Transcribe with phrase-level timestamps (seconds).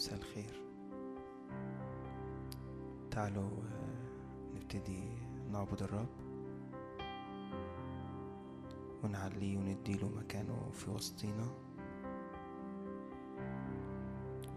[0.00, 0.62] مساء الخير.
[3.10, 5.02] تعالوا آه، نبتدي
[5.52, 6.08] نعبد الرب.
[9.04, 11.48] ونعليه ونديله مكانه في وسطينا.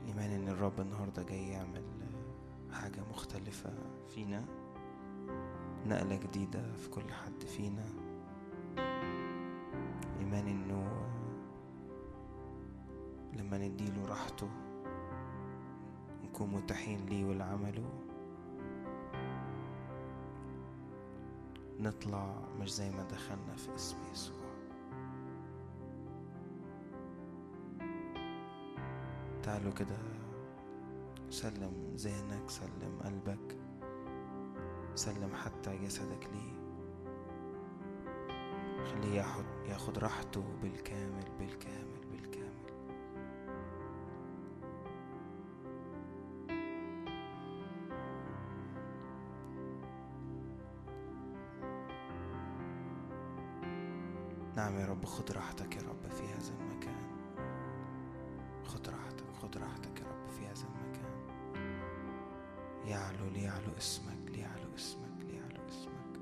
[0.08, 3.74] إيمان إن الرب النهاردة جاي يعمل آه، حاجة مختلفة
[4.10, 4.46] فينا.
[5.86, 7.86] نقلة جديدة في كل حد فينا.
[10.20, 11.14] إيمان إنه آه،
[13.38, 14.50] لما نديله راحته
[16.34, 17.90] نكون متاحين ليه ولعمله
[21.80, 24.44] نطلع مش زي ما دخلنا في اسم يسوع.
[29.44, 29.98] تعالوا كده
[31.30, 33.58] سلم ذهنك سلم قلبك
[34.96, 36.54] سلم حتى جسدك ليه.
[38.86, 39.26] خليه
[39.70, 42.03] ياخد راحته بالكامل بالكامل.
[55.24, 57.04] خد راحتك يا رب في هذا المكان.
[58.66, 61.14] خد راحتك خد راحتك يا رب في هذا المكان.
[62.86, 66.20] يعلو ليعلو اسمك ليعلو اسمك ليعلو اسمك.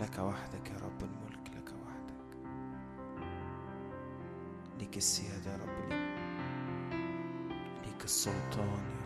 [0.00, 2.48] لك وحدك يا رب الملك لك وحدك.
[4.78, 6.16] ليك السيادة يا رب ليك
[7.86, 9.05] ليك السلطان يا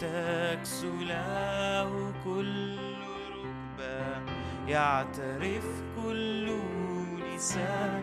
[0.00, 2.78] تكسو له كل
[3.28, 4.32] ركبة
[4.68, 5.66] يعترف
[5.96, 6.46] كل
[7.20, 7.99] لسان.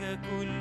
[0.00, 0.55] لك كل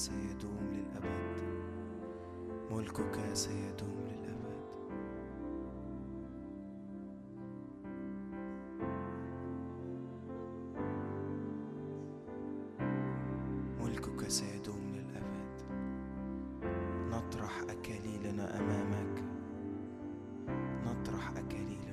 [0.00, 1.42] سيدوم للأبد.
[2.70, 4.60] ملكك سيدوم للأبد.
[13.80, 15.56] ملكك سيدوم للأبد.
[17.10, 19.22] نطرح أكاليلنا أمامك.
[20.86, 21.89] نطرح أكاليلنا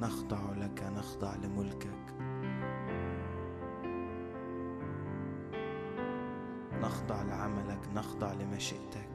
[0.00, 2.14] نخضع لك نخضع لملكك.
[6.82, 9.09] نخضع لعملك نخضع لمشيئتك.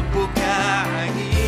[0.00, 1.39] corpo cair.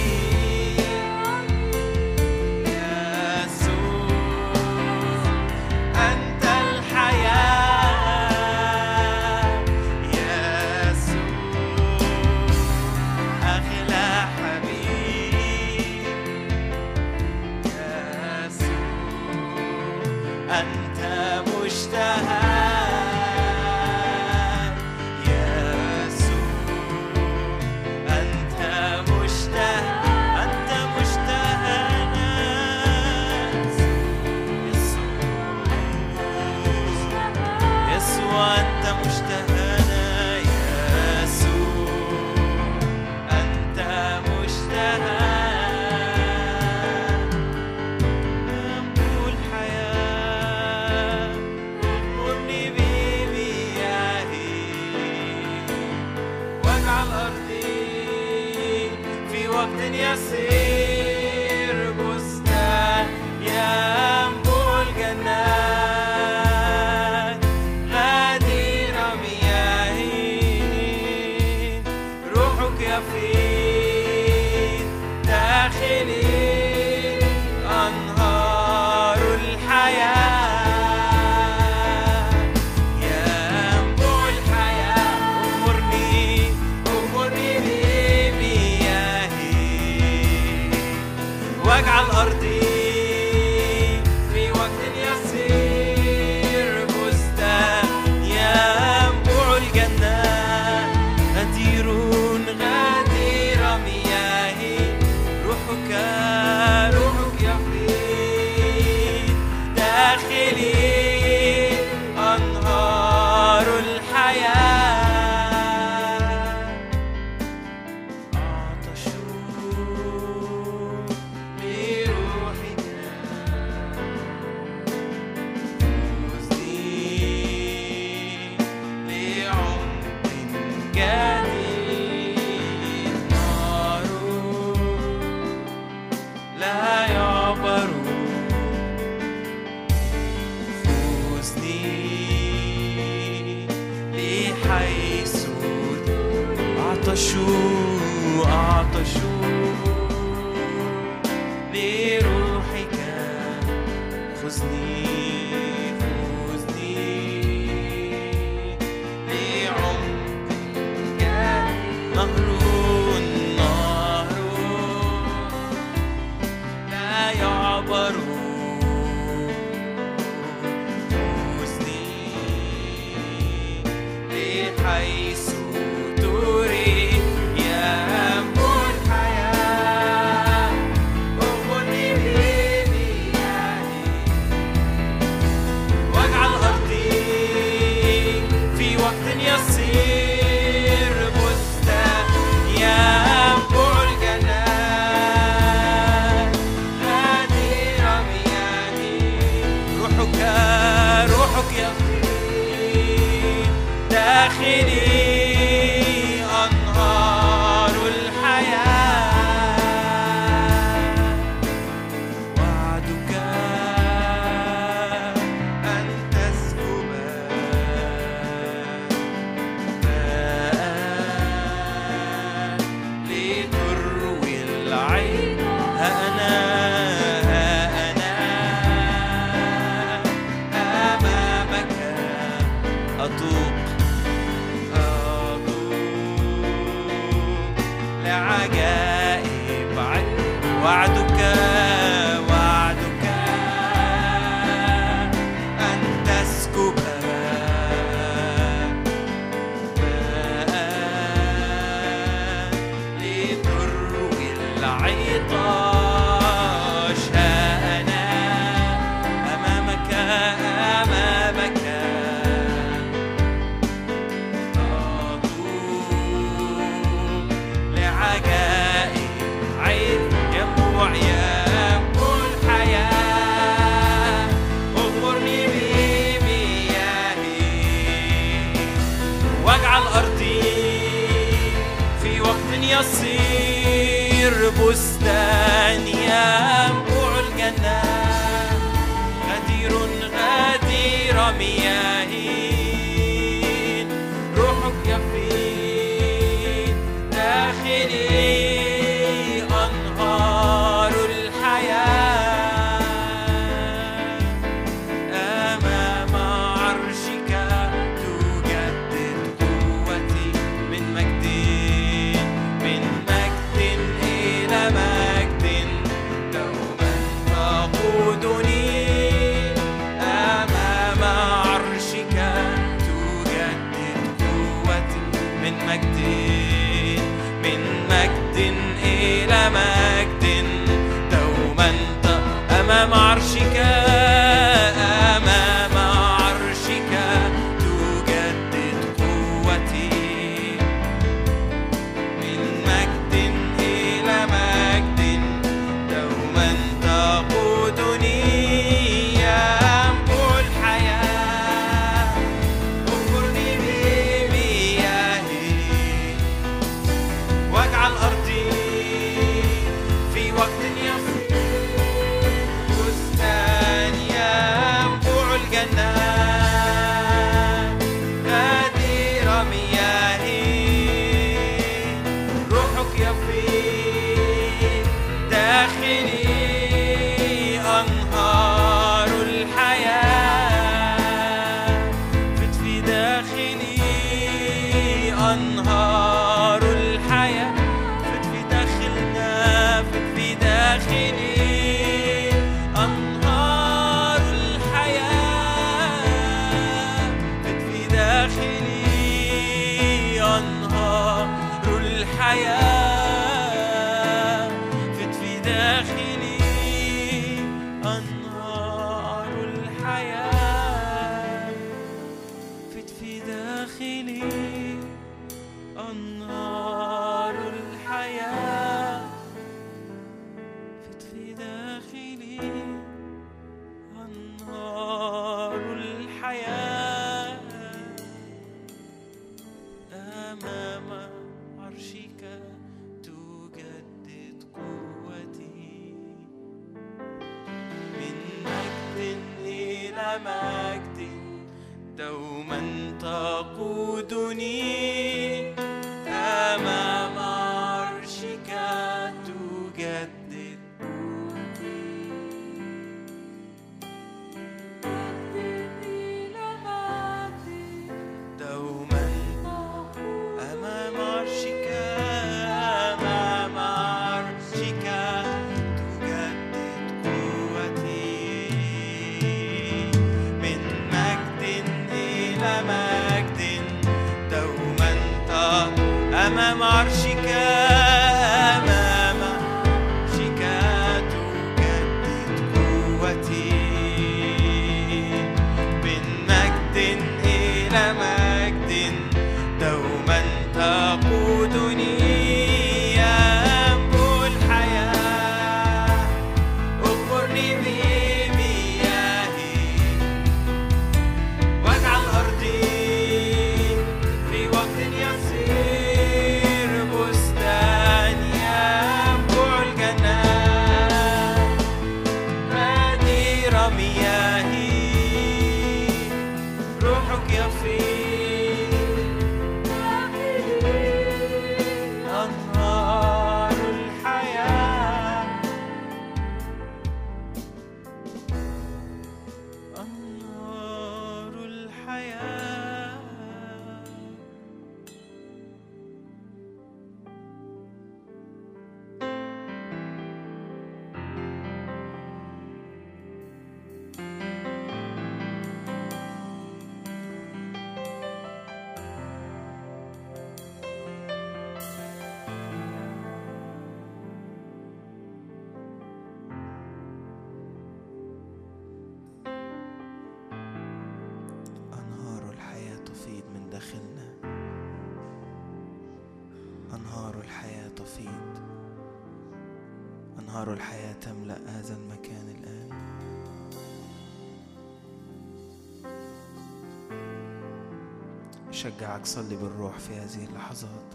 [579.12, 581.14] بشجعك صلي بالروح في هذه اللحظات.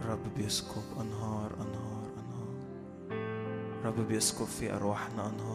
[0.00, 2.54] الرب بيسكب أنهار أنهار أنهار.
[3.80, 5.53] الرب بيسكب في أرواحنا أنهار.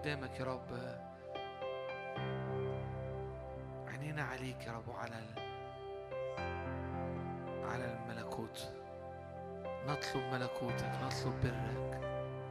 [0.00, 0.70] قدامك يا رب.
[3.88, 5.14] عينينا عليك يا رب وعلى.
[7.64, 8.72] على الملكوت.
[9.86, 12.00] نطلب ملكوتك نطلب برك.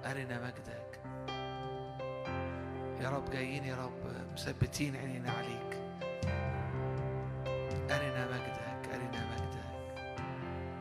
[0.06, 1.00] أرنا مجدك.
[3.02, 5.72] يا رب جايين يا رب مثبتين عينينا عليك.
[7.92, 9.74] أرنا مجدك أرنا مجدك.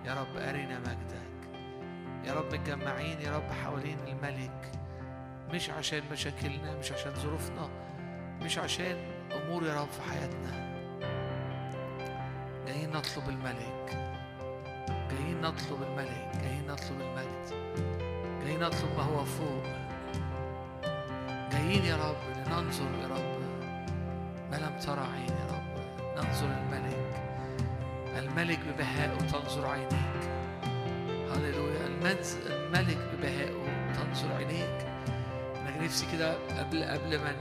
[0.04, 1.28] يا رب أرنا مجدك.
[2.24, 4.57] يا رب متجمعين يا رب حوالين الملك.
[5.52, 7.68] مش عشان مشاكلنا مش عشان ظروفنا
[8.42, 8.96] مش عشان
[9.32, 10.68] أمور يا رب في حياتنا.
[12.66, 13.98] جايين نطلب الملك.
[15.10, 16.30] جايين نطلب الملك.
[16.42, 17.54] جايين نطلب المجد.
[18.44, 19.62] جايين نطلب ما هو فوق.
[21.52, 23.38] جايين يا رب لننظر يا رب
[24.50, 25.78] ما لم ترى عين يا رب.
[26.16, 27.22] ننظر الملك.
[28.18, 29.92] الملك ببهائه تنظر عينيك.
[31.32, 31.86] هللويا.
[31.86, 34.88] الملك ببهائه تنظر عينيك.
[35.80, 37.34] نفسي كده قبل قبل ما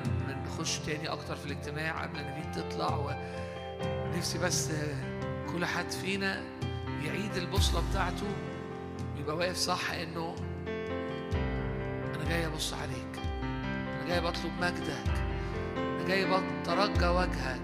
[0.45, 3.15] نخش تاني أكتر في الاجتماع قبل ما نبيد تطلع
[4.15, 4.69] ونفسي بس
[5.53, 6.41] كل حد فينا
[7.05, 8.27] يعيد البوصلة بتاعته
[9.19, 10.35] يبقى واقف صح إنه
[12.15, 13.19] أنا جاي أبص عليك
[13.65, 15.21] أنا جاي بطلب مجدك
[15.77, 17.61] أنا جاي بترجى وجهك.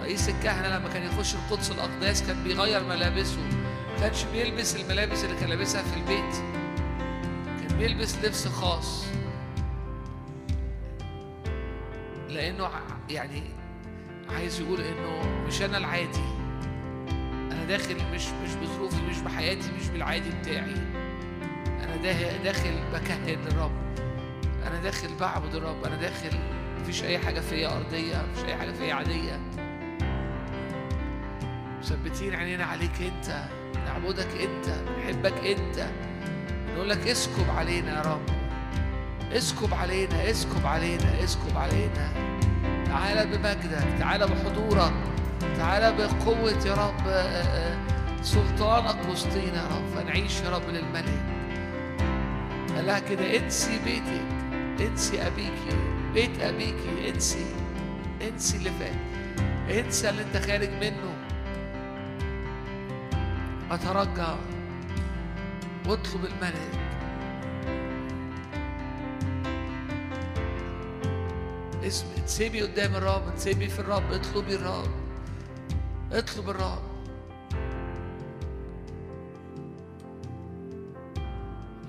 [0.00, 5.36] رئيس الكهنة لما كان يخش القدس الأقداس كان بيغير ملابسه ما كانش بيلبس الملابس اللي
[5.36, 6.34] كان لابسها في البيت
[7.68, 9.04] كان بيلبس لبس خاص.
[12.42, 12.80] لأنه ع-
[13.10, 13.42] يعني
[14.30, 16.24] عايز يقول إنه مش أنا العادي.
[17.52, 20.74] أنا داخل مش مش بظروفي مش بحياتي مش بالعادي بتاعي.
[22.02, 23.72] دا- داخل بكهن الرب
[24.66, 25.84] أنا داخل بعبد الرب.
[25.84, 26.30] أنا داخل
[26.80, 29.40] مفيش أي حاجة فيا أرضية مفيش أي حاجة فيا عادية.
[31.80, 33.44] مثبتين عينينا عليك أنت.
[33.86, 34.74] نعبدك أنت.
[34.96, 35.88] بنحبك أنت.
[36.74, 38.22] نقول لك اسكب علينا يا رب.
[39.32, 42.31] اسكب علينا اسكب علينا اسكب علينا.
[42.92, 44.92] تعالى بمجدك تعالى بحضورك
[45.56, 47.76] تعالى بقوة يا رب آه، آه،
[48.22, 51.22] سلطانك وسطينا يا رب فنعيش يا رب للملك.
[52.76, 54.22] قال لها كده انسي بيتك
[54.80, 55.76] انسي أبيكي
[56.14, 57.46] بيت أبيكي انسي
[58.28, 58.94] انسي اللي فات
[59.78, 61.12] انسى اللي انت خارج منه.
[63.70, 64.36] اترجى
[65.86, 66.91] واطلب الملك.
[71.92, 74.90] اسم تسيبي قدام الرب تسيبي في الرب اطلبي الرب.
[76.12, 76.82] اطلب الرب.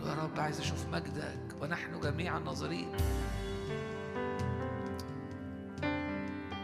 [0.06, 2.88] يا رب عايز أشوف مجدك ونحن جميعا ناظرين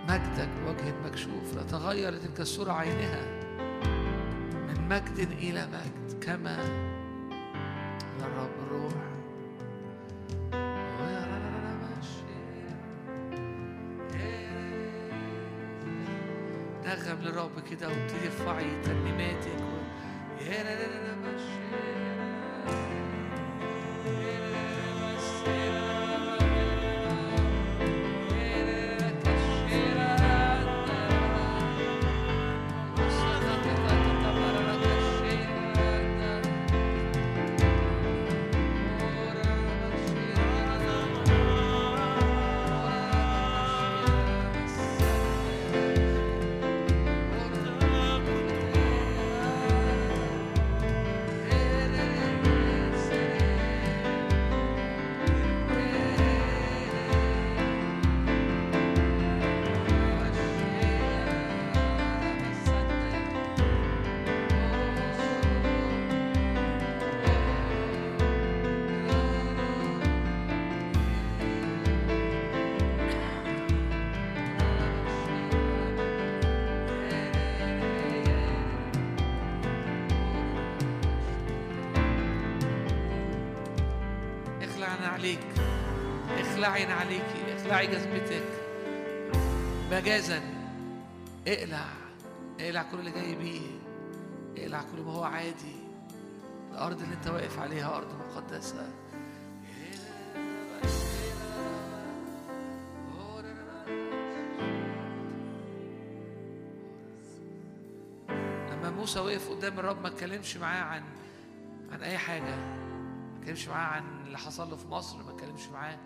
[0.10, 3.22] مجدك بوجه مكشوف لتغير تلك الصورة عينها
[4.68, 6.58] من مجد إلى مجد كما
[17.22, 19.60] للرب كده وابتدي ارفعي ترنيماتك.
[20.42, 22.19] يا لا لا لا
[86.60, 88.44] اخلعي عليكي أخلعي جزمتك
[89.92, 90.42] مجازا
[91.48, 91.86] اقلع
[92.60, 93.62] اقلع كل اللي جاي بيه.
[94.58, 95.76] اقلع كل ما هو عادي.
[96.72, 98.90] الأرض اللي انت واقف عليها أرض مقدسة.
[108.72, 111.04] لما موسى وقف قدام الرب ما اتكلمش معاه عن
[111.92, 112.56] عن أي حاجة.
[112.56, 115.98] ما اتكلمش معاه عن اللي حصل له في مصر ما اتكلمش معاه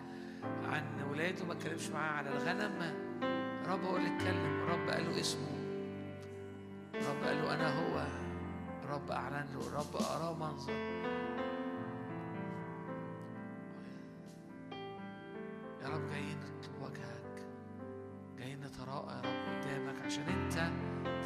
[0.64, 2.94] عن ولاده ما اتكلمش معاه على الغنم.
[3.64, 5.48] الرب هو اللي اتكلم الرب قال له اسمه.
[6.94, 8.06] الرب قال له أنا هو.
[8.84, 10.72] الرب أعلن له الرب أراه منظر.
[15.84, 16.38] رب جايين
[16.82, 17.46] وجهك
[18.38, 20.70] جايين نتراءى يا رب قدامك عشان أنت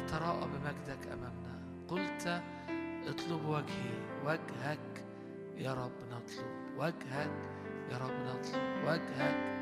[0.07, 1.59] تتراءى بمجدك أمامنا.
[1.87, 2.41] قلت
[3.07, 3.93] اطلب وجهي
[4.25, 5.05] وجهك
[5.57, 6.47] يا رب نطلب.
[6.77, 7.58] وجهك
[7.91, 9.58] يا رب نطلب وجهك.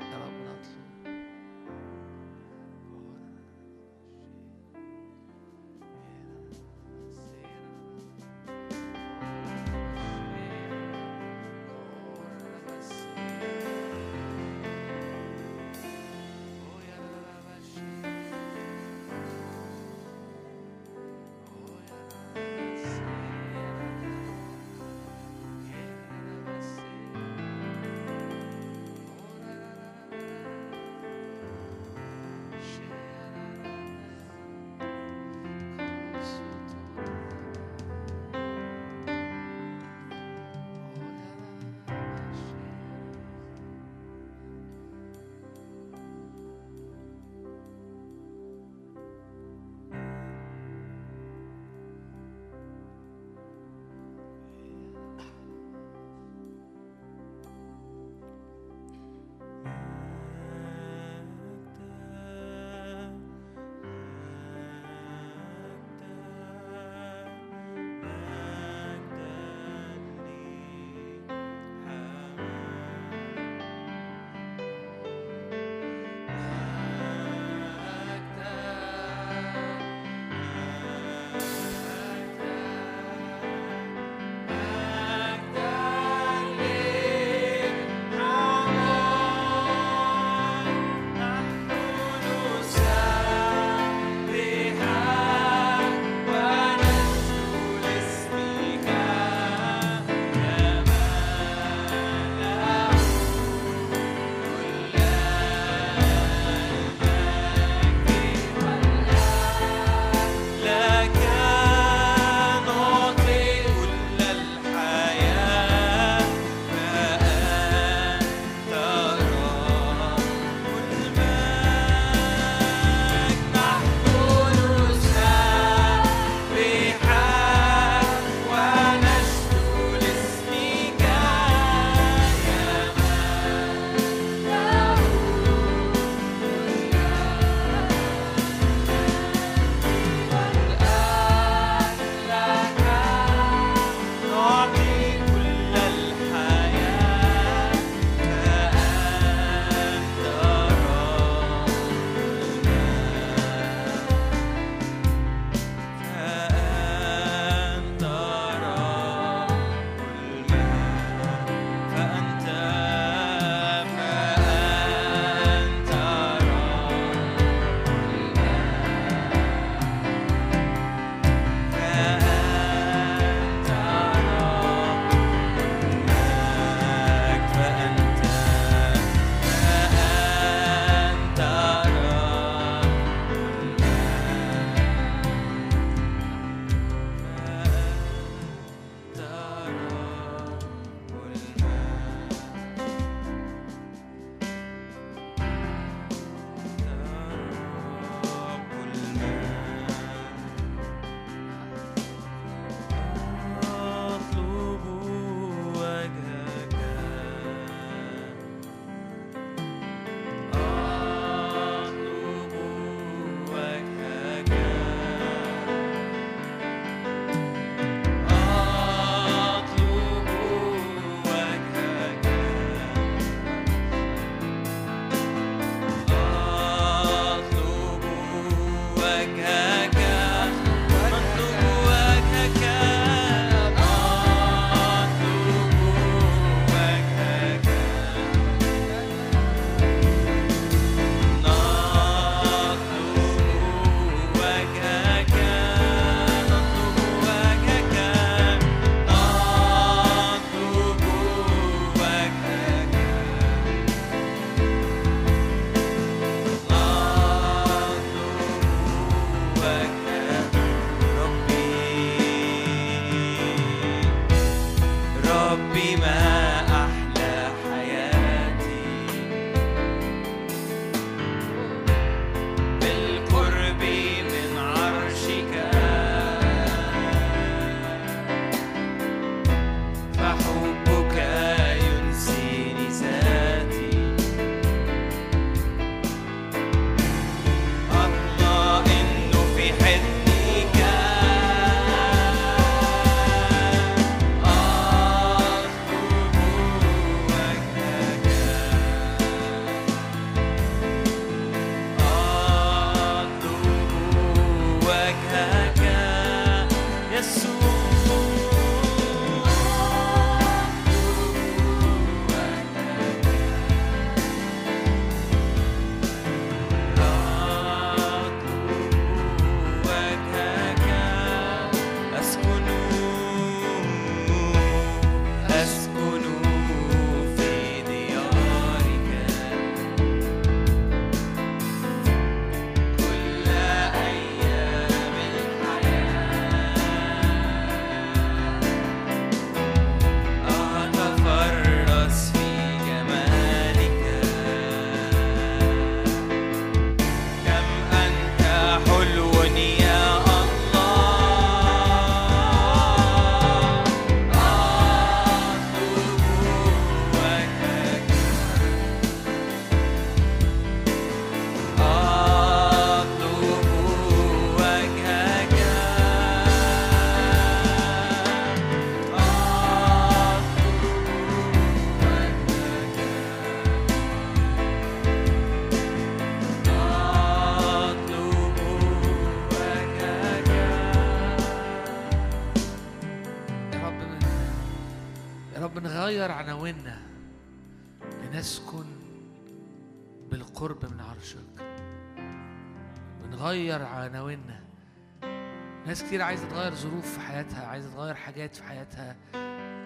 [395.87, 399.15] ناس كتير عايزة تغير ظروف في حياتها عايزة تغير حاجات في حياتها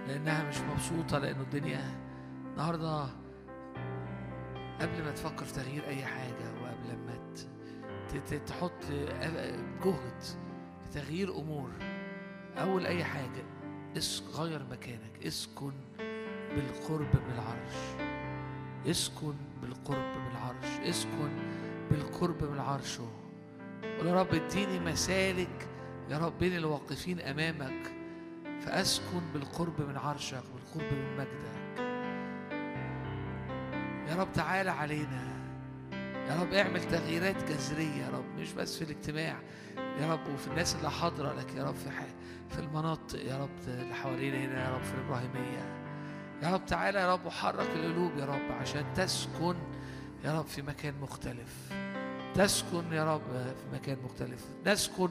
[0.07, 1.81] لأنها مش مبسوطة لأنه الدنيا
[2.51, 3.03] النهاردة
[4.81, 7.19] قبل ما تفكر في تغيير أي حاجة وقبل ما
[8.47, 8.85] تحط
[9.83, 10.21] جهد
[10.83, 11.69] في تغيير أمور.
[12.57, 13.43] أول أي حاجة
[14.35, 15.25] غير مكانك.
[15.25, 15.73] اسكن
[16.55, 18.07] بالقرب من العرش.
[18.87, 20.89] اسكن بالقرب من العرش.
[20.89, 21.31] اسكن
[21.91, 23.07] بالقرب من عرشه.
[23.97, 25.67] قول يا رب اديني مسالك
[26.11, 27.91] يا رب بين الواقفين امامك
[28.61, 31.81] فاسكن بالقرب من عرشك بالقرب من مجدك
[34.09, 35.31] يا رب تعالى علينا
[36.29, 39.35] يا رب اعمل تغييرات جذريه يا رب مش بس في الاجتماع
[39.77, 41.89] يا رب وفي الناس اللي حاضره لك يا رب في.
[42.49, 45.81] في المناطق يا رب اللي حوالينا هنا يا رب في الابراهيميه
[46.43, 49.55] يا رب تعالى يا رب وحرك القلوب يا رب عشان تسكن
[50.25, 51.73] يا رب في مكان مختلف
[52.35, 55.09] تسكن يا رب في مكان مختلف نسكن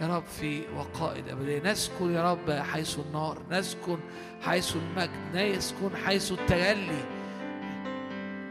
[0.00, 1.72] يا رب في وقائد أبدية.
[1.72, 3.98] نسكن يا رب حيث النار نسكن
[4.42, 7.04] حيث المجد نسكن حيث التجلي.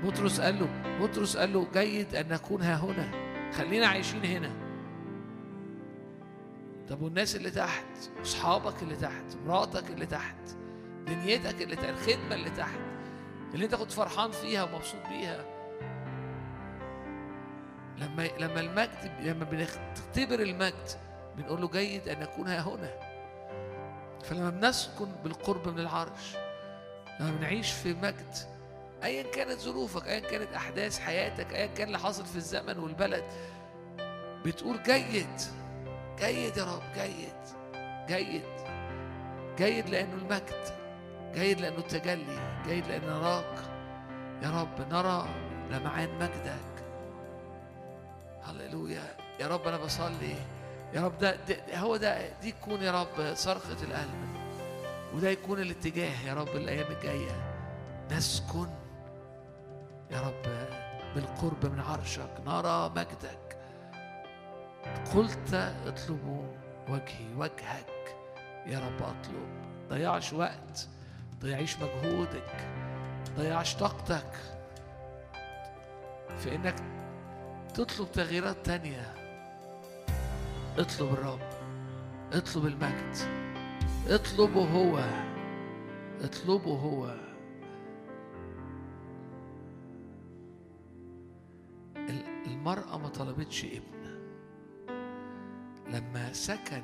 [0.04, 0.68] بطرس قال له
[1.02, 3.12] بطرس قال له جيد أن نكون ها هنا.
[3.52, 4.52] خلينا عايشين هنا.
[6.89, 7.86] طب والناس اللي تحت؟
[8.22, 10.36] أصحابك اللي تحت؟ مراتك اللي تحت؟
[11.08, 12.80] دنيتك اللي تحت؟ الخدمة اللي تحت؟
[13.54, 15.45] اللي انت كنت فرحان فيها ومبسوط بيها.
[17.97, 20.89] لما لما المجد لما بنختبر المجد
[21.38, 23.09] بنقول له جيد أن نكون ها هنا.
[24.23, 26.36] فلما بنسكن بالقرب من العرش
[27.19, 28.36] لما بنعيش في مجد
[29.03, 33.23] ايا كانت ظروفك ايا كانت أحداث حياتك ايا كان اللي حاصل في الزمن والبلد
[34.45, 35.41] بتقول جيد
[36.19, 37.34] جيد يا رب جيد
[38.07, 38.43] جيد
[39.57, 40.80] جيد لأنه المجد
[41.34, 43.59] جيد لأنه التجلي جيد لأن نراك.
[44.43, 45.27] يا رب نرى
[45.71, 46.84] لمعان مجدك.
[48.43, 49.03] هللويا.
[49.39, 50.36] يا رب أنا بصلي.
[50.93, 54.29] يا رب ده, ده هو ده دي تكون يا رب صرخة القلب.
[55.15, 57.55] وده يكون الاتجاه يا رب الأيام الجاية.
[58.11, 58.67] نسكن
[60.11, 60.67] يا رب
[61.15, 63.57] بالقرب من عرشك نرى مجدك.
[65.15, 65.53] قلت
[65.87, 66.43] اطلبوا
[66.89, 68.15] وجهي وجهك
[68.65, 69.47] يا رب أطلب.
[69.89, 70.87] ضيعش وقت
[71.41, 72.67] ضيعيش مجهودك
[73.37, 74.31] ضيعش طاقتك
[76.37, 76.75] في إنك
[77.73, 79.18] تطلب تغييرات تانية.
[80.80, 81.39] اطلب الرب
[82.34, 83.15] اطلب المجد
[84.07, 84.99] اطلبه هو
[86.21, 87.15] اطلبه هو.
[91.97, 94.19] ال- المرأة ما طلبتش ابن.
[95.88, 96.84] لما سكن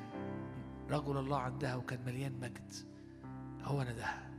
[0.90, 2.74] رجل الله عندها وكان مليان مجد
[3.64, 4.32] هو نداها.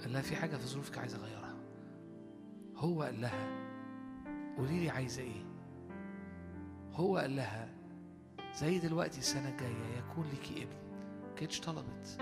[0.00, 1.54] قال لها في حاجة في ظروفك عايز أغيرها.
[2.76, 3.64] هو قال لها
[4.58, 5.43] قولي لي عايزة إيه؟
[6.94, 7.68] هو قال لها
[8.54, 10.76] زي دلوقتي السنة الجاية يكون ليكي ابن
[11.36, 12.16] كانتش طلبت.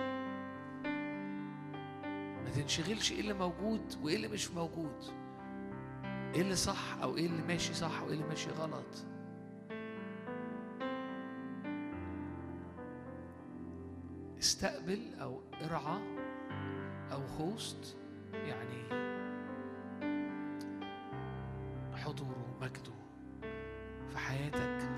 [2.45, 5.05] ما تنشغلش إيه اللي موجود وإيه اللي مش موجود.
[6.35, 9.05] إيه اللي صح أو إيه اللي ماشي صح وإيه اللي ماشي غلط.
[14.39, 15.99] استقبل أو ارعى
[17.13, 17.97] أو هوست
[18.33, 18.83] يعني
[21.95, 23.02] حضوره مجده.
[24.13, 24.89] في حياتك.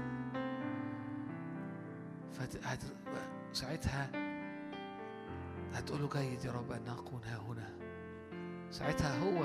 [2.32, 2.60] فت...
[2.64, 2.82] هت...
[3.52, 4.10] ساعتها
[5.74, 7.70] هتقول له جيد يا رب أن أكون ها هنا.
[8.70, 9.44] ساعتها هو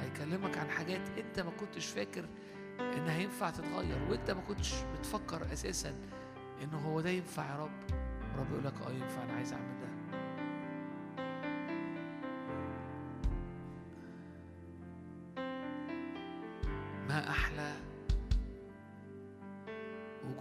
[0.00, 2.24] هيكلمك عن حاجات أنت ما كنتش فاكر
[2.80, 5.94] ان هينفع تتغير وأنت ما كنتش بتفكر أساسا
[6.62, 7.70] انه هو ده ينفع يا رب.
[8.38, 9.79] رب يقول لك آه ينفع أنا عايز أعمل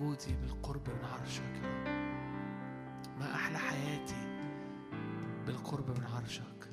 [0.02, 2.00] وجودي بالقرب من عرشك يا رب.
[3.20, 4.28] ما أحلى حياتي
[5.46, 6.69] بالقرب من عرشك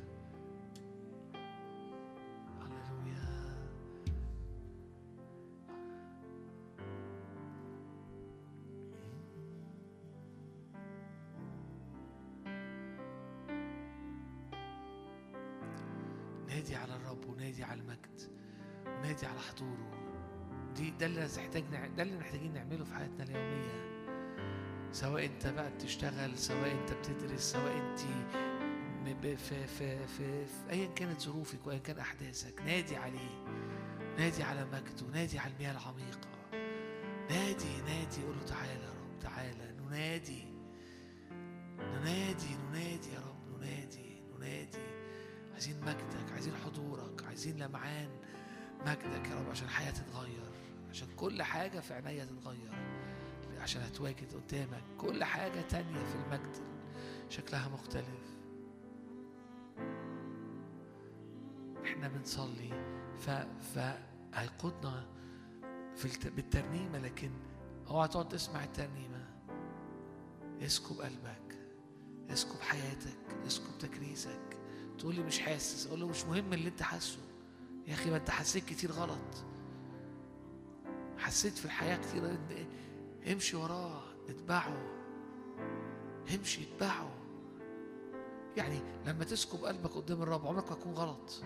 [21.64, 23.86] نع- ده اللي محتاجين نعمله في حياتنا اليومية.
[24.92, 31.20] سواء انت بقى بتشتغل سواء انت بتدرس سواء انت في في في, في ايا كانت
[31.20, 33.44] ظروفك وايا كان احداثك نادي عليه.
[34.18, 36.28] نادي على مجده نادي على المياه العميقة.
[37.30, 40.44] نادي نادي قول له تعالى يا رب تعالى ننادي.
[41.78, 44.78] ننادي ننادي يا رب ننادي ننادي.
[45.52, 48.08] عايزين مجدك عايزين حضورك عايزين لمعان
[48.86, 50.55] مجدك يا رب عشان الحياة تتغير.
[50.90, 52.72] عشان كل حاجة في عينيا تتغير
[53.60, 56.56] عشان أتواجد قدامك كل حاجة تانية في المجد
[57.28, 58.36] شكلها مختلف.
[61.84, 62.70] إحنا بنصلي
[63.18, 63.30] ف...
[63.74, 65.06] فهيقودنا
[65.96, 66.26] في الت...
[66.26, 67.30] بالترنيمة لكن
[67.88, 69.26] اوعى تقعد تسمع الترنيمة.
[70.62, 71.58] اسكب قلبك
[72.30, 74.58] اسكب حياتك اسكب تكريسك.
[74.98, 77.18] تقول لي مش حاسس أقول له مش مهم اللي انت حاسه.
[77.86, 79.45] يا أخي ما انت حسيت كتير غلط.
[81.18, 82.38] حسيت في الحياة كتير
[83.32, 84.76] امشي وراه اتبعه.
[86.34, 87.10] امشي اتبعه.
[88.56, 91.42] يعني لما تسكب قلبك قدام الرب عمرك ما تكون غلط.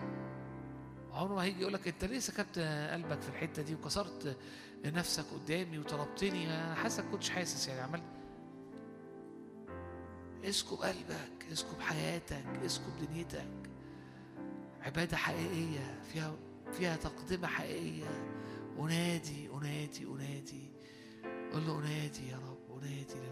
[1.11, 2.59] عمره ما هيجي يقول لك أنت ليه سكبت
[2.93, 4.37] قلبك في الحتة دي وكسرت
[4.85, 8.01] نفسك قدامي وطلبتني؟ أنا حاسك كنتش حاسس يعني عمال
[10.43, 13.47] اسكب قلبك اسكب حياتك اسكب دنيتك.
[14.81, 16.33] عبادة حقيقية فيها
[16.71, 18.40] فيها تقدمة حقيقية.
[18.79, 20.71] انادي انادي انادي
[21.53, 23.30] قل له انادي يا رب انادي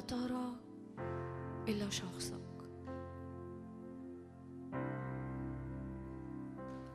[0.00, 0.52] ترى
[1.68, 2.34] إلا شخصك.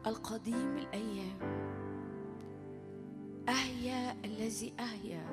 [0.08, 1.40] القديم الأيام.
[3.50, 5.26] أهيا الذي أهيا.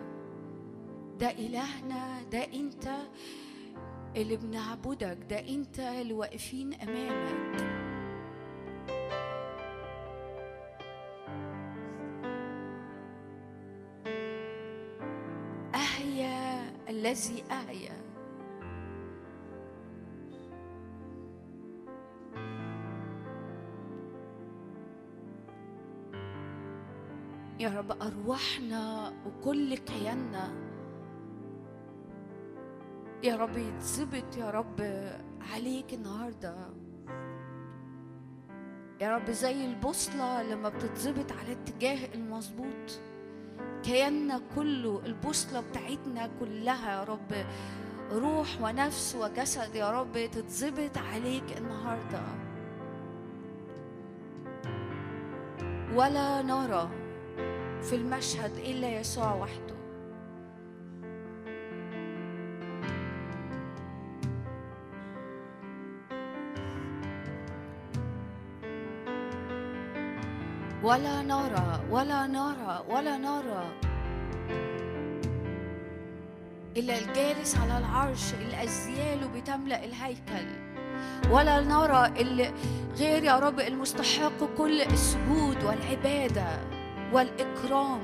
[1.21, 2.89] ده إلهنا ده أنت
[4.17, 7.86] اللي بنعبدك ده أنت اللي واقفين أمامك.
[17.51, 17.97] أعيا
[27.61, 30.55] يا رب أرواحنا وكل كياننا.
[33.23, 34.81] يا رب يتثبت يا رب
[35.41, 36.57] عليك النهارده.
[39.01, 43.01] يا رب زي البوصلة لما بتتظبط على الاتجاه المظبوط.
[43.87, 47.47] كياننا كله البوصلة بتاعتنا كلها يا رب.
[48.13, 52.23] روح ونفس وجسد يا رب تتظبط عليك النهارده.
[55.95, 56.91] ولا نرى
[57.83, 59.76] في المشهد إلا يسوع وحده.
[70.87, 73.65] ولا نرى ولا نرى ولا نرى.
[76.77, 80.47] إلا الجالس على العرش اللي أزياله بتملأ الهيكل.
[81.31, 82.53] ولا نرى اللي
[82.99, 86.47] غير يا رب المستحق كل السجود والعبادة
[87.13, 88.01] والإكرام.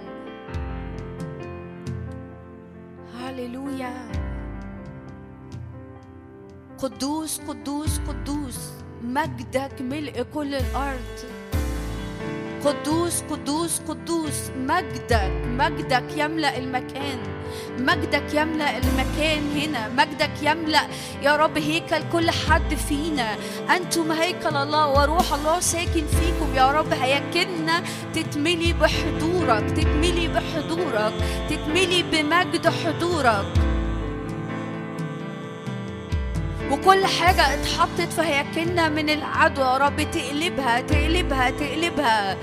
[3.20, 3.94] هللويا.
[6.78, 8.72] قدوس قدوس قدوس.
[9.02, 11.18] مجدك ملء كل الأرض.
[12.64, 14.50] قدوس قدوس قدوس.
[14.56, 17.18] مجدك مجدك يملأ المكان.
[17.78, 19.88] مجدك يملأ المكان هنا.
[19.88, 20.86] مجدك يملأ
[21.22, 23.28] يا رب هيكل كل حد فينا.
[23.76, 26.92] أنتم هيكل الله وروح الله ساكن فيكم يا رب.
[26.92, 27.82] هيكلنا
[28.14, 31.12] تتملي بحضورك تتملي بحضورك
[31.50, 33.71] تتملي بمجد حضورك.
[36.72, 42.36] وكل حاجة اتحطت في هياكلنا من العدو يا رب تقلبها تقلبها تقلبها.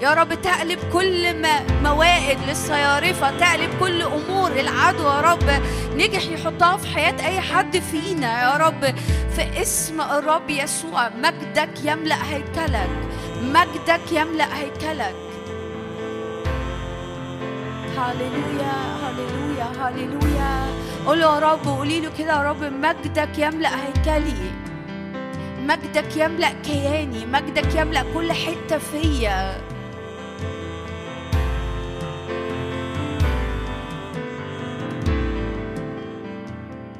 [0.00, 1.34] يا رب تقلب كل
[1.82, 3.38] موائد للصيارفة.
[3.38, 5.62] تقلب كل أمور العدو يا رب.
[5.94, 8.94] نجح يحطها في حياة أي حد فينا يا رب.
[9.36, 12.90] في اسم الرب يسوع مجدك يملأ هيكلك.
[13.42, 15.14] مجدك يملأ هيكلك.
[17.96, 20.83] هللويا هللويا هللويا.
[21.06, 24.50] قول يا رب قولي له كده يا رب مجدك يملأ هيكلي
[25.60, 29.60] مجدك يملأ كياني مجدك يملأ كل حتة فيا.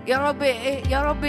[0.06, 0.42] يا رب
[0.90, 1.24] يا رب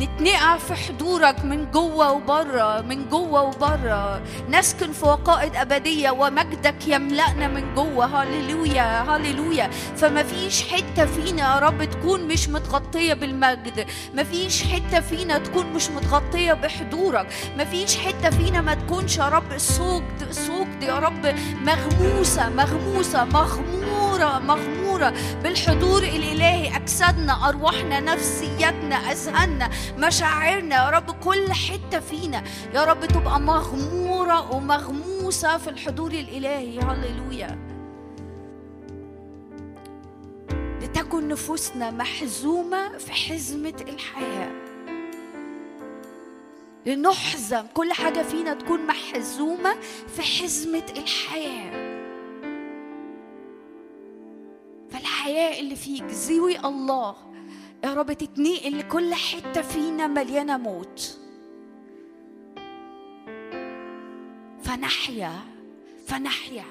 [0.00, 4.22] نتنقع في حضورك من جوة وبرة من جوة وبرة.
[4.50, 8.22] نسكن في وقائد أبدية ومجدك يملأنا من جوة.
[8.22, 9.70] هللويا هللويا.
[9.96, 13.86] فما فيش حتة فينا يا رب تكون مش متغطية بالمجد.
[14.14, 17.26] ما فيش حتة فينا تكون مش متغطية بحضورك.
[17.58, 24.38] ما فيش حتة فينا ما تكونش يا رب صوت صوت يا رب مغموسة مغموسة مغمورة
[24.38, 24.81] مغمورة.
[25.42, 30.76] بالحضور الإلهي أجسادنا أرواحنا نفسيتنا أذهاننا مشاعرنا.
[30.76, 32.42] يا رب كل حتة فينا
[32.74, 36.78] يا رب تبقى مغمورة ومغموسة في الحضور الإلهي.
[36.78, 37.58] هللويا.
[40.82, 44.52] لتكن نفوسنا محزومة في حزمة الحياة.
[46.86, 49.76] لنحزم كل حاجة فينا تكون محزومة
[50.16, 51.81] في حزمة الحياة.
[55.22, 56.06] فالحياة اللي فيك.
[56.10, 57.14] زوي الله.
[57.84, 61.18] يا رب تتنقل لكل حتة فينا مليانة موت.
[64.62, 65.32] فنحيا
[66.06, 66.64] فنحيا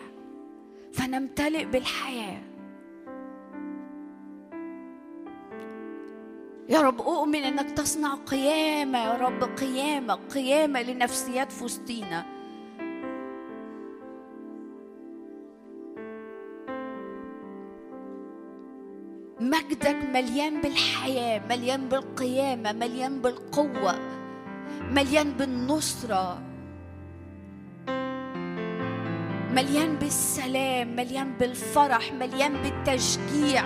[0.93, 2.41] فنمتلئ بالحياة.
[6.69, 8.99] يا رب أؤمن أنك تصنع قيامة.
[8.99, 11.63] يا رب قيامة قيامة لنفسيات في
[19.41, 23.99] مجدك مليان بالحياة مليان بالقيامة مليان بالقوة
[24.91, 26.41] مليان بالنصرة
[29.51, 33.63] مليان بالسلام مليان بالفرح مليان بالتشجيع.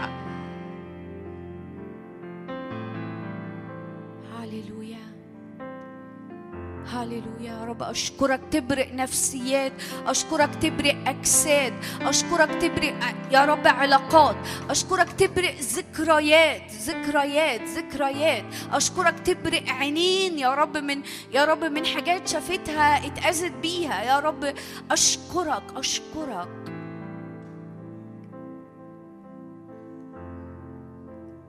[6.87, 9.71] هللويا يا رب أشكرك تبرق نفسيات
[10.07, 12.93] أشكرك تبرق أجساد أشكرك تبرق
[13.31, 14.35] يا رب علاقات
[14.69, 21.01] أشكرك تبرق ذكريات ذكريات ذكريات أشكرك تبرق عينين يا رب من
[21.33, 24.53] يا رب من حاجات شافتها اتأذت بيها يا رب
[24.91, 26.49] أشكرك أشكرك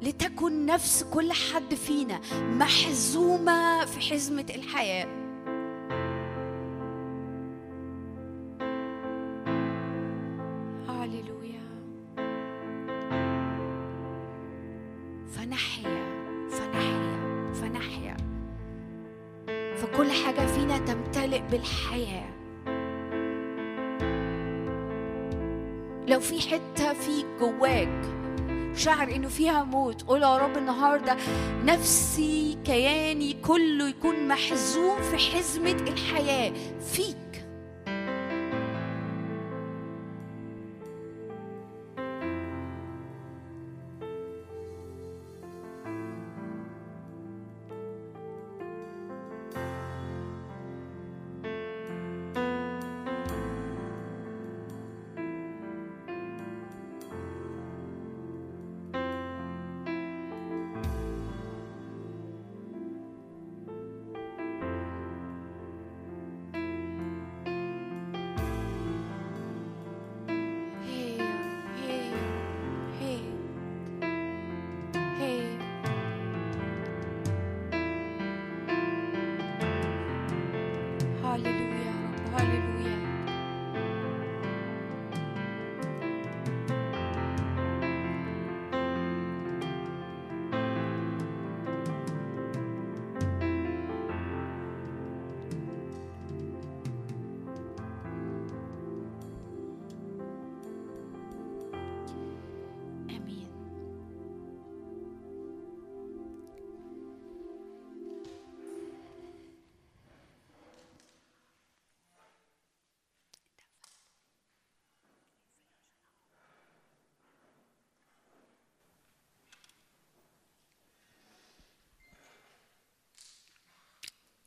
[0.02, 5.25] لتكن نفس كل حد فينا محزومة في حزمة الحياة.
[21.66, 22.28] بالحياة
[26.08, 28.02] لو في حتة فيك جواك
[28.74, 31.16] شعر إنه فيها موت قول يا رب النهارده
[31.64, 36.52] نفسي كياني كله يكون محزون في حزمة الحياة.
[36.92, 37.25] فيك.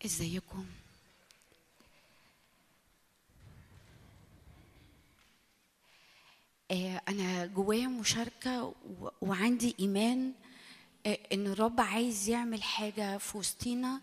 [0.06, 0.66] ازيكم؟
[6.72, 8.74] آه، أنا جوايا مشاركة
[9.22, 10.32] وعندي إيمان
[11.06, 14.02] آه، إن الرب عايز يعمل حاجة في وسطينا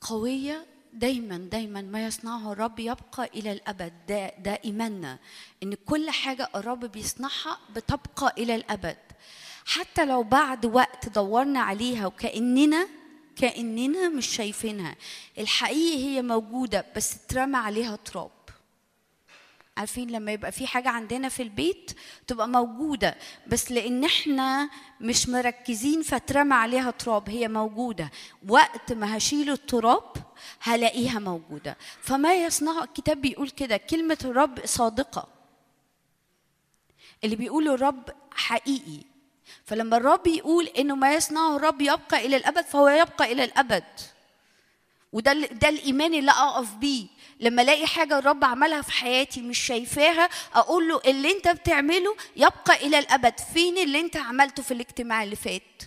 [0.00, 3.92] قوية دايما دايما ما يصنعه الرب يبقى إلى الأبد.
[4.08, 5.18] ده ده إيماننا
[5.62, 8.96] إن كل حاجة الرب بيصنعها بتبقى إلى الأبد.
[9.64, 12.88] حتى لو بعد وقت دورنا عليها وكأننا
[13.42, 14.96] كأننا مش شايفينها.
[15.38, 18.30] الحقيقة هي موجودة بس اترمى عليها تراب.
[19.76, 21.90] عارفين لما يبقى في حاجة عندنا في البيت
[22.26, 23.16] تبقى موجودة
[23.46, 24.70] بس لأن إحنا
[25.00, 28.10] مش مركزين فترمى عليها تراب هي موجودة.
[28.48, 30.12] وقت ما هشيل التراب
[30.60, 31.76] هلاقيها موجودة.
[32.00, 35.28] فما يصنعه الكتاب بيقول كده كلمة الرب صادقة.
[37.24, 39.11] اللي بيقوله الرب حقيقي.
[39.64, 43.84] فلما الرب يقول إنه ما يصنعه الرب يبقى إلى الأبد فهو يبقى إلى الأبد.
[45.12, 47.06] وده ده الإيمان اللي أقف بيه.
[47.40, 52.86] لما ألاقي حاجة الرب عملها في حياتي مش شايفاها أقول له اللي أنت بتعمله يبقى
[52.86, 53.40] إلى الأبد.
[53.54, 55.82] فين اللي أنت عملته في الاجتماع اللي فات؟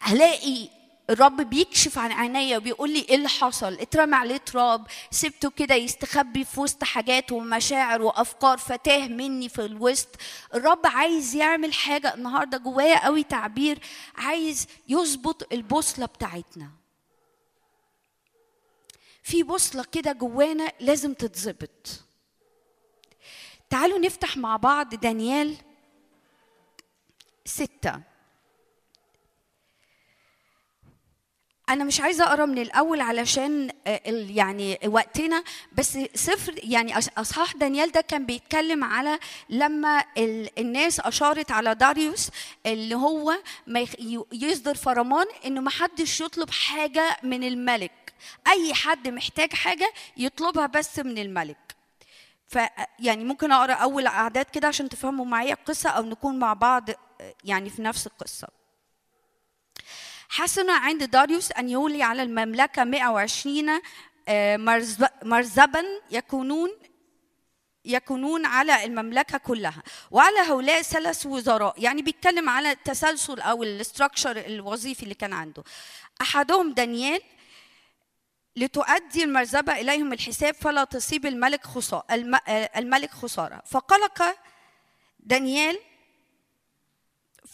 [0.00, 0.68] هلاقي
[1.10, 6.44] الرب بيكشف عن عينيا وبيقول لي إيه اللي حصل؟ اترمى عليه تراب سبته كده يستخبي
[6.44, 10.08] في وسط حاجات ومشاعر وأفكار فتاه مني في الوسط.
[10.54, 13.78] الرب عايز يعمل حاجة النهارده جوايا قوي تعبير
[14.16, 16.70] عايز يظبط البوصلة بتاعتنا.
[19.22, 22.02] في بوصلة كده جوانا لازم تتظبط.
[23.70, 25.56] تعالوا نفتح مع بعض دانيال
[27.44, 28.15] ستة.
[31.68, 37.92] أنا مش عايزة أقرأ من الأول علشان آه، يعني وقتنا بس سفر يعني أصحاح دانيال
[37.92, 39.18] ده كان بيتكلم على
[39.50, 42.30] لما ال- الناس أشارت على داريوس
[42.66, 43.32] اللي هو
[44.32, 47.92] يصدر فرمان إنه ما حدش يطلب حاجة من الملك.
[48.48, 51.76] أي حد محتاج حاجة يطلبها بس من الملك.
[52.48, 52.58] ف
[52.98, 57.34] يعني ممكن أقرأ أول أعداد كده عشان تفهموا معايا القصة أو نكون مع بعض آه،
[57.44, 58.48] يعني في نفس القصة.
[60.28, 63.80] حسن عند داريوس أن يولي على المملكة 120
[64.28, 66.70] آه، مرز- مرزبا يكونون
[67.84, 69.82] يكونون على المملكة كلها.
[70.10, 75.64] وعلى هؤلاء ثلاث وزراء يعني بيتكلم على التسلسل أو الاستراكشر الوظيفي اللي كان عنده.
[76.20, 77.20] أحدهم دانيال
[78.56, 82.04] لتؤدي المرزبة إليهم الحساب فلا تصيب الملك خسارة
[82.76, 83.62] الملك خسارة.
[83.66, 84.22] فقلق
[85.20, 85.78] دانيال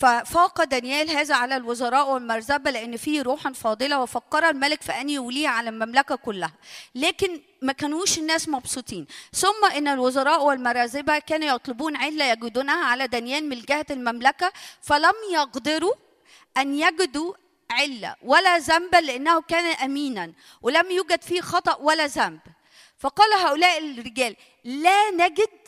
[0.03, 5.71] ففاق دانيال هذا على الوزراء والمرزبة لأن فيه روحا فاضلة وفكر الملك فأن يوليه على
[5.71, 6.53] المملكة كلها.
[6.95, 9.07] لكن ما كانوش الناس مبسوطين.
[9.33, 15.95] ثم إن الوزراء والمرازبة كانوا يطلبون علة يجدونها على دانيال من جهة المملكة فلم يقدروا
[16.57, 17.35] أن يجدوا
[17.71, 22.41] علة ولا ذنبا لأنه كان أمينا ولم يوجد فيه خطأ ولا ذنب.
[22.99, 25.67] فقال هؤلاء الرجال لا نجد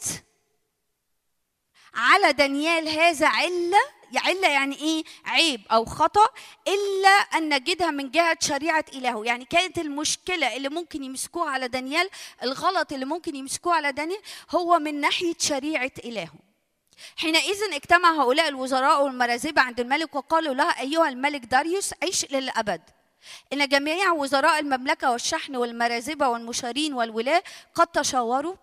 [1.94, 6.26] على دانيال هذا علة علة يعني إيه عيب أو خطأ
[6.68, 9.24] إلا أن نجدها من جهة شريعة إلهه.
[9.24, 12.10] يعني كانت المشكلة اللي ممكن يمسكوها على دانيال
[12.42, 14.20] الغلط اللي ممكن يمسكوه على دانيال
[14.50, 16.32] هو من ناحية شريعة إلهه.
[17.16, 22.80] حينئذ اجتمع هؤلاء الوزراء والمرازبة عند الملك وقالوا لها أيها الملك داريوس عيش للأبد.
[23.52, 27.42] إن جميع وزراء المملكة والشحن والمرازبة والمشارين والولاة
[27.74, 28.54] قد تشاوروا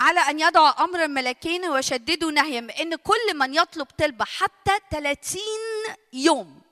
[0.00, 5.40] على أن يضعوا أمر الملكين ويشددوا نهيهم إن كل من يطلب طلبة حتى 30
[6.12, 6.62] يوم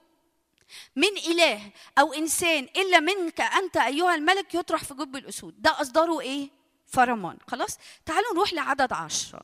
[0.97, 5.62] من إله أو إنسان إلا منك أنت أيها الملك يطرح في جب الأسود.
[5.62, 6.51] ده أصدره إيه؟
[6.86, 9.40] فرمان خلاص؟ تعالوا نروح لعدد عشرة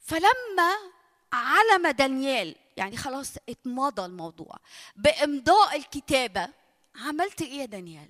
[0.00, 0.72] فلما
[1.32, 4.56] علم دانيال يعني خلاص اتمضى الموضوع
[4.96, 6.48] بإمضاء الكتابة
[6.96, 8.08] عملت إيه يا دانيال؟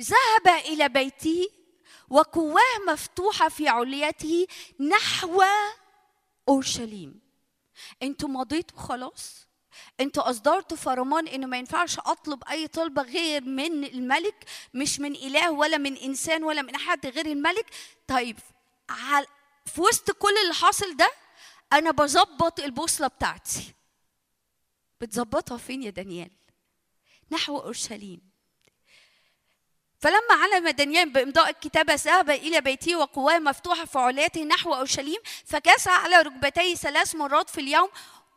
[0.00, 1.48] ذهب إلى بيته
[2.10, 4.46] وقواه مفتوحة في عليته
[4.80, 5.42] نحو
[6.48, 7.20] أورشليم.
[8.02, 9.46] أنتوا مضيتوا خلاص؟
[10.00, 15.50] أنتوا أصدرتوا فرمان إنه ما ينفعش أطلب أي طلبة غير من الملك مش من إله
[15.50, 17.66] ولا من إنسان ولا من حد غير الملك؟
[18.08, 18.38] طيب
[19.66, 21.10] في وسط كل اللي حاصل ده
[21.72, 23.74] أنا بظبط البوصلة بتاعتي.
[25.00, 26.30] بتظبطها فين يا دانيال؟
[27.30, 28.35] نحو أورشليم.
[30.06, 35.88] فلما علم دانيال بإمضاء الكتابة ذهب إلى بيته وقواه مفتوحة في علاته نحو أورشليم فجلس
[35.88, 37.88] على ركبتيه ثلاث مرات في اليوم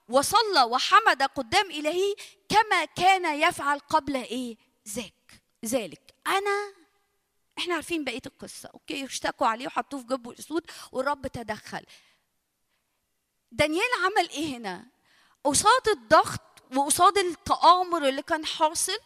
[0.08, 2.16] وصلى وحمد قدام إلهه
[2.50, 6.14] كما كان يفعل قبل إيه؟ ذاك ذلك.
[6.28, 6.74] أنا
[7.58, 11.86] إحنا عارفين بقية القصة أوكي؟ اشتكوا عليه وحطوه في جب الأسود والرب تدخل.
[13.52, 14.86] دانيال عمل إيه هنا؟
[15.44, 16.42] قصاد الضغط
[16.76, 19.00] وقصاد التآمر اللي كان حاصل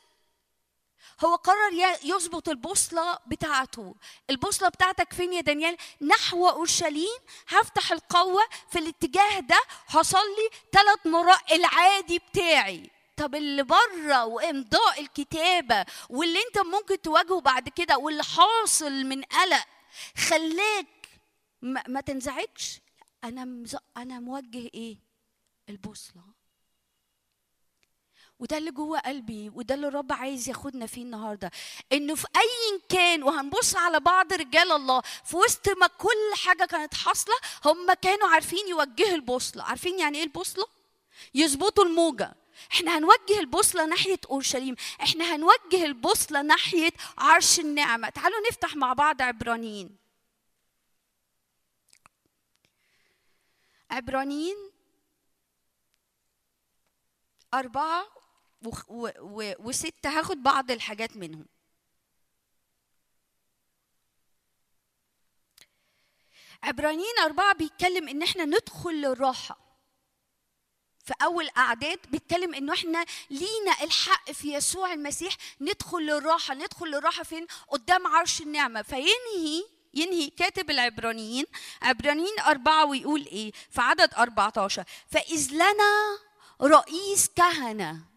[1.25, 3.95] هو قرر يظبط البوصلة بتاعته.
[4.29, 7.19] البوصلة بتاعتك فين يا دانيال؟ نحو أورشليم.
[7.47, 9.61] هفتح القوة في الاتجاه ده.
[9.87, 12.89] هصلي ثلاث مرات العادي بتاعي.
[13.17, 19.65] طب اللي بره وإمضاء الكتابة واللي أنت ممكن تواجهه بعد كده واللي حاصل من قلق
[20.17, 20.87] خلاك
[21.61, 22.81] ما, ما تنزعجش.
[23.23, 23.77] أنا مز...
[23.97, 24.97] أنا موجه إيه؟
[25.69, 26.32] البوصلة.
[28.43, 31.51] وده اللي جوه قلبي وده اللي الرب عايز ياخدنا فيه النهارده.
[31.91, 36.93] إنه في أي كان وهنبص على بعض رجال الله في وسط ما كل حاجة كانت
[36.93, 39.63] حاصلة هم كانوا عارفين يوجهوا البوصلة.
[39.63, 40.67] عارفين يعني إيه البوصلة؟
[41.33, 42.35] يظبطوا الموجة.
[42.73, 44.75] إحنا هنوجه البوصلة ناحية أورشليم.
[45.01, 48.09] إحنا هنوجه البوصلة ناحية عرش النعمة.
[48.09, 49.97] تعالوا نفتح مع بعض عبرانيين.
[53.91, 54.57] عبرانيين؟
[57.53, 58.22] أربعة
[59.59, 61.45] وستة هاخد بعض الحاجات منهم.
[66.63, 69.59] عبرانيين أربعة بيتكلم إن إحنا ندخل للراحة.
[71.05, 76.53] في أول أعداد بيتكلم إنه إحنا لينا الحق في يسوع المسيح ندخل للراحة.
[76.53, 78.81] ندخل للراحة فين؟ قدام عرش النعمة.
[78.81, 79.63] فينهي
[79.93, 81.45] ينهي كاتب العبرانيين.
[81.81, 86.19] عبرانيين أربعة ويقول إيه؟ في عدد 14 فإذ لنا
[86.61, 88.12] رئيس كهنة.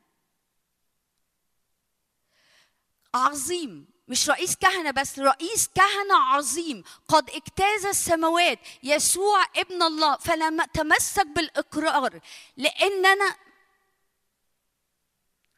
[3.16, 3.86] عظيم.
[4.09, 6.84] مش رئيس كهنة بس رئيس كهنة عظيم.
[7.09, 12.20] قد اجتاز السماوات يسوع ابن الله فلما تمسك بالإقرار
[12.56, 13.36] لأننا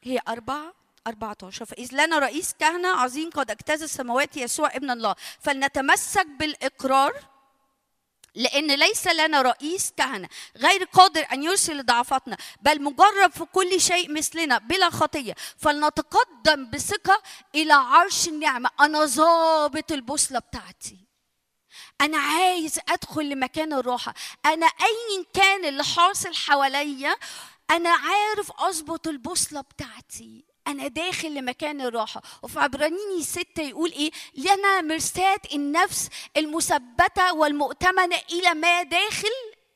[0.03, 0.75] هي أربعة
[1.07, 5.15] 14 فإذ لنا رئيس كهنة عظيم قد اجتاز السماوات يسوع ابن الله.
[5.41, 7.28] فلنتمسك بالإقرار
[8.35, 14.13] لأن ليس لنا رئيس كهنة غير قادر أن يرسل ضعفاتنا بل مجرب في كل شيء
[14.13, 15.35] مثلنا بلا خطية.
[15.59, 17.23] فلنتقدم بثقة
[17.55, 18.71] إلى عرش النعمة.
[18.81, 20.99] أنا ظابط البوصلة بتاعتي.
[22.01, 24.15] أنا عايز أدخل لمكان الراحة.
[24.47, 27.17] أنا أيا كان اللي حاصل حواليا
[27.71, 30.48] أنا عارف أظبط البوصلة بتاعتي.
[30.69, 32.23] أنا داخل لمكان الراحة.
[32.43, 39.29] وفي عبرانيين ستة يقول إيه؟ لنا مرساة النفس المثبتة والمؤتمنة إلى ما داخل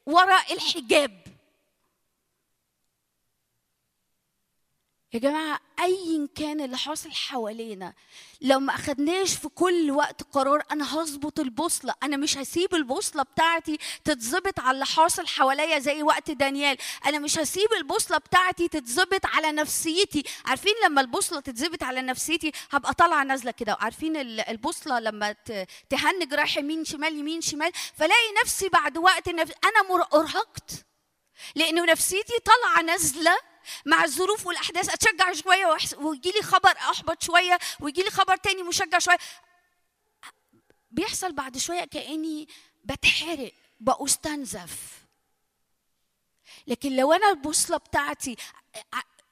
[0.07, 1.22] وراء الحجاب.
[5.15, 7.93] يا جماعة أيا كان اللي حاصل حوالينا
[8.41, 13.79] لو ما أخدناش في كل وقت قرار أنا هظبط البوصلة أنا مش هسيب البوصلة بتاعتي
[14.05, 16.77] تتظبط على اللي حاصل حواليا زي وقت دانيال.
[17.07, 20.23] أنا مش هسيب البوصلة بتاعتي تتظبط على نفسيتي.
[20.47, 23.77] عارفين لما البوصلة تتظبط على نفسيتي هبقى طالعة نازلة كده.
[23.81, 25.37] عارفين البوصلة لما
[25.91, 29.45] تهنج رايح يمين شمال يمين شمال فلاقي نفسي بعد وقت أنا
[30.15, 30.71] أرهقت.
[31.55, 33.52] لأنه نفسيتي طالعة نازلة
[33.87, 34.89] مع الظروف والأحداث.
[34.89, 39.19] أتشجع شوية ويجي لي خبر أحبط شوية ويجي لي خبر تاني مشجع شوية.
[40.91, 42.49] بيحصل بعد شوية كأني
[42.85, 45.03] بتحرق بأستنزف.
[46.67, 48.37] لكن لو أنا البوصلة بتاعتي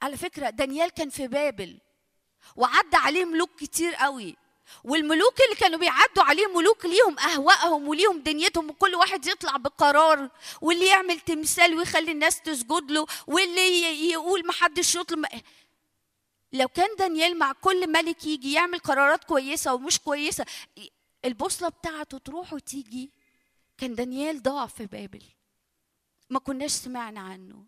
[0.03, 1.81] على فكرة دانيال كان في بابل
[2.57, 4.37] وعدى عليه ملوك كتير قوي.
[4.85, 10.31] والملوك اللي كانوا بيعدوا عليه ملوك ليهم أهوائهم وليهم دنيتهم وكل واحد يطلع بقرار
[10.61, 15.27] واللي يعمل تمثال ويخلي الناس تسجد له واللي يقول ما حدش يطلب
[16.53, 20.45] لو كان دانيال مع كل ملك يجي يعمل قرارات كويسة ومش كويسة
[21.25, 23.11] البوصلة بتاعته تروح وتيجي.
[23.79, 25.23] كان دانيال ضاع في بابل.
[26.31, 27.65] ما كناش سمعنا عنه.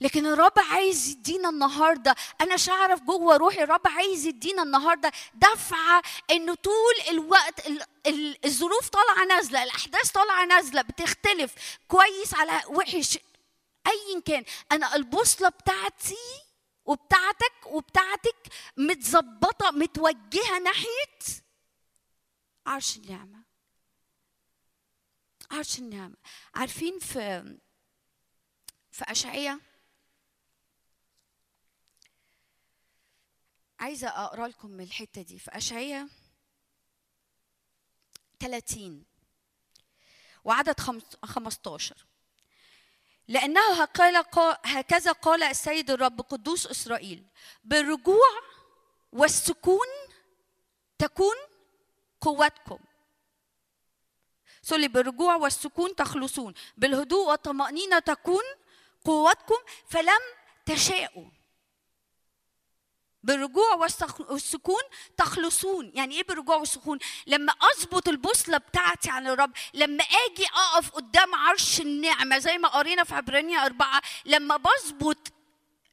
[0.00, 6.54] لكن الرب عايز يدينا النهارده أنا شعرف جوه روحي الرب عايز يدينا النهارده دفعة انه
[6.54, 7.66] طول الوقت
[8.44, 11.54] الظروف طالعة نازلة الأحداث طالعة نازلة بتختلف
[11.88, 13.18] كويس على وحش
[13.86, 14.44] ايا كان.
[14.72, 16.16] أنا البوصلة بتاعتي
[16.84, 18.36] وبتاعتك وبتاعتك
[18.76, 21.18] متظبطة متوجهة ناحية
[22.66, 23.42] عرش النعمة.
[25.50, 26.16] عرش النعمة.
[26.54, 27.56] عارفين في
[28.90, 29.58] في اشعياء
[33.80, 36.08] عايزة أقرأ لكم من الحتة دي في أشعية
[38.40, 39.04] 30
[40.44, 40.80] وعدد
[41.24, 41.96] 15
[43.28, 43.82] لأنه
[44.64, 47.24] هكذا قال السيد الرب قدوس إسرائيل
[47.64, 48.40] بالرجوع
[49.12, 49.86] والسكون
[50.98, 51.36] تكون
[52.20, 52.78] قوتكم.
[54.62, 58.42] سوري بالرجوع والسكون تخلصون بالهدوء والطمأنينة تكون
[59.04, 59.56] قوتكم
[59.88, 60.20] فلم
[60.66, 61.30] تشاءوا.
[63.26, 63.74] بالرجوع
[64.28, 64.82] والسكون
[65.16, 65.90] تخلصون.
[65.94, 71.80] يعني إيه بالرجوع والسكون لما أظبط البوصلة بتاعتي على الرب لما آجي أقف قدام عرش
[71.80, 75.32] النعمة زي ما قرينا في عبرانية أربعة لما بظبط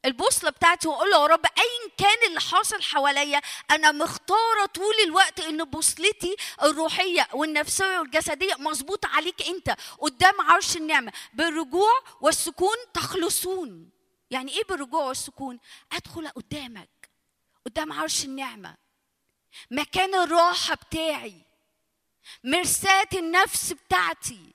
[0.05, 3.41] البوصلة بتاعتي وأقول له يا رب ايا كان اللي حاصل حواليا
[3.71, 11.11] أنا مختارة طول الوقت إن بوصلتي الروحية والنفسية والجسدية مظبوطة عليك أنت قدام عرش النعمة.
[11.33, 11.91] بالرجوع
[12.21, 13.89] والسكون تخلصون.
[14.31, 15.59] يعني إيه بالرجوع والسكون؟
[15.91, 17.02] أدخل قدامك.
[17.65, 18.77] قدام عرش النعمة.
[19.71, 21.45] مكان الراحه بتاعي.
[22.43, 24.53] مرساة النفس بتاعتي.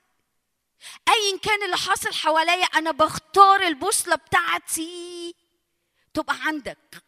[1.08, 5.34] ايا كان اللي حاصل حواليا أنا بختار البوصلة بتاعتي.
[6.14, 7.02] تبقى عندك.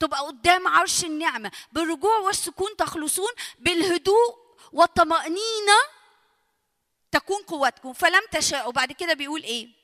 [0.00, 1.52] تبقى قدام عرش النعمة.
[1.72, 3.32] بالرجوع والسكون تخلصون.
[3.58, 5.78] بالهدوء والطمأنينة
[7.12, 7.92] تكون قوتكم.
[7.92, 8.72] فلم تشاءوا.
[8.72, 9.83] بعد كده بيقول إيه؟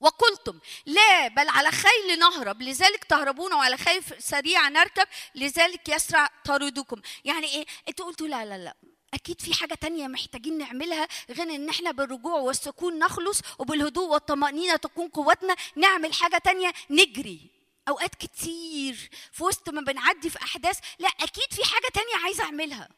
[0.00, 2.62] وقلتم لا بل على خيل نهرب.
[2.62, 5.06] لذلك تهربون وعلى خيل سريع نركب.
[5.34, 8.74] لذلك يسرع طاردكم يعني إيه؟ أنتوا قلتوا لا لا لا.
[9.14, 15.08] أكيد في حاجة تانية محتاجين نعملها غير إن إحنا بالرجوع والسكون نخلص وبالهدوء والطمأنينة تكون
[15.08, 15.56] قوتنا.
[15.76, 17.50] نعمل حاجة تانية نجري.
[17.88, 20.78] أوقات كتير في وسط ما بنعدي في أحداث.
[20.98, 22.88] لا أكيد في حاجة تانية عايزة أعملها.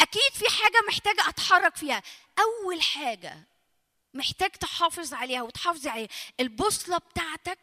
[0.00, 2.02] أكيد في حاجة محتاجة أتحرك فيها.
[2.38, 3.49] أول حاجة
[4.14, 6.08] محتاج تحافظ عليها وتحافظي عليها.
[6.40, 7.58] البوصلة بتاعتك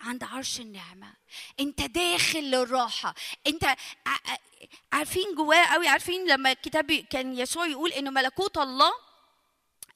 [0.00, 1.14] عند عرش النعمة.
[1.60, 3.14] انت داخل للراحة.
[3.46, 3.76] انت
[4.92, 8.92] عارفين جواه قوي عارفين لما الكتاب كان يسوع يقول إنه ملكوت الله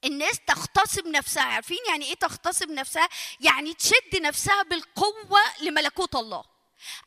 [0.04, 1.42] الناس تغتصب نفسها.
[1.42, 3.08] عارفين يعني إيه تغتصب نفسها؟
[3.40, 6.49] يعني تشد نفسها بالقوة لملكوت الله.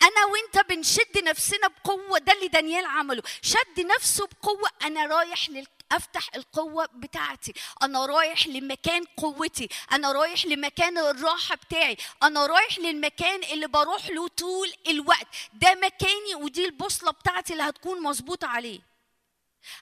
[0.02, 3.24] أنا وإنت بنشد نفسنا بقوة ده اللي دانيال عمله.
[3.42, 5.68] شد نفسه بقوة أنا رايح لل...
[5.92, 7.54] أفتح القوة بتاعتي.
[7.84, 9.70] أنا رايح لمكان قوتي.
[9.92, 11.98] أنا رايح لمكان الراحة بتاعي.
[12.24, 15.28] أنا رايح للمكان اللي بروح له طول الوقت.
[15.54, 18.80] ده مكاني ودي البوصلة بتاعتي اللي هتكون مظبوطة عليه.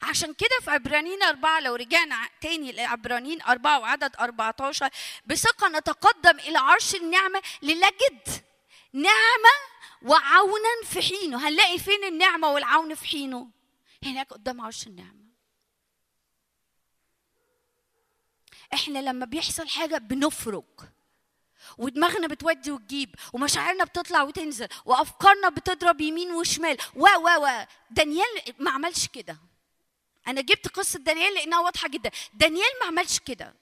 [0.02, 4.90] عشان كده في عبرانيين أربعة لو رجعنا تاني لعبرانيين أربعة وعدد 14
[5.26, 8.28] بثقة نتقدم إلى عرش النعمة لنجد
[8.94, 9.71] نعمة
[10.02, 11.48] وعونا في حينه.
[11.48, 13.48] هنلاقي فين النعمة والعون في حينه؟
[14.04, 15.22] هناك قدام عرش النعمة.
[18.74, 20.64] إحنا لما بيحصل حاجة بنفرج
[21.78, 26.78] ودماغنا بتودي وتجيب ومشاعرنا بتطلع وتنزل وأفكارنا بتضرب يمين وشمال.
[26.96, 27.66] و و و.
[27.92, 28.28] دانيال
[28.60, 29.38] ما عملش كده.
[30.28, 32.12] أنا جبت قصة دانيال لأنها واضحة جدا.
[32.34, 33.54] دانيال ما عملش كده.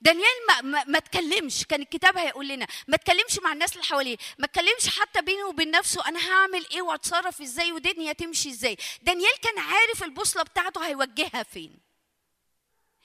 [0.00, 4.16] دانيال ما, ما, ما تكلمش كان الكتاب هيقول لنا ما تكلمش مع الناس اللي حواليه
[4.38, 8.76] ما تكلمش حتى بينه وبين نفسه أنا هعمل إيه وأتصرف إزاي ودنيا تمشي إزاي.
[9.02, 11.78] دانيال كان عارف البوصلة بتاعته هيوجهها فين.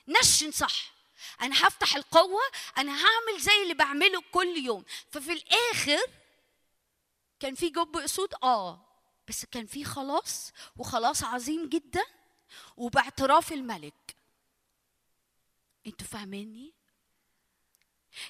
[0.07, 0.91] نشن صح.
[1.41, 2.41] أنا هفتح القوة
[2.77, 4.85] أنا هعمل زي اللي بعمله كل يوم.
[5.11, 5.99] ففي الآخر
[7.39, 8.85] كان في جب اسود آه
[9.27, 12.03] بس كان في خلاص وخلاص عظيم جدا
[12.77, 14.18] وباعتراف الملك.
[15.87, 16.73] أنتوا فاهميني؟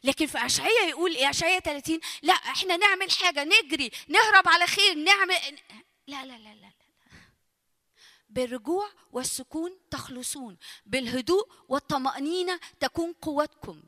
[0.04, 4.94] لكن في اشعياء يقول إيه؟ اشعياء 30 لا إحنا نعمل حاجة نجري نهرب على خير
[4.94, 5.36] نعمل
[6.08, 6.70] لا لا لا لا, لا.
[8.30, 13.84] بالرجوع والسكون تخلصون بالهدوء والطمأنينة تكون قوتكم.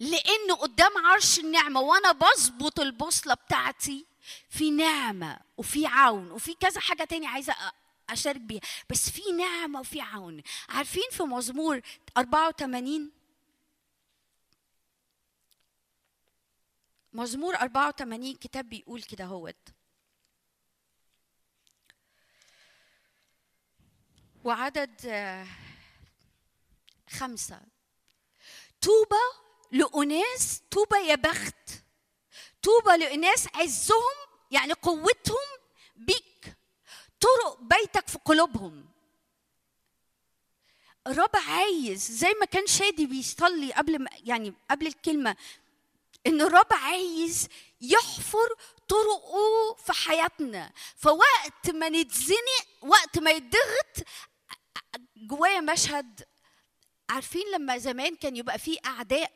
[0.00, 4.06] لأنه قدام عرش النعمة وأنا بظبط البوصلة بتاعتي
[4.50, 7.54] في نعمة وفي عون وفي كذا حاجة تاني عايزة
[8.12, 8.60] أشارك بيها.
[8.90, 10.42] بس في نعمة وفي عون.
[10.68, 11.80] عارفين في مزمور
[12.16, 13.12] 84
[17.12, 19.56] مزمور 84 كتاب بيقول كده هوت
[24.44, 25.00] وعدد
[27.10, 27.60] خمسة.
[28.80, 29.24] طوبى
[29.72, 31.54] لأناس طوبى يا بخت.
[32.62, 34.16] طوبى لأناس عزهم
[34.50, 35.48] يعني قوتهم
[35.96, 36.24] بيك
[37.20, 38.86] طرق بيتك في قلوبهم.
[41.06, 45.36] الرب عايز زي ما كان شادي بيصلي قبل ما يعني قبل الكلمة
[46.26, 47.48] إن الرب عايز
[47.80, 48.48] يحفر
[48.88, 50.72] طرقه في حياتنا.
[50.96, 54.08] فوقت ما نتزنق وقت ما يتضغط
[55.16, 56.24] جوايا مشهد.
[57.10, 59.32] عارفين لما زمان كان يبقى فيه أعداء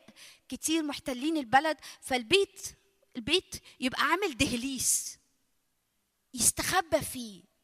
[0.49, 2.75] كتير محتلين البلد فالبيت
[3.15, 5.17] البيت يبقى عامل دهليس
[6.33, 7.54] يستخبى فيه.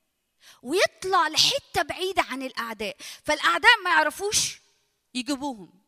[0.61, 2.95] ويطلع لحتة بعيدة عن الأعداء.
[3.25, 4.57] فالأعداء ما يعرفوش
[5.13, 5.81] يجيبوهم.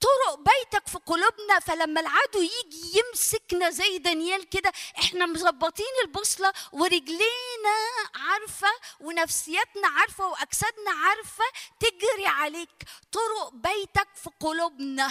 [0.00, 7.76] طرق بيتك في قلوبنا فلما العدو يجي يمسكنا زي دانيال كده إحنا مظبطين البوصلة ورجلينا
[8.14, 8.68] عارفة
[9.00, 11.44] ونفسيتنا عارفة وأجسادنا عارفة
[11.80, 12.84] تجري عليك.
[13.12, 15.10] طرق بيتك في قلوبنا.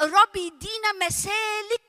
[0.00, 1.82] الرب يدينا مسالك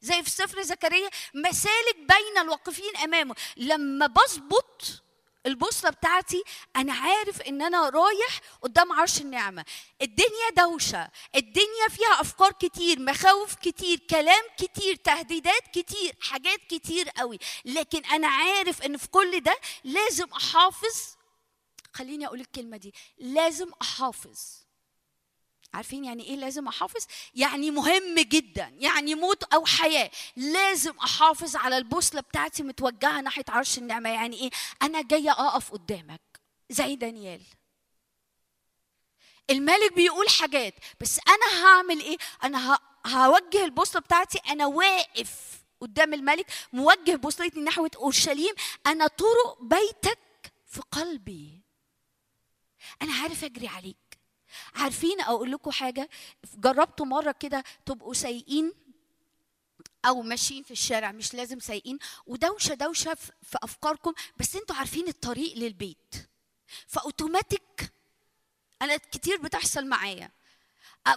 [0.00, 3.34] زي في سفر زكريا مسالك بين الواقفين أمامه.
[3.56, 5.02] لما بظبط
[5.46, 6.42] البوصلة بتاعتي
[6.76, 9.64] أنا عارف إن أنا رايح قدام عرش النعمة.
[10.02, 17.38] الدنيا دوشة الدنيا فيها أفكار كتير مخاوف كتير كلام كتير تهديدات كتير حاجات كتير قوي.
[17.64, 21.16] لكن أنا عارف إن في كل ده لازم أحافظ
[21.92, 24.59] خليني أقول الكلمة دي لازم أحافظ.
[25.74, 30.10] عارفين يعني إيه لازم أحافظ؟ يعني مهم جدا يعني موت أو حياة.
[30.36, 34.10] لازم أحافظ على البوصلة بتاعتي متوجهة ناحية عرش النعمة.
[34.10, 34.50] يعني إيه؟
[34.82, 36.20] أنا جاية أقف قدامك.
[36.70, 37.42] زي دانيال.
[39.50, 44.38] الملك بيقول حاجات بس أنا هعمل إيه؟ أنا هوجه البوصلة بتاعتي.
[44.38, 48.54] أنا واقف قدام الملك موجه بوصلتي نحو أورشليم.
[48.86, 51.62] أنا طرق بيتك في قلبي.
[53.02, 54.09] أنا عارف أجري عليك.
[54.74, 56.08] عارفين أقول لكم حاجة
[56.54, 58.72] جربتوا مرة كده تبقوا سايقين
[60.04, 65.56] أو ماشيين في الشارع مش لازم سايقين ودوشة دوشة في أفكاركم بس أنتوا عارفين الطريق
[65.56, 66.14] للبيت
[66.86, 67.92] فأوتوماتيك
[68.82, 70.30] أنا كتير بتحصل معايا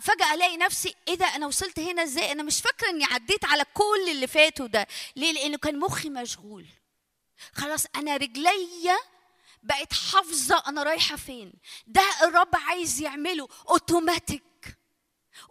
[0.02, 3.66] فجأة ألاقي نفسي إيه ده أنا وصلت هنا إزاي؟ أنا مش فاكرة إني عديت على
[3.74, 6.66] كل اللي فاتوا ده، ليه؟ لأنه كان مخي مشغول.
[7.54, 8.98] خلاص أنا رجليا
[9.64, 11.54] بقت حافظة أنا رايحة فين
[11.88, 14.44] ده الرب عايز يعمله أوتوماتيك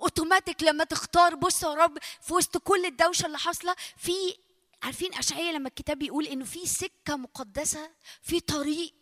[0.03, 4.37] أوتوماتيك لما تختار بص يا رب في وسط كل الدوشة اللي حاصلة في
[4.83, 7.91] عارفين أشعية لما الكتاب بيقول إنه في سكة مقدسة
[8.23, 8.95] في طريق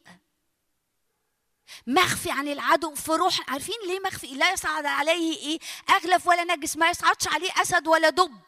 [1.87, 5.59] مخفي عن العدو في روح عارفين ليه مخفي؟ لا يصعد عليه إيه؟
[5.91, 8.41] أغلف ولا نجس ما يصعدش عليه أسد ولا دب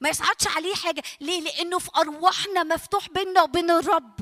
[0.00, 4.20] ما يصعدش عليه حاجة ليه؟ لأنه في أرواحنا مفتوح بيننا وبين الرب.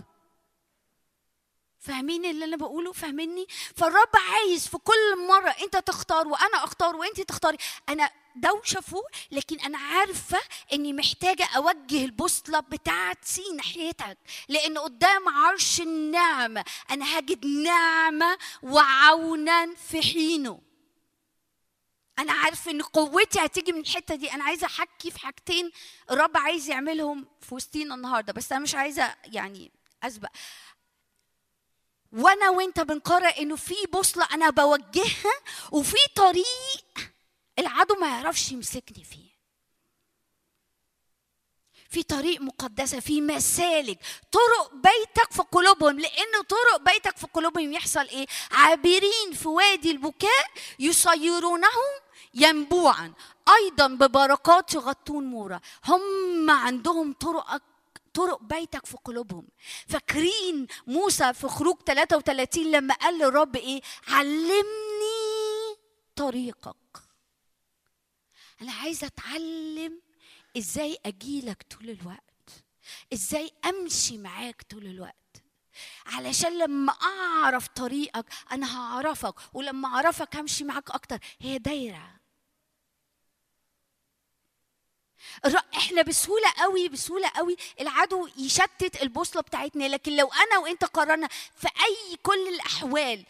[1.86, 3.46] فاهمين اللي أنا بقوله؟ فاهميني؟
[3.76, 7.56] فالرب عايز في كل مرة أنت تختار وأنا أختار وأنت تختاري.
[7.88, 10.38] أنا دوشة فوق لكن أنا عارفة
[10.72, 14.18] إني محتاجة أوجه البوصلة بتاعتي ناحيتك.
[14.48, 20.60] لأن قدام عرش النعمه أنا هجد نعمة وعونا في حينه.
[22.18, 24.32] أنا عارف إن قوتي هتيجي من الحتة دي.
[24.32, 25.70] أنا عايزة أحكي في حاجتين
[26.10, 28.32] الرب عايز يعملهم في وسطينا النهارده.
[28.32, 29.72] بس أنا مش عايزة يعني
[30.02, 30.28] أسبق.
[32.16, 35.32] وأنا وانت بنقرر انه في بوصلة أنا بوجهها
[35.72, 37.12] وفي طريق
[37.58, 39.26] العدو ما يعرفش يمسكني فيه.
[41.90, 43.98] في طريق مقدسة في مسالك
[44.32, 46.00] طرق بيتك في قلوبهم.
[46.00, 50.46] لأن طرق بيتك في قلوبهم يحصل إيه؟ عابرين في وادي البكاء
[50.78, 51.92] يصيرونهم
[52.34, 53.12] ينبوعا.
[53.48, 55.60] أيضا ببركات يغطون مورا.
[55.84, 57.62] هم عندهم طرق
[58.16, 59.48] طرق بيتك في قلوبهم.
[59.88, 65.76] فاكرين موسى في خروج 33 لما قال للرب إيه؟ علمني
[66.16, 66.76] طريقك.
[68.62, 70.00] أنا عايزه أتعلم
[70.58, 72.64] إزاي أجيلك طول الوقت.
[73.12, 75.16] إزاي أمشي معاك طول الوقت.
[76.06, 81.18] علشان لما أعرف طريقك أنا هعرفك ولما أعرفك همشي معاك أكتر.
[81.40, 82.15] هي دايرة.
[85.76, 91.66] إحنا بسهولة قوي بسهولة قوي العدو يشتت البوصلة بتاعتنا لكن لو أنا وأنت قررنا في
[91.66, 93.24] أي كل الأحوال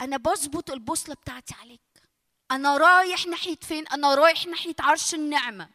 [0.00, 1.80] أنا بظبط البوصلة بتاعتي عليك.
[2.50, 5.68] أنا رايح ناحية فين؟ أنا رايح ناحية عرش النعمة.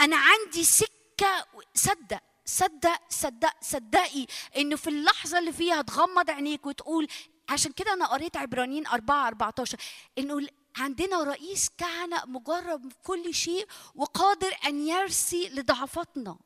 [0.00, 4.26] أنا عندي سكة صدق صدق صدق صدقي
[4.56, 7.08] انه في اللحظة اللي فيها تغمض عينيك وتقول
[7.48, 9.78] عشان كده أنا قريت عبرانيين 4 14
[10.18, 10.46] إنه
[10.76, 16.36] عندنا رئيس كهنة مجرب كل شيء وقادر أن يرسي لضعفاتنا.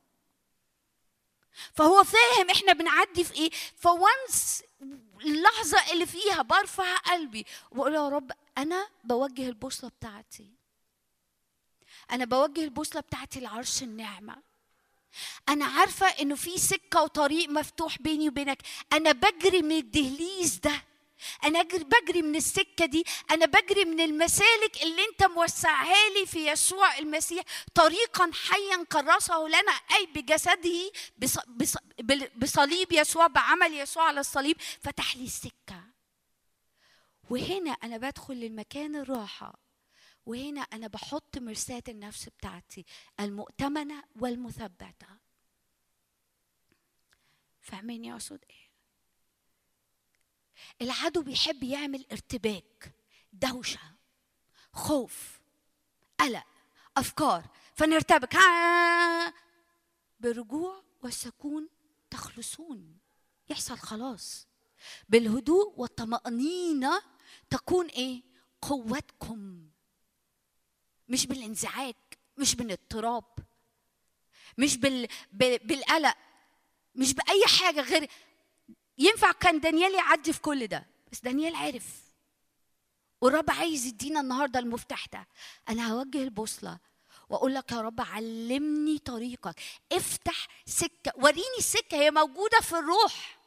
[1.73, 3.51] فهو فاهم إحنا بنعدي في إيه.
[3.77, 4.63] فوانس
[5.21, 10.49] اللحظة اللي فيها برفع قلبي وأقول يا رب أنا بوجه البوصلة بتاعتي.
[12.11, 14.35] أنا بوجه البوصلة بتاعتي لعرش النعمة.
[15.49, 18.61] أنا عارفة إنه في سكة وطريق مفتوح بيني وبينك.
[18.93, 20.88] أنا بجري من الدهليز ده.
[21.43, 23.03] أنا بجري من السكة دي.
[23.31, 27.43] أنا بجري من المسالك اللي أنت موسعها لي في يسوع المسيح.
[27.75, 30.91] طريقا حيا كرسه لنا أي بجسده
[32.35, 35.83] بصليب يسوع بعمل يسوع على الصليب فتح لي السكة.
[37.29, 39.59] وهنا أنا بدخل للمكان الراحة.
[40.25, 42.85] وهنا أنا بحط مرساة النفس بتاعتي
[43.19, 45.07] المؤتمنة والمثبتة.
[47.61, 48.68] فاهمين اقصد إيه؟
[50.81, 52.93] العدو بيحب يعمل ارتباك
[53.33, 53.79] دوشة
[54.73, 55.39] خوف
[56.19, 56.43] قلق
[56.97, 57.47] أفكار.
[57.75, 58.37] فنرتبك.
[60.19, 61.69] برجوع والسكون
[62.09, 62.97] تخلصون.
[63.49, 64.47] يحصل خلاص.
[65.09, 67.01] بالهدوء والطمأنينة
[67.49, 68.23] تكون إيه؟
[68.61, 69.69] قوتكم.
[71.09, 71.95] مش بالانزعاج
[72.37, 73.25] مش بالاضطراب
[74.57, 75.07] مش بال...
[75.31, 76.17] بالقلق
[76.95, 78.09] مش بأي حاجة غير
[78.99, 81.85] ينفع كان دانيال يعدي في كل ده بس دانيال عرف
[83.21, 85.27] والرب عايز يدينا النهارده المفتاح ده.
[85.69, 86.77] أنا هوجه البوصلة
[87.29, 89.55] وأقول لك يا رب علمني طريقك.
[89.91, 93.39] افتح سكة وريني السكه هي موجودة في الروح.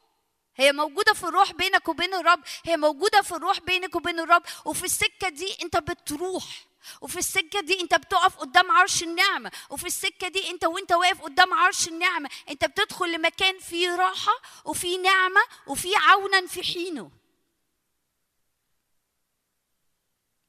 [0.55, 2.39] هي موجودة في الروح بينك وبين الرب.
[2.63, 4.43] هي موجودة في الروح بينك وبين الرب.
[4.65, 6.65] وفي السكة دي أنت بتروح.
[7.01, 11.53] وفي السكة دي انت بتقف قدام عرش النعمة وفي السكة دي انت وانت واقف قدام
[11.53, 14.33] عرش النعمة انت بتدخل لمكان فيه راحة
[14.65, 17.11] وفيه نعمة وفيه عونا في حينه.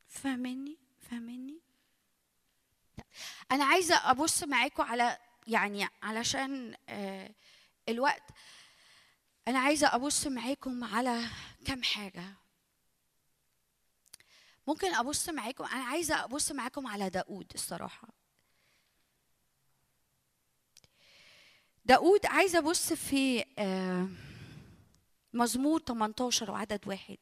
[0.09, 0.79] فاهمني
[1.11, 1.59] فاهمني
[3.53, 7.31] أنا عايزة أبص معاكم على يعني علشان آه،
[7.89, 8.23] الوقت.
[9.49, 11.27] أنا عايزة أبص معاكم على
[11.67, 12.25] كم حاجة.
[14.67, 18.09] ممكن أبص معاكم أنا عايزة أبص معاكم على داود الصراحة.
[21.85, 24.09] داود عايزة أبص في آه،
[25.33, 27.19] مزمور 18 وعدد واحد.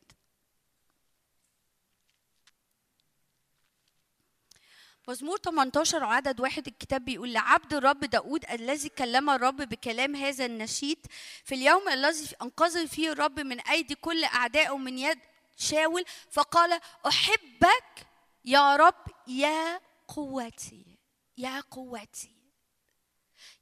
[5.08, 11.06] مزمور 18 وعدد واحد الكتاب بيقول لعبد الرب داود الذي كلم الرب بكلام هذا النشيد
[11.44, 15.18] في اليوم الذي أنقذ فيه الرب من أيدي كل أعدائه من يد
[15.56, 18.06] شاول فقال أحبك
[18.44, 20.98] يا رب يا قوتي
[21.36, 22.42] يا قوتي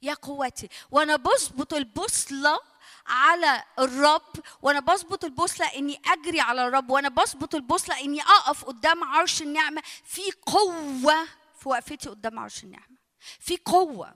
[0.01, 0.69] يا قوتي.
[0.91, 2.59] وأنا بظبط البوصلة
[3.07, 9.03] على الرب وأنا بظبط البوصلة إني أجري على الرب وأنا بظبط البوصلة إني أقف قدام
[9.03, 9.81] عرش النعمة.
[10.03, 11.27] في قوة
[11.59, 12.97] في وقفتي قدام عرش النعمة.
[13.39, 14.15] في قوة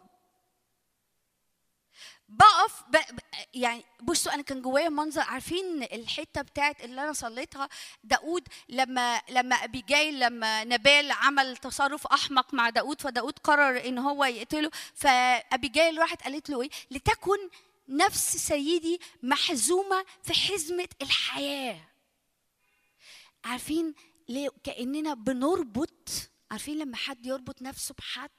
[2.29, 2.91] بقف ب...
[3.15, 3.19] ب-
[3.53, 7.69] يعني بصوا أنا كان جوايا منظر عارفين الحتة بتاعت اللي أنا صليتها؟
[8.03, 14.25] داود لما لما أبيجايل لما نبال عمل تصرف أحمق مع داود فداود قرر إن هو
[14.25, 14.71] يقتله.
[14.95, 17.49] فأبيجايل راحت قالت له إيه؟ لتكن
[17.89, 21.81] نفس سيدي محزومة في حزمة الحياة.
[23.45, 23.93] عارفين
[24.29, 26.09] ليه؟ كأننا بنربط
[26.51, 28.29] عارفين لما حد يربط نفسه بحد؟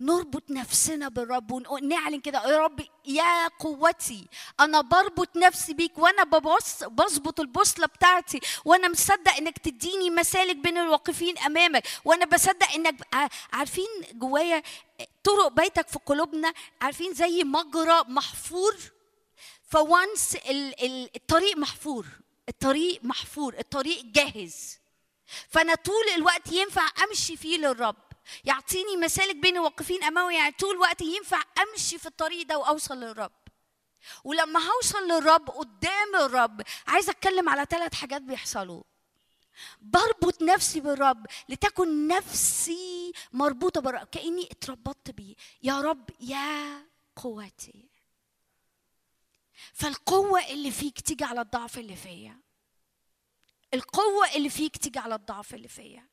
[0.00, 4.28] نربط نفسنا بالرب ونعلن كده يا رب يا قوتي
[4.60, 10.78] أنا بربط نفسي بيك وأنا ببص بظبط البوصلة بتاعتي وأنا مصدق إنك تديني مسالك بين
[10.78, 12.94] الواقفين أمامك وأنا بصدق إنك
[13.52, 14.62] عارفين جوايا
[15.24, 18.76] طرق بيتك في قلوبنا عارفين زي مجرى محفور؟
[19.70, 22.06] فوانس ال- ال- الطريق محفور
[22.48, 24.78] الطريق محفور الطريق جاهز.
[25.48, 27.96] فأنا طول الوقت ينفع أمشي فيه للرب.
[28.44, 33.32] يعطيني مسالك بين الواقفين أمامي يعني طول الوقت ينفع أمشي في الطريق ده وأوصل للرب.
[34.24, 38.82] ولما هوصل للرب قدام الرب عايزه أتكلم على ثلاث حاجات بيحصلوا.
[39.80, 45.34] بربط نفسي بالرب لتكن نفسي مربوطة بالرب كأني اتربطت بيه.
[45.62, 46.86] يا رب يا
[47.16, 47.88] قوتي.
[49.72, 52.40] فالقوة اللي فيك تيجي على الضعف اللي فيا.
[53.74, 56.06] القوة اللي فيك تيجي على الضعف اللي فيا.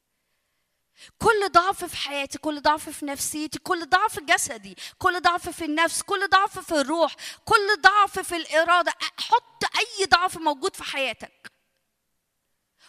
[1.19, 6.01] كل ضعف في حياتي كل ضعف في نفسيتي كل ضعف جسدي كل ضعف في النفس
[6.01, 7.15] كل ضعف في الروح
[7.45, 8.93] كل ضعف في الإرادة.
[9.17, 11.51] حط أي ضعف موجود في حياتك.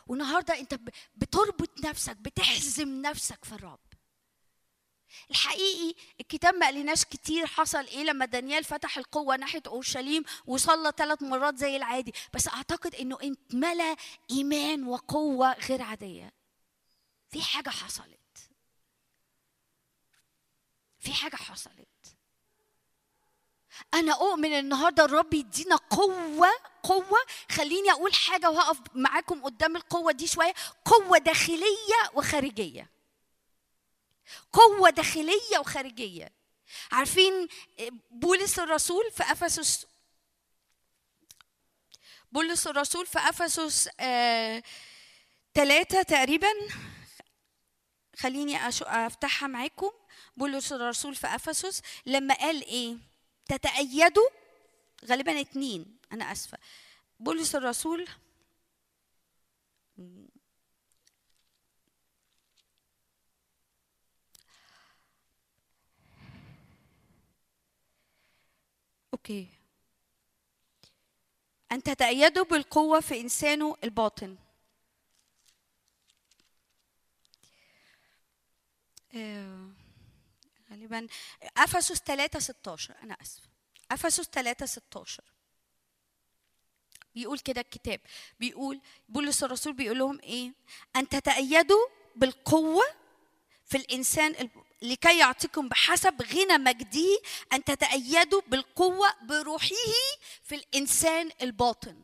[0.06, 0.80] والنهاردة أنت
[1.16, 3.78] بتربط نفسك بتحزم نفسك في الرب.
[5.30, 11.22] الحقيقي الكتاب ما قالناش كتير حصل إيه لما دانيال فتح القوة ناحية أورشليم وصلى ثلاث
[11.22, 12.14] مرات زي العادي.
[12.34, 13.96] بس أعتقد إنه اتملى
[14.30, 16.37] إيمان وقوة غير عادية.
[17.30, 18.50] في حاجة حصلت.
[20.98, 21.88] في حاجة حصلت.
[23.94, 26.48] أنا أؤمن النهاردة الرب يدينا قوة
[26.82, 27.18] قوة.
[27.50, 30.54] خليني أقول حاجة وهقف معاكم قدام القوة دي شوية.
[30.84, 32.90] قوة داخلية وخارجية.
[34.52, 36.32] قوة داخلية وخارجية.
[36.92, 37.48] عارفين
[38.10, 39.86] بولس الرسول في أفسس
[42.32, 44.62] بولس الرسول في أفسس آه
[45.54, 46.48] ثلاثة تقريبا؟
[48.18, 49.90] خليني أفتحها معاكم.
[50.36, 52.96] بولس الرسول في أفسس لما قال إيه؟
[53.46, 54.28] تتأيدوا؟
[55.04, 56.58] غالبا اتنين أنا آسفة.
[57.20, 58.08] بولس الرسول
[69.14, 69.48] أوكي.
[71.72, 74.36] أن تتأيدوا بالقوة في إنسانه الباطن.
[80.70, 81.06] غالبا.
[81.56, 83.48] أفسس 3 16 أنا آسفة.
[83.90, 85.24] أفسس 3 16
[87.14, 88.00] بيقول كده الكتاب.
[88.40, 90.52] بيقول بولس الرسول بيقول لهم إيه؟
[90.96, 91.86] أن تتأيدوا
[92.16, 92.82] بالقوة
[93.66, 94.48] في الإنسان
[94.82, 97.20] لكي يعطيكم بحسب غنى مجده
[97.52, 99.74] أن تتأيدوا بالقوة بروحه
[100.42, 102.02] في الإنسان الباطن.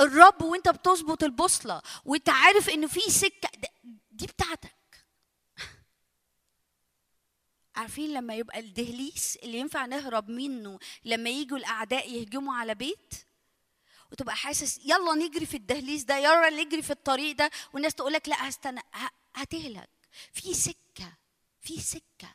[0.00, 3.48] الرب وأنت بتظبط البوصلة وأنت عارف انه في سكة
[4.10, 4.74] دي بتاعتك.
[7.76, 13.14] عارفين لما يبقى الدهليس اللي ينفع نهرب منه لما يجوا الأعداء يهجموا على بيت؟
[14.12, 17.50] وتبقى حاسس يلا نجري في الدهليس ده يلا نجري في الطريق ده.
[17.72, 18.80] والناس تقول لك لا هستنى
[19.34, 19.90] هتهلك.
[20.32, 21.12] في سكة
[21.60, 22.34] في سكة.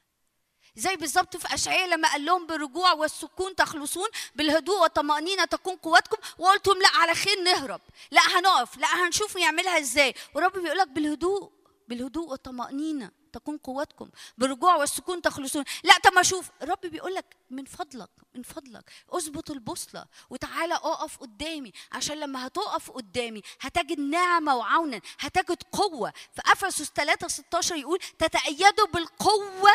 [0.76, 6.18] زي بالظبط في اشعياء لما قال لهم بالرجوع والسكون تخلصون بالهدوء والطمأنينة تكون قوتكم.
[6.38, 7.82] وقلت لهم لا على خير نهرب.
[8.12, 8.78] لا هنقف.
[8.78, 10.14] لا هنشوف يعملها إزاي.
[10.34, 11.52] ورب بيقول لك بالهدوء
[11.88, 13.12] بالهدوء والطمأنينة.
[13.32, 14.10] تكون قوتكم.
[14.38, 15.64] بالرجوع والسكون تخلصون.
[15.84, 21.18] لا طب ما شوف الرب بيقول لك من فضلك من فضلك اظبط البوصلة وتعالى اقف
[21.18, 26.12] قدامي عشان لما هتقف قدامي هتجد نعمة وعونا هتجد قوة.
[26.12, 29.72] في أفسس 3 16 يقول تتأيدوا بالقوة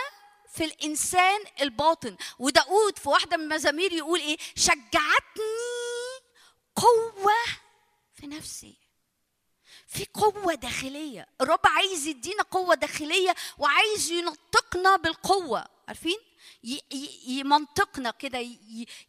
[0.53, 2.17] في الإنسان الباطن.
[2.39, 5.73] وداود في واحدة من المزامير يقول إيه؟ شجعتني
[6.77, 7.33] قوة
[8.15, 8.82] في نفسي.
[9.93, 11.27] في قوة داخلية.
[11.41, 15.65] الرب عايز يدينا قوة داخلية وعايز ينطقنا بالقوة.
[15.89, 16.19] عارفين؟
[17.27, 18.39] يمنطقنا كده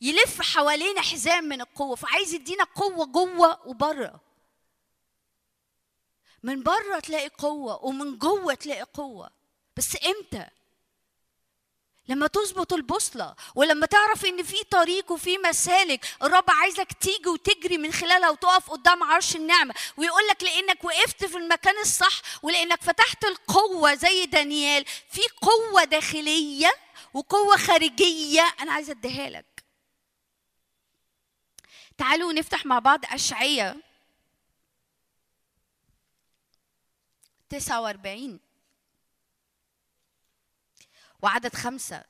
[0.01, 1.95] يلف حوالينا حزام من القوة.
[1.95, 4.19] فعايز يدينا قوة جوه وبره.
[6.43, 9.29] من بره تلاقي قوة ومن جوه تلاقي قوة.
[9.77, 10.49] بس إمتى؟
[12.07, 17.93] لما تظبط البوصلة ولما تعرف إن في طريق وفي مسالك الرب عايزك تيجي وتجري من
[17.93, 23.93] خلالها وتقف قدام عرش النعمة ويقول لك لأنك وقفت في المكان الصح ولأنك فتحت القوة
[23.95, 26.71] زي دانيال في قوة داخلية
[27.13, 29.63] وقوة خارجية أنا عايزة أديها لك.
[31.97, 33.75] تعالوا نفتح مع بعض أشعية
[37.49, 38.39] 49
[41.23, 42.05] وعدد خمسة.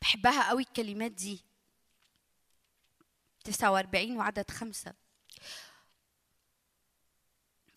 [0.00, 1.44] بحبها قوي الكلمات دي.
[3.44, 4.94] 49 وعدد خمسة.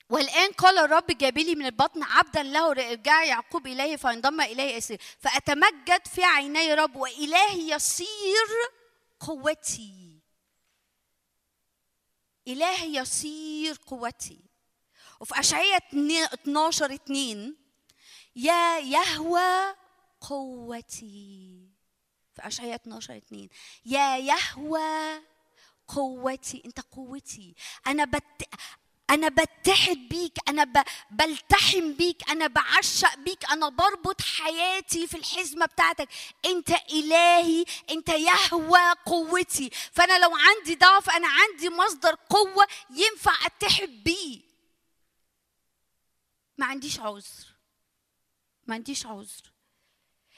[0.09, 6.07] والآن قال الرب جابلي من البطن عبدا له ارجع يعقوب إليه فينضم إليه إسرائيل فأتمجد
[6.07, 8.47] في عيني رب وإلهي يصير
[9.19, 10.19] قوتي.
[12.47, 14.50] إلهي يصير قوتي.
[15.21, 15.77] وفي أشعية
[16.33, 17.55] 12 2
[18.35, 19.75] يا يهوى
[20.21, 21.61] قوتي.
[22.35, 23.49] في أشعية 12 2
[23.85, 25.21] يا يهوى
[25.87, 27.55] قوتي أنت قوتي.
[27.87, 28.23] أنا بت
[29.09, 30.83] أنا بتحد بيك أنا ب...
[31.11, 36.09] بلتحم بيك أنا بعشق بيك أنا بربط حياتي في الحزمة بتاعتك.
[36.45, 39.69] أنت إلهي أنت يهوى قوتي.
[39.91, 44.50] فأنا لو عندي ضعف أنا عندي مصدر قوة ينفع أتحد بيه.
[46.57, 47.55] ما عنديش عذر.
[48.67, 49.51] ما عنديش عذر.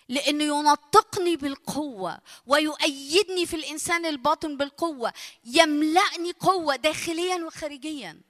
[0.10, 5.14] لأنه ينطقني بالقوة ويؤيدني في الإنسان الباطن بالقوة.
[5.44, 8.22] يملأني قوة داخليا وخارجيا.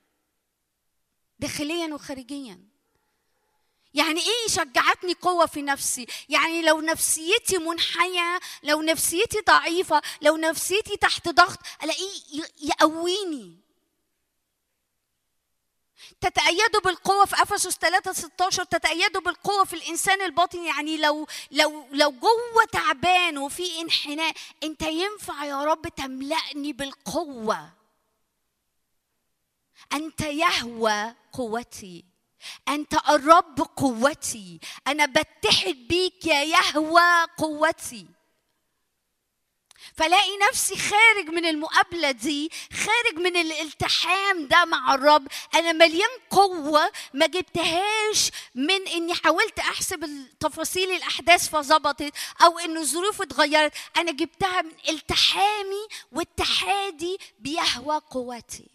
[1.40, 2.74] داخليا وخارجيا.
[3.94, 10.98] يعني إيه شجعتني قوة في نفسي؟ يعني لو نفسيتي منحيه لو نفسيتي ضعيفة لو نفسيتي
[10.98, 13.63] تحت ضغط ألاقيه يقويني.
[16.22, 20.64] تتأيدوا بالقوة في أفسس 3 16 تتأيدوا بالقوة في الإنسان الباطن.
[20.66, 27.70] يعني لو لو لو جوه تعبان وفي انحناء أنت ينفع يا رب تملأني بالقوة.
[29.94, 32.06] أنت يهوى قوتي.
[32.68, 34.60] أنت الرب قوتي.
[34.88, 38.13] أنا بتحد بيك يا يهوى قوتي.
[39.94, 45.28] فلاقي نفسي خارج من المقابلة دي خارج من الالتحام ده مع الرب.
[45.56, 50.10] أنا مليان قوة ما جبتهاش من إني حاولت أحسب
[50.40, 52.14] تفاصيل الأحداث فظبطت
[52.44, 53.74] أو إن الظروف اتغيرت.
[53.98, 58.70] أنا جبتها من التحامي واتحادي بيهوى قوتي.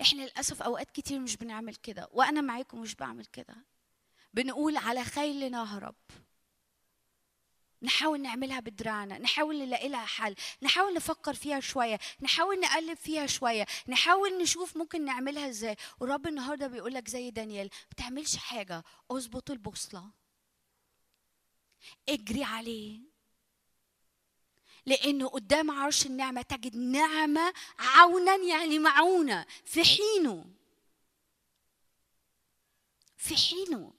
[0.00, 3.56] إحنا للأسف أوقات كتير مش بنعمل كده وأنا معاكم مش بعمل كده.
[4.34, 5.94] بنقول على خيل نهرب.
[7.86, 13.66] نحاول نعملها بدراعنا نحاول نلاقي لها حل نحاول نفكر فيها شوية نحاول نقلب فيها شوية
[13.88, 15.76] نحاول نشوف ممكن نعملها إزاي.
[16.00, 20.10] ورب النهاردة بيقول لك زي دانيال ما تعملش حاجة اظبط البوصلة.
[22.08, 23.00] اجري عليه.
[24.86, 30.44] لأنه قدام عرش النعمة تجد نعمة عونا يعني معونة في حينه.
[33.16, 33.92] في حينه.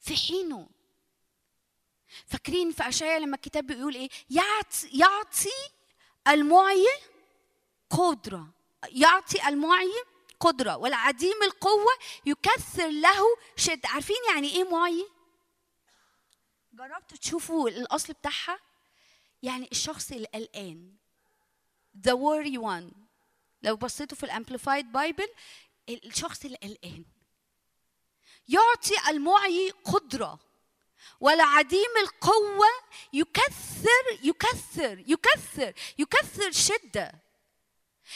[0.00, 0.75] في حينه.
[2.26, 5.52] فاكرين في اشعياء لما الكتاب بيقول إيه؟ يعطي يعطي
[6.28, 6.86] المعي
[7.90, 8.48] قدرة.
[8.88, 9.92] يعطي المعي
[10.40, 10.76] قدرة.
[10.76, 11.92] والعديم القوة
[12.26, 13.24] يكثر له
[13.56, 15.06] شد عارفين يعني إيه معي
[16.72, 18.60] جربتوا تشوفوا الأصل بتاعها؟
[19.42, 20.96] يعني الشخص القلقان.
[22.06, 22.94] The worried one.
[23.62, 25.28] لو بصيتوا في ال Amplified Bible
[25.88, 27.04] الشخص القلقان.
[28.48, 30.38] يعطي المعيي قدرة.
[31.20, 32.68] ولعديم القوة
[33.12, 37.26] يكثر يكثر يكثر يكثر شدة.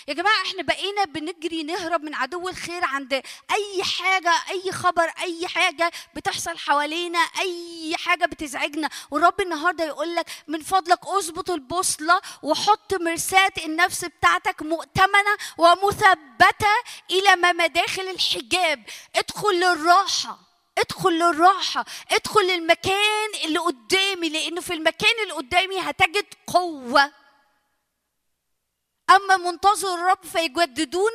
[0.09, 3.13] يا جماعة إحنا بقينا بنجري نهرب من عدو الخير عند
[3.53, 8.91] أي حاجة أي خبر أي حاجة بتحصل حوالينا أي حاجة بتزعجنا.
[9.11, 16.75] والرب النهاردة يقول لك من فضلك أظبط البوصلة وحط مرساة النفس بتاعتك مؤتمنة ومثبتة
[17.11, 18.85] إلى ما مداخل الحجاب.
[19.17, 20.50] ادخل للراحة.
[20.81, 27.13] ادخل للراحة ادخل للمكان اللي قدامي لأنه في المكان اللي قدامي هتجد قوة.
[29.11, 31.13] أما منتظر الرب فيجددون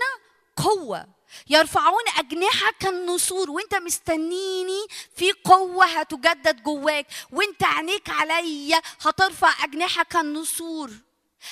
[0.56, 1.08] قوة.
[1.50, 7.08] يرفعون أجنحة كالنسور وأنت مستنيني في قوة هتجدد جواك.
[7.32, 10.92] وأنت عينيك عليا هترفع أجنحة كالنسور.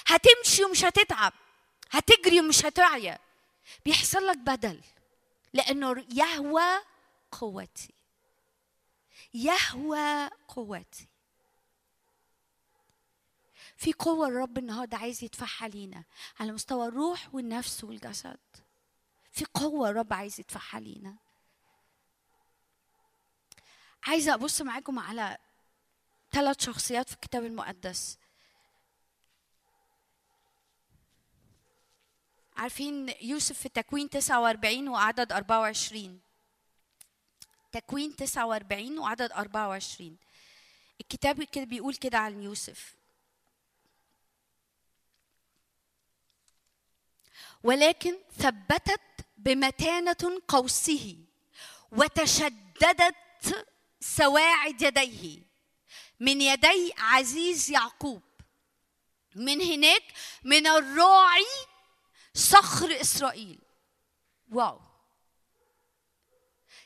[0.08, 1.34] هتمشي ومش هتتعب.
[1.92, 3.20] هتجري ومش هتعيا.
[3.86, 4.82] بيحصل لك بدل
[5.54, 6.82] لأنه يهوى
[7.32, 7.93] قوتي.
[9.34, 11.08] يهوى قوتي
[13.78, 16.04] في قوة الرب النهاردة عايز يدفعها لينا
[16.40, 18.40] على مستوى الروح والنفس والجسد.
[19.32, 21.16] في قوة الرب عايز يدفعها لينا.
[24.08, 25.38] عايزة أبص معاكم على
[26.32, 28.18] ثلاث شخصيات في الكتاب المقدس.
[32.58, 36.22] عارفين يوسف في تكوين 49 وعدد 24
[37.74, 40.18] تكوين 49 وعدد 24
[41.02, 42.96] الكتاب كده بيقول كده عن يوسف.
[47.64, 49.02] ولكن ثبتت
[49.38, 51.18] بمتانة قوسه
[51.92, 53.16] وتشددت
[54.00, 55.42] سواعد يديه.
[56.20, 58.22] من يدي عزيز يعقوب.
[59.36, 60.04] من هناك
[60.44, 61.46] من الراعي
[62.34, 63.60] صخر إسرائيل.
[64.52, 64.93] واو.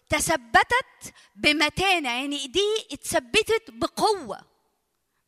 [0.09, 4.41] تثبتت بمتانه يعني ايديه اتثبتت بقوة.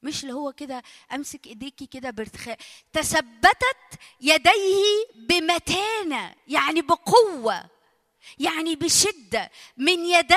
[0.04, 0.84] مش اللي هو كده
[1.14, 2.58] أمسك إيديكي كده بارتخاء.
[2.94, 7.70] تثبتت يديه بمتانة يعني بقوة
[8.40, 9.52] يعني بشدة.
[9.78, 10.36] من يدي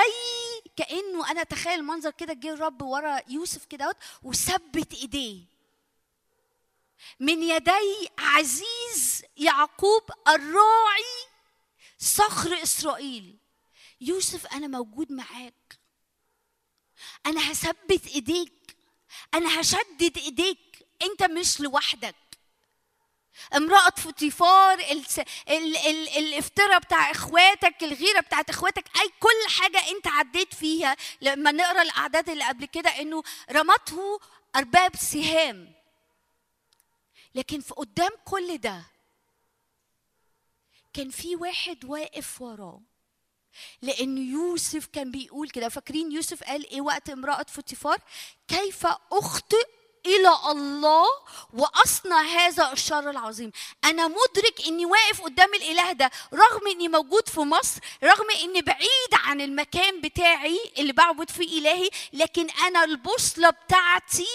[0.77, 5.41] كأنه أنا أتخيل المنظر كده جه الرب ورا يوسف كده وثبت إيديه.
[7.19, 11.27] من يدي عزيز يعقوب الراعي
[11.97, 13.37] صخر إسرائيل.
[14.01, 15.79] يوسف أنا موجود معاك.
[17.25, 18.77] أنا هثبت إيديك.
[19.33, 20.87] أنا هشدد إيديك.
[21.01, 22.15] أنت مش لوحدك.
[23.55, 25.19] امرأة فوتيفار الس...
[25.19, 25.77] ال...
[25.77, 26.09] ال...
[26.09, 30.95] الافتراء بتاع إخواتك الغيرة بتاعت إخواتك أي كل حاجة أنت عديت فيها.
[31.21, 34.19] لما نقرأ الأعداد اللي قبل كده إنه رمته
[34.55, 35.73] أرباب سهام.
[37.35, 38.83] لكن في قدام كل ده
[40.93, 42.81] كان في واحد واقف وراه.
[43.81, 45.69] لأن يوسف كان بيقول كده.
[45.69, 47.97] فاكرين يوسف قال إيه وقت امرأة فوتيفار؟
[48.47, 49.67] كيف أخطئ
[50.05, 51.05] إلى الله
[51.53, 53.51] وأصنع هذا الشر العظيم.
[53.85, 59.13] أنا مدرك إني واقف قدام الإله ده رغم إني موجود في مصر رغم إني بعيد
[59.13, 64.27] عن المكان بتاعي اللي بعبد فيه إلهي لكن أنا البوصلة بتاعتي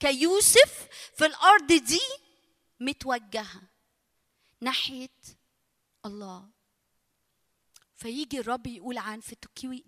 [0.00, 0.72] كيوسف
[1.16, 2.00] في الأرض دي
[2.80, 3.62] متوجهة
[4.60, 5.08] ناحية
[6.06, 6.53] الله.
[8.04, 9.36] فيجي الرب يقول عن في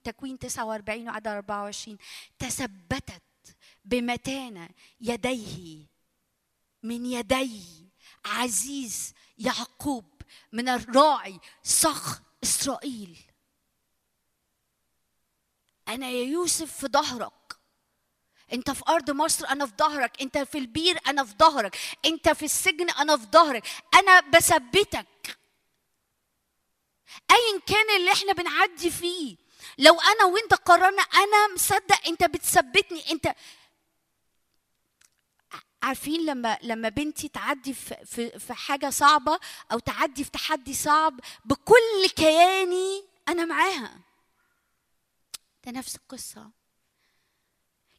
[0.05, 1.99] تكوين 49 وعدد 24
[2.39, 3.23] تثبتت
[3.85, 4.69] بمتانة
[5.01, 5.87] يديه
[6.83, 7.91] من يدي
[8.25, 10.05] عزيز يعقوب
[10.53, 13.19] من الراعي صخ إسرائيل.
[15.89, 17.57] أنا يا يوسف في ظهرك.
[18.53, 20.23] أنت في أرض مصر أنا في ظهرك.
[20.23, 21.77] أنت في البير أنا في ظهرك.
[22.05, 23.67] أنت في السجن أنا في ظهرك.
[23.95, 25.39] أنا بثبتك.
[27.31, 29.37] ايا كان اللي إحنا بنعدي فيه.
[29.79, 33.35] لو أنا وأنت قررنا أنا مصدق أنت بتثبتني أنت
[35.83, 39.41] عارفين لما لما بنتي تعدي في, في في حاجة صعبة
[39.73, 44.01] أو تعدي في تحدي صعب بكل كياني أنا معاها.
[45.65, 46.51] ده نفس القصة.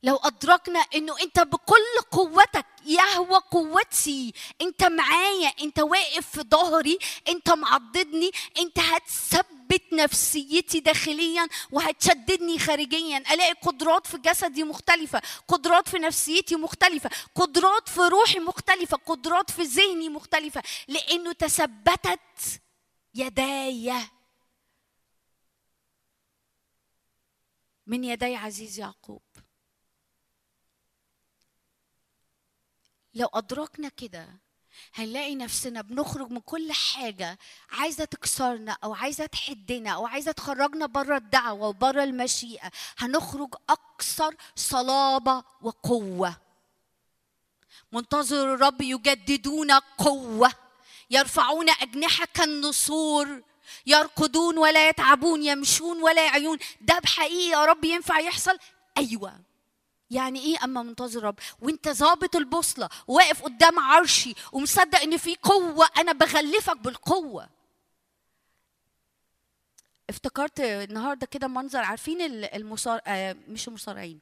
[0.07, 7.49] لو أدركنا إنه أنت بكل قوتك يهوى قوتي أنت معايا أنت واقف في ظهري أنت
[7.49, 13.17] معضدني أنت هتثبت نفسيتي داخليا وهتشددني خارجيا.
[13.17, 19.63] ألاقي قدرات في جسدي مختلفة قدرات في نفسيتي مختلفة قدرات في روحي مختلفة قدرات في
[19.63, 20.63] ذهني مختلفة.
[20.87, 22.61] لأنه تثبتت
[23.13, 23.93] يداي.
[27.87, 29.26] من يدي عزيز يعقوب.
[33.17, 34.27] لو أدركنا كده
[34.93, 37.37] هنلاقي نفسنا بنخرج من كل حاجة
[37.71, 45.43] عايزة تكسرنا أو عايزة تحدنا أو عايزة تخرجنا بره الدعوة وبره المشيئة هنخرج أكثر صلابة
[45.61, 46.37] وقوة.
[47.91, 50.51] منتظر الرب يجددون قوة
[51.09, 53.41] يرفعون أجنحة كالنسور
[53.85, 56.57] يرقدون ولا يتعبون يمشون ولا يعيون.
[56.81, 58.57] ده بحقيقة يا رب ينفع يحصل؟
[58.97, 59.46] أيوة.
[60.11, 65.87] يعني إيه أما منتظر رب؟ وأنت ظابط البوصلة واقف قدام عرشي ومصدق إن في قوة
[65.97, 67.49] أنا بغلفك بالقوة.
[70.09, 74.19] افتكرت النهارده كده منظر عارفين المصار آه مش المصارعين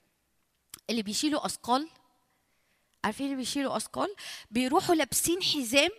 [0.89, 1.89] اللي بيشيلوا أثقال؟
[3.03, 4.15] عارفين اللي بيشيلوا أثقال؟
[4.51, 5.89] بيروحوا لابسين حزام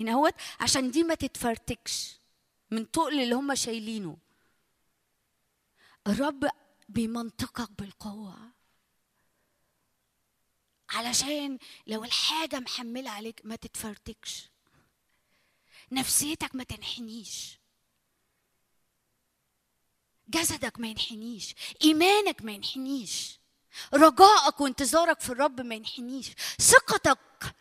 [0.00, 2.20] هنا هوت عشان دي ما تتفرتكش
[2.70, 4.16] من تقل اللي هم شايلينه.
[6.06, 6.48] الرب
[6.88, 8.36] بيمنطقك بالقوة.
[10.90, 14.50] علشان لو الحاجة محملة عليك ما تتفرتكش.
[15.92, 17.58] نفسيتك ما تنحنيش.
[20.28, 21.54] جسدك ما ينحنيش.
[21.84, 23.40] إيمانك ما ينحنيش.
[23.94, 26.30] رجائك وانتظارك في الرب ما ينحنيش.
[26.60, 27.54] ثقتك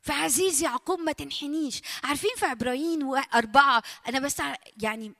[0.00, 1.82] فعزيز يعقوب ما تنحنيش.
[2.02, 3.02] عارفين في عبرايين
[3.34, 4.42] أربعة أنا بس
[4.82, 5.14] يعني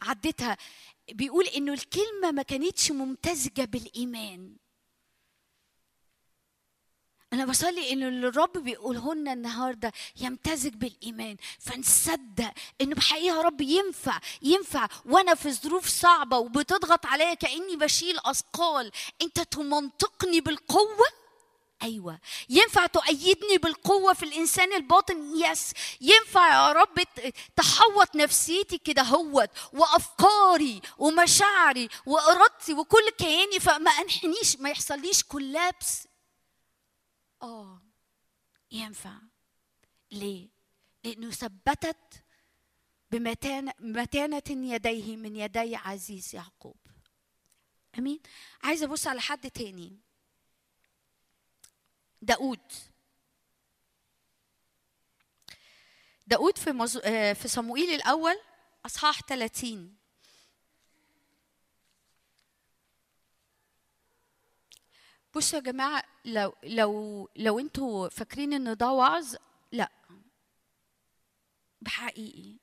[0.00, 0.56] عديتها.
[1.12, 4.56] بيقول إنه الكلمة ما كانتش ممتزجة بالإيمان.
[7.32, 11.36] أنا بصلي إنه اللي الرب بيقوله لنا النهاردة يمتزج بالإيمان.
[11.60, 14.88] فنصدق إنه بحقيقة يا رب ينفع ينفع.
[15.04, 18.92] وأنا في ظروف صعبة وبتضغط عليا كأني بشيل أثقال.
[19.22, 21.06] أنت تمنطقني بالقوة؟
[21.82, 22.18] أيوه.
[22.48, 26.98] ينفع تؤيدني بالقوة في الإنسان الباطن؟ يس ينفع يا رب
[27.56, 36.07] تحوط نفسيتي كده هوت وأفكاري ومشاعري وإرادتي وكل كياني فما أنحنيش ما يحصليش كولابس
[37.42, 37.82] آه
[38.70, 39.18] ينفع
[40.12, 40.48] ليه
[41.04, 42.22] لأنه ثبتت
[43.10, 46.76] بمتانة متانة يديه من يدي عزيز يعقوب
[47.98, 48.20] امين
[48.62, 49.98] عايزه ابص على حد تاني
[52.22, 52.72] داود
[56.26, 56.98] داود في مز...
[57.34, 58.40] في صموئيل الأول
[58.86, 59.97] أصحاح 30
[65.34, 69.34] بصوا يا جماعة لو لو لو أنتوا فاكرين إن ده وعظ
[69.72, 69.90] لأ.
[71.80, 72.56] بحقيقي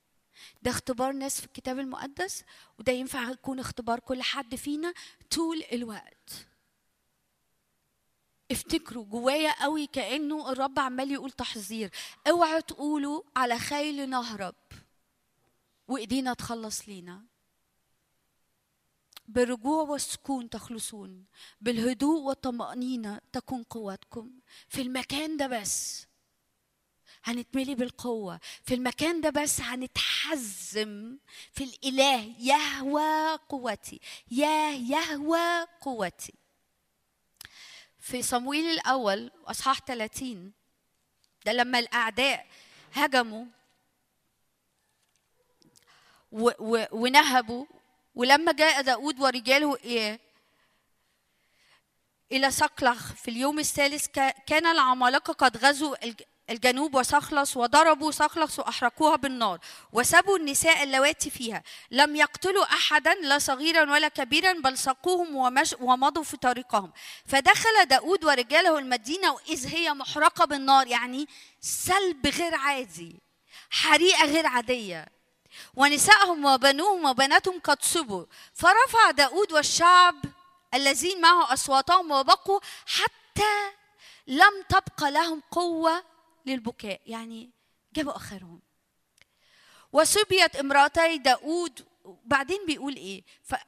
[0.62, 2.44] ده اختبار ناس في الكتاب المقدس
[2.78, 4.94] وده ينفع يكون اختبار كل حد فينا
[5.30, 6.46] طول الوقت.
[8.50, 11.90] افتكروا جوايا قوي كأنه الرب عمال يقول تحذير.
[12.28, 14.54] اوعوا تقولوا على خيل نهرب
[15.88, 17.24] وإيدينا تخلص لينا.
[19.28, 21.24] بالرجوع والسكون تخلصون
[21.60, 24.30] بالهدوء والطمأنينة تكون قوتكم
[24.68, 26.06] في المكان ده بس
[27.24, 31.18] هنتملي بالقوة في المكان ده بس هنتحزم
[31.52, 34.00] في الإله يهوى قوتي
[34.30, 36.34] يا يهوى قوتي.
[38.00, 40.52] في صمويل الأول أصحاح 30
[41.46, 42.46] ده لما الأعداء
[42.92, 43.44] هجموا
[46.32, 47.66] و و ونهبوا
[48.16, 50.20] ولما جاء داود ورجاله إيه
[52.32, 58.58] إلى صقلغ في اليوم الثالث كا- كان العمالقة قد غزوا الج- الجنوب وصخلص وضربوا صخلص
[58.58, 59.58] وأحرقوها بالنار
[59.92, 61.62] وسبوا النساء اللواتي فيها.
[61.90, 65.36] لم يقتلوا أحدا لا صغيرا ولا كبيرا بل سقوهم
[65.80, 66.92] ومضوا في طريقهم.
[67.26, 71.26] فدخل داود ورجاله المدينة وإذ هي محرقة بالنار يعني
[71.60, 73.16] سلب غير عادي
[73.70, 75.15] حريقة غير عادية.
[75.76, 78.24] ونسائهم وبنوهم وبناتهم قد سبوا.
[78.54, 80.24] فرفع داود والشعب
[80.74, 83.70] الذين معه أصواتهم وبقوا حتى
[84.26, 86.04] لم تبقى لهم قوة
[86.46, 87.50] للبكاء يعني
[87.94, 88.60] جابوا آخرهم.
[89.92, 91.86] وسبيت امرأتي داود
[92.24, 93.24] بعدين بيقول إيه؟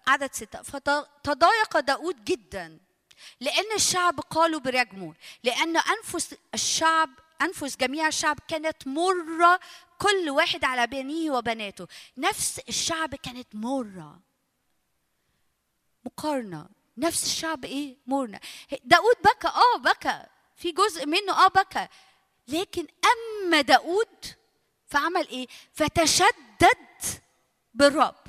[0.06, 0.62] عدد ستة.
[0.62, 2.78] فتضايق داود جدا
[3.40, 7.10] لأن الشعب قالوا برجمه لأن أنفس الشعب
[7.43, 9.60] أنفس جميع الشعب كانت مرة
[9.99, 11.87] كل واحد على بنيه وبناته.
[12.16, 14.20] نفس الشعب كانت مرة.
[16.05, 16.69] مقارنة.
[16.99, 18.41] نفس الشعب إيه؟ مرنا
[18.85, 19.49] داود بكى.
[19.49, 20.27] آه بكى.
[20.57, 21.89] في جزء منه آه بكى.
[22.49, 24.25] لكن أما داود
[24.87, 27.19] فعمل إيه؟ فتشدد
[27.75, 28.28] بالرب.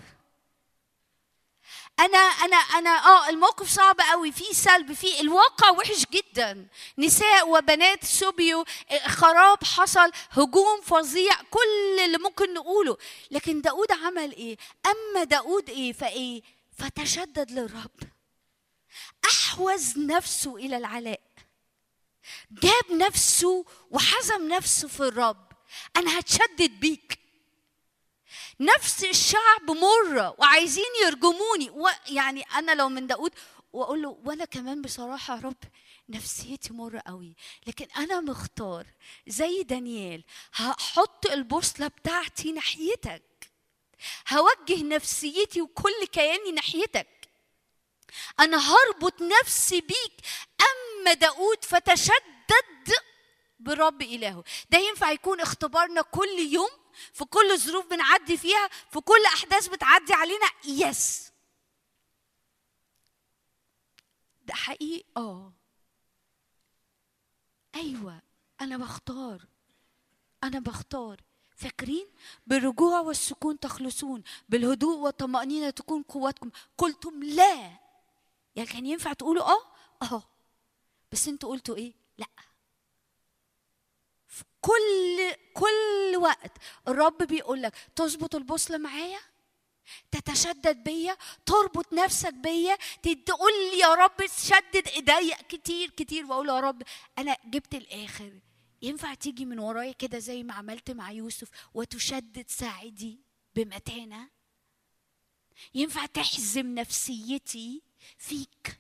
[2.00, 6.68] أنا أنا أنا آه الموقف صعب قوي في سلب في الواقع وحش جدا.
[6.98, 8.64] نساء وبنات سبيوا
[9.06, 12.98] خراب حصل هجوم فظيع كل اللي ممكن نقوله.
[13.32, 16.42] لكن داود عمل إيه؟ أما داود إيه؟ فإيه؟
[16.78, 18.00] فتشدد للرب.
[19.26, 21.22] أحوز نفسه إلى العلاء.
[22.52, 25.52] جاب نفسه وحزم نفسه في الرب.
[25.98, 27.19] أنا هتشدد بيك.
[28.60, 31.72] نفس الشعب مرة وعايزين يرجموني.
[32.08, 33.32] يعني أنا لو من داود
[33.74, 35.56] وأقول له وأنا كمان بصراحة يا رب
[36.10, 37.36] نفسيتي مرة قوي
[37.68, 38.86] لكن أنا مختار
[39.28, 40.24] زي دانيال
[40.54, 43.24] هحط البوصلة بتاعتي ناحيتك
[44.30, 47.08] هوجه نفسيتي وكل كياني ناحيتك.
[48.40, 50.14] أنا هربط نفسي بيك
[50.62, 52.94] أما داود فتشدد
[53.60, 54.44] برب إلهه.
[54.70, 56.70] ده ينفع يكون اختبارنا كل يوم؟
[57.14, 61.30] في كل ظروف بنعدي فيها في كل أحداث بتعدي علينا يس
[64.46, 65.54] ده حقيقي؟ آه.
[67.76, 68.22] أيوه
[68.62, 69.46] أنا بختار.
[70.44, 71.22] أنا بختار.
[71.56, 72.08] فاكرين؟
[72.48, 76.50] بالرجوع والسكون تخلصون بالهدوء والطمأنينة تكون قوتكم.
[76.78, 77.80] قلتم لا.
[78.56, 79.62] يعني كان ينفع تقولوا آه؟
[80.02, 80.24] آه.
[81.12, 82.28] بس أنتوا قلتوا إيه؟ لأ.
[84.30, 86.52] في كل كل وقت
[86.88, 89.20] الرب بيقول لك تظبط البوصلة معايا
[90.12, 92.78] تتشدد بيا تربط نفسك بيا
[93.26, 96.84] تقول لي يا رب شدد ايديا كتير كتير وأقول يا رب
[97.18, 98.40] أنا جبت الآخر.
[98.82, 103.20] ينفع تيجي من ورايا كده زي ما عملت مع يوسف وتشدد ساعدي
[103.56, 104.30] بمتانة؟
[105.74, 107.82] ينفع تحزم نفسيتي
[108.18, 108.79] فيك؟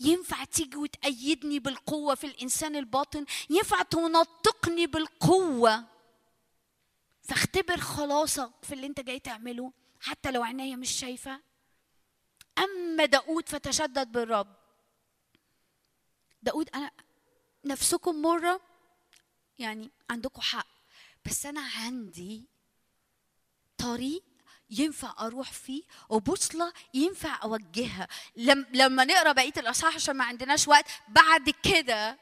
[0.00, 5.84] ينفع تيجي وتأيدني بالقوة في الإنسان الباطن؟ ينفع تنطقني بالقوة؟
[7.22, 11.40] فاختبر خلاصك في اللي انت جاي تعمله حتى لو عينيا مش شايفة.
[12.58, 14.56] أما داود فتشدد بالرب.
[16.42, 16.90] داود أنا
[17.64, 18.60] نفسكم مرة؟
[19.58, 20.66] يعني عندكم حق.
[21.24, 22.44] بس أنا عندي
[23.78, 24.22] طريق
[24.70, 28.08] ينفع أروح فيه؟ وبوصلة ينفع أوجهها.
[28.36, 32.18] لم لما نقرأ بقية الأصحاح عشان ما عندناش وقت بعد كده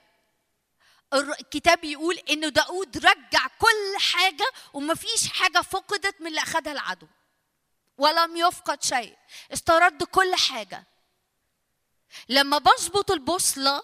[1.14, 7.06] الكتاب يقول انه داود رجع كل حاجة ومفيش حاجة فقدت من اللي اخذها العدو.
[7.98, 9.16] ولم يفقد شيء.
[9.52, 10.86] استرد كل حاجة.
[12.28, 13.82] لما بظبط البوصلة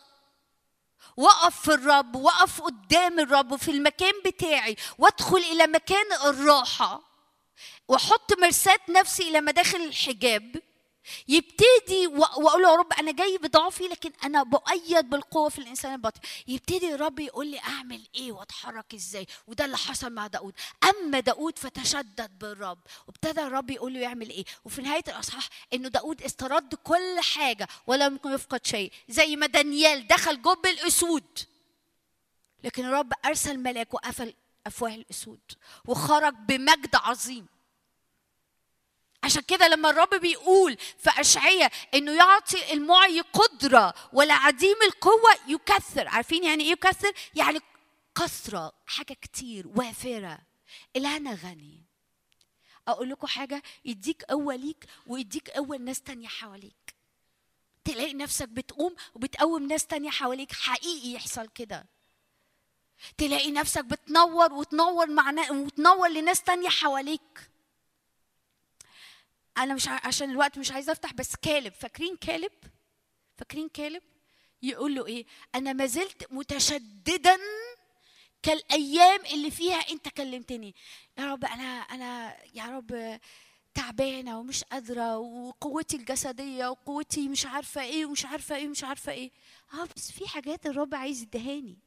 [1.16, 7.13] وقف في الرب وقف قدام الرب في المكان بتاعي وادخل إلى مكان الراحة
[7.88, 10.62] واحط مرساة نفسي إلى مداخل الحجاب
[11.28, 16.20] يبتدي واقول يا رب أنا جاي بضعفي لكن أنا بؤيد بالقوة في الإنسان الباطن.
[16.48, 20.54] يبتدي الرب يقول لي أعمل إيه وأتحرك إزاي؟ وده اللي حصل مع داود.
[20.90, 22.78] أما داود فتشدد بالرب.
[23.06, 28.20] وابتدى الرب يقول له يعمل إيه؟ وفي نهاية الأصحاح إنه داود استرد كل حاجة ولم
[28.26, 28.92] يفقد شيء.
[29.08, 31.38] زي ما دانيال دخل جب الاسود
[32.64, 34.34] لكن الرب أرسل ملاك وقفل
[34.66, 35.40] أفواه الأسود
[35.84, 37.46] وخرج بمجد عظيم.
[39.24, 46.08] عشان كده لما الرب بيقول في أشعية إنه يعطي المعي قدرة ولعديم القوة يكثر.
[46.08, 47.60] عارفين يعني إيه يكثر؟ يعني
[48.14, 50.38] كثرة حاجة كتير وافرة.
[50.96, 51.82] إلهنا غني.
[52.88, 56.94] أقول لكم حاجة يديك قوة ليك ويديك قوة لناس تانية حواليك.
[57.84, 60.52] تلاقي نفسك بتقوم وبتقوم ناس تانية حواليك.
[60.52, 61.86] حقيقي يحصل كده.
[63.18, 67.50] تلاقي نفسك بتنور وتنور مع وتنور لناس تانية حواليك.
[69.58, 72.52] أنا مش عشان الوقت مش عايزة أفتح بس كالب فاكرين كالب؟
[73.36, 74.02] فاكرين كالب؟
[74.62, 77.36] يقول له إيه؟ أنا ما زلت متشددا
[78.42, 80.74] كالأيام اللي فيها أنت كلمتني.
[81.18, 83.20] يا رب أنا أنا يا رب
[83.74, 89.30] تعبانة ومش قادرة وقوتي الجسدية وقوتي مش عارفة إيه ومش عارفة إيه ومش عارفة إيه.
[89.74, 91.78] آه بس في حاجات الرب عايز يدهاني.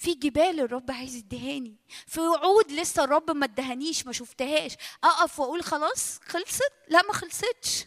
[0.00, 4.72] في جبال الرب عايز يدهاني في وعود لسه الرب ما ادهانيش ما شفتهاش.
[5.04, 7.84] أقف وأقول خلاص خلصت؟ لا ما خلصتش.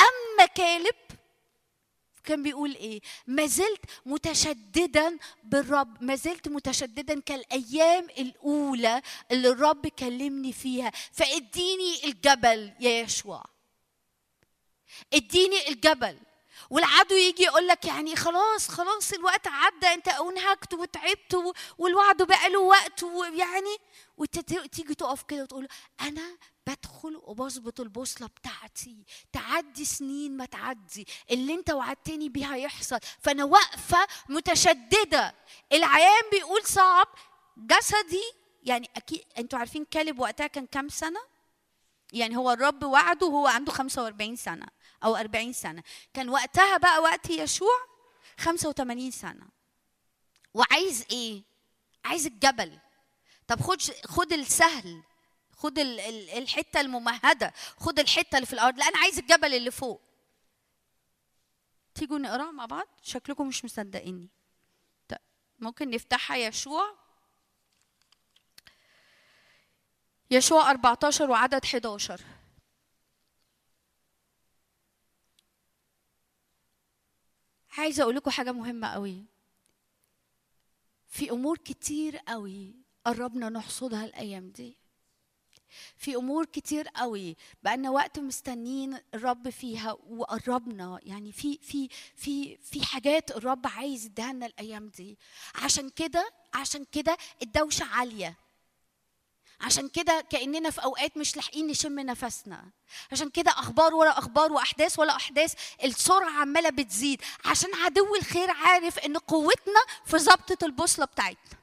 [0.00, 0.94] أما كالب
[2.24, 10.52] كان بيقول إيه؟ ما زلت متشددا بالرب ما زلت متشددا كالأيام الأولى اللي الرب كلمني
[10.52, 10.92] فيها.
[11.12, 13.44] فإديني الجبل يا يشوع.
[15.14, 16.18] إديني الجبل.
[16.70, 22.58] والعدو يجي يقول لك يعني خلاص خلاص الوقت عدى انت انهكت وتعبت والوعد بقى له
[22.60, 23.76] وقت ويعني
[24.16, 25.68] وتيجي تقف كده وتقول
[26.00, 26.36] أنا
[26.66, 32.98] بدخل وبظبط البوصلة بتاعتي تعدي سنين ما تعدي اللي انت وعدتني بيه هيحصل.
[33.20, 35.34] فأنا واقفة متشددة.
[35.72, 37.06] العيان بيقول صعب
[37.56, 38.22] جسدي
[38.62, 41.20] يعني أكيد أنتوا عارفين كالب وقتها كان كام سنة؟
[42.12, 44.66] يعني هو الرب وعده وهو عنده 45 سنة.
[45.04, 45.82] أو 40 سنة.
[46.14, 47.78] كان وقتها بقى وقت يشوع
[48.38, 49.48] 85 سنة.
[50.54, 51.42] وعايز إيه؟
[52.04, 52.78] عايز الجبل.
[53.46, 55.02] طب خد خد السهل.
[55.56, 57.52] خد ال- ال- الحتة الممهدة.
[57.76, 60.00] خد الحتة اللي في الأرض لا أنا عايز الجبل اللي فوق.
[61.94, 64.28] تيجوا نقراها مع بعض؟ شكلكم مش مصدقيني.
[65.08, 65.18] طيب
[65.58, 66.36] ممكن نفتحها.
[66.36, 66.98] يشوع.
[70.30, 72.20] يشوع 14 وعدد 11
[77.78, 79.24] عايزة أقول لكم حاجة مهمة قوي.
[81.08, 82.74] في أمور كتير قوي
[83.04, 84.76] قربنا نحصدها الأيام دي.
[85.96, 90.98] في أمور كتير قوي بقالنا وقت مستنين الرب فيها وقربنا.
[91.02, 95.18] يعني في في في في حاجات الرب عايز يديها لنا الأيام دي.
[95.54, 98.36] عشان كده عشان كده الدوشة عالية.
[99.60, 102.70] عشان كده كأننا في أوقات مش لاحقين نشم نفسنا.
[103.12, 105.54] عشان كده أخبار ورا أخبار وأحداث ولا أحداث
[105.84, 107.22] السرعة عمالة بتزيد.
[107.44, 111.58] عشان عدو الخير عارف إن قوتنا في ظبطه البوصلة بتاعتنا.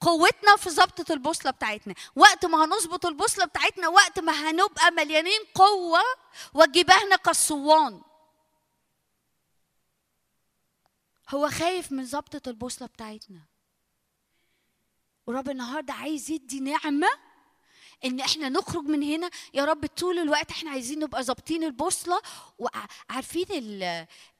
[0.00, 1.94] قوتنا في ظبطة البوصلة بتاعتنا.
[2.16, 6.00] وقت ما هنظبط البوصلة بتاعتنا وقت ما هنبقى مليانين قوة
[6.54, 8.02] وجباهنا كالصوان
[11.28, 13.51] هو خايف من ظبطة البوصلة بتاعتنا.
[15.32, 17.06] ورب النهارده عايز يدي نعمة
[18.04, 22.20] إن إحنا نخرج من هنا يا رب طول الوقت إحنا عايزين نبقى ظابطين البوصلة
[22.58, 23.82] وعارفين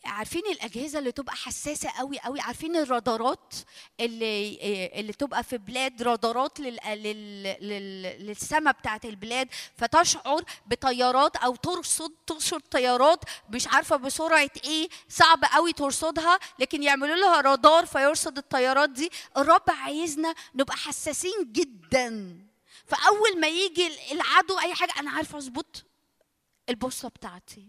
[0.04, 3.54] عارفين الأجهزة اللي تبقى حساسة قوي قوي عارفين الرادارات
[4.00, 4.58] اللي
[5.00, 6.78] اللي تبقى في بلاد رادارات لل...
[6.86, 7.42] لل...
[7.60, 8.26] لل...
[8.26, 9.48] للسماء بتاعت البلاد.
[9.76, 17.16] فتشعر بطيارات أو ترصد ترصد طيارات مش عارفة بسرعة إيه صعب قوي ترصدها لكن يعملوا
[17.16, 19.10] لها رادار فيرصد الطيارات دي.
[19.36, 22.38] الرب عايزنا نبقى حساسين جدا.
[22.92, 25.84] فأول ما يجي العدو أي حاجة أنا عارفة أظبط
[26.68, 27.68] البوصلة بتاعتي.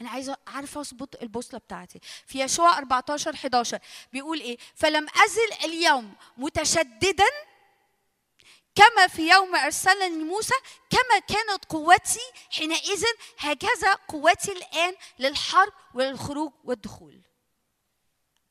[0.00, 2.00] أنا عايزة عارفة أظبط البوصلة بتاعتي.
[2.26, 3.78] في يشوع 14 11
[4.12, 7.24] بيقول إيه؟ فلم أزل اليوم متشددا
[8.74, 10.54] كما في يوم ارسلني موسى
[10.90, 13.04] كما كانت قوتي حينئذ
[13.38, 17.20] هكذا قوتي الآن للحرب وللخروج والدخول.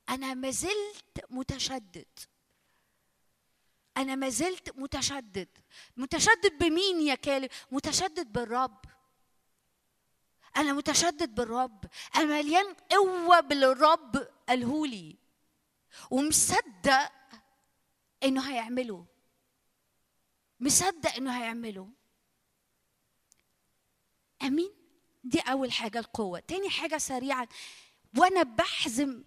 [0.09, 2.19] أنا ما زلت متشدد.
[3.97, 5.49] أنا ما زلت متشدد.
[5.97, 8.85] متشدد بمين يا كالب؟ متشدد بالرب.
[10.57, 11.85] أنا متشدد بالرب.
[12.15, 15.17] أنا مليان قوة بالرب قالهولي
[16.11, 17.11] ومصدق
[18.23, 19.05] إنه هيعمله.
[20.59, 21.89] مصدق إنه هيعمله.
[24.41, 24.71] أمين؟
[25.23, 26.39] دي أول حاجة القوة.
[26.39, 27.47] تاني حاجة سريعا.
[28.17, 29.23] وأنا بحزم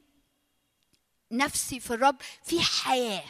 [1.31, 3.25] نفسي في الرب في حياة.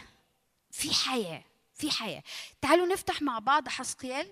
[0.77, 1.45] في حياة
[1.75, 2.23] في حياة.
[2.61, 4.29] تعالوا نفتح مع بعض حسقيال.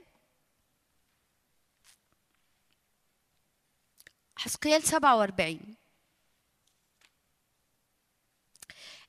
[4.36, 5.76] حسقيال 47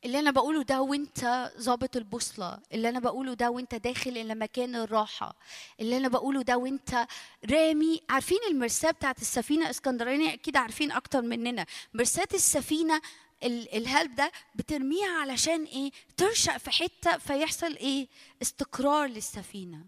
[0.05, 2.59] اللي أنا بقوله ده وأنت ظابط البوصلة.
[2.73, 5.35] اللي أنا بقوله ده وأنت داخل إلى مكان الراحة.
[5.79, 7.07] اللي أنا بقوله ده وأنت
[7.51, 8.01] رامي.
[8.09, 11.65] عارفين المرساه بتاعت السفينة إسكندرانية؟ أكيد عارفين أكتر مننا.
[11.93, 13.01] مرساه السفينة
[13.43, 18.07] الهلب ده بترميها علشان إيه؟ ترشق في حتة فيحصل إيه؟
[18.41, 19.85] استقرار للسفينة.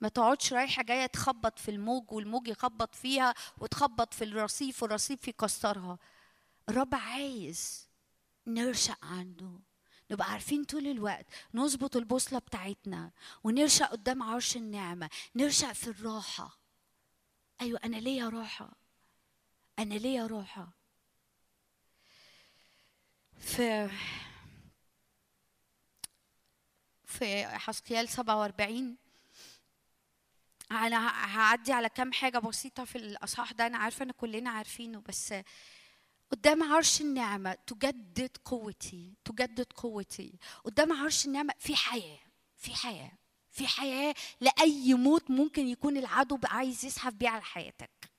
[0.00, 5.98] ما تقعدش رايحة جاية تخبط في الموج والموج يخبط فيها وتخبط في الرصيف والرصيف يكسرها.
[6.68, 7.88] الرب عايز
[8.46, 9.50] نرشق عنده.
[10.10, 11.26] نبقى عارفين طول الوقت.
[11.54, 13.10] نظبط البوصلة بتاعتنا
[13.44, 15.10] ونرشق قدام عرش النعمة.
[15.36, 16.58] نرشق في الراحة.
[17.60, 18.70] أيوه أنا ليا راحة.
[19.78, 20.81] أنا ليا راحة.
[23.42, 23.88] في
[27.04, 28.96] في حسقيال 47
[30.70, 31.08] أنا
[31.38, 35.34] هعدي على كام حاجة بسيطة في الإصحاح ده أنا عارفة إن كلنا عارفينه بس
[36.30, 40.38] قدام عرش النعمة تجدد قوتي تجدد قوتي.
[40.64, 42.18] قدام عرش النعمة في حياة
[42.56, 43.12] في حياة
[43.50, 48.10] في حياة لأي موت ممكن يكون العدو عايز يسحب بيه على حياتك.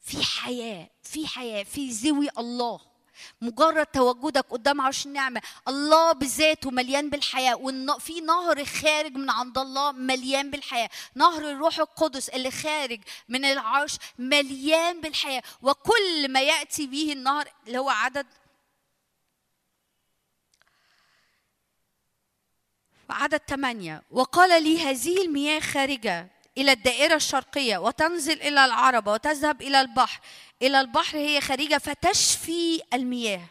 [0.00, 2.89] في حياة في حياة في زوي الله.
[3.40, 5.42] مجرد تواجدك قدام عرش النعمة.
[5.68, 10.88] الله بذاته مليان بالحياة وفي نهر خارج من عند الله مليان بالحياة.
[11.14, 15.42] نهر الروح القدس اللي خارج من العرش مليان بالحياة.
[15.62, 18.26] وكل ما يأتي به النهر اللي هو عدد
[23.10, 26.28] عدد ثمانية وقال لي هذه المياه خارجة
[26.58, 30.20] إلى الدائرة الشرقية وتنزل إلى العربة وتذهب إلى البحر.
[30.62, 33.46] إلى البحر هي خارجة فتشفي المياه.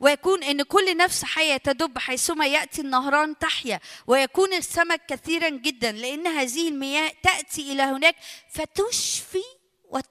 [0.00, 3.80] ويكون إن كل نفس حية تدب حيثما يأتي النهران تحيا.
[4.06, 8.16] ويكون السمك كثيرا جدا لأن هذه المياه تأتي إلى هناك
[8.50, 9.44] فتشفي
[9.84, 10.06] وت...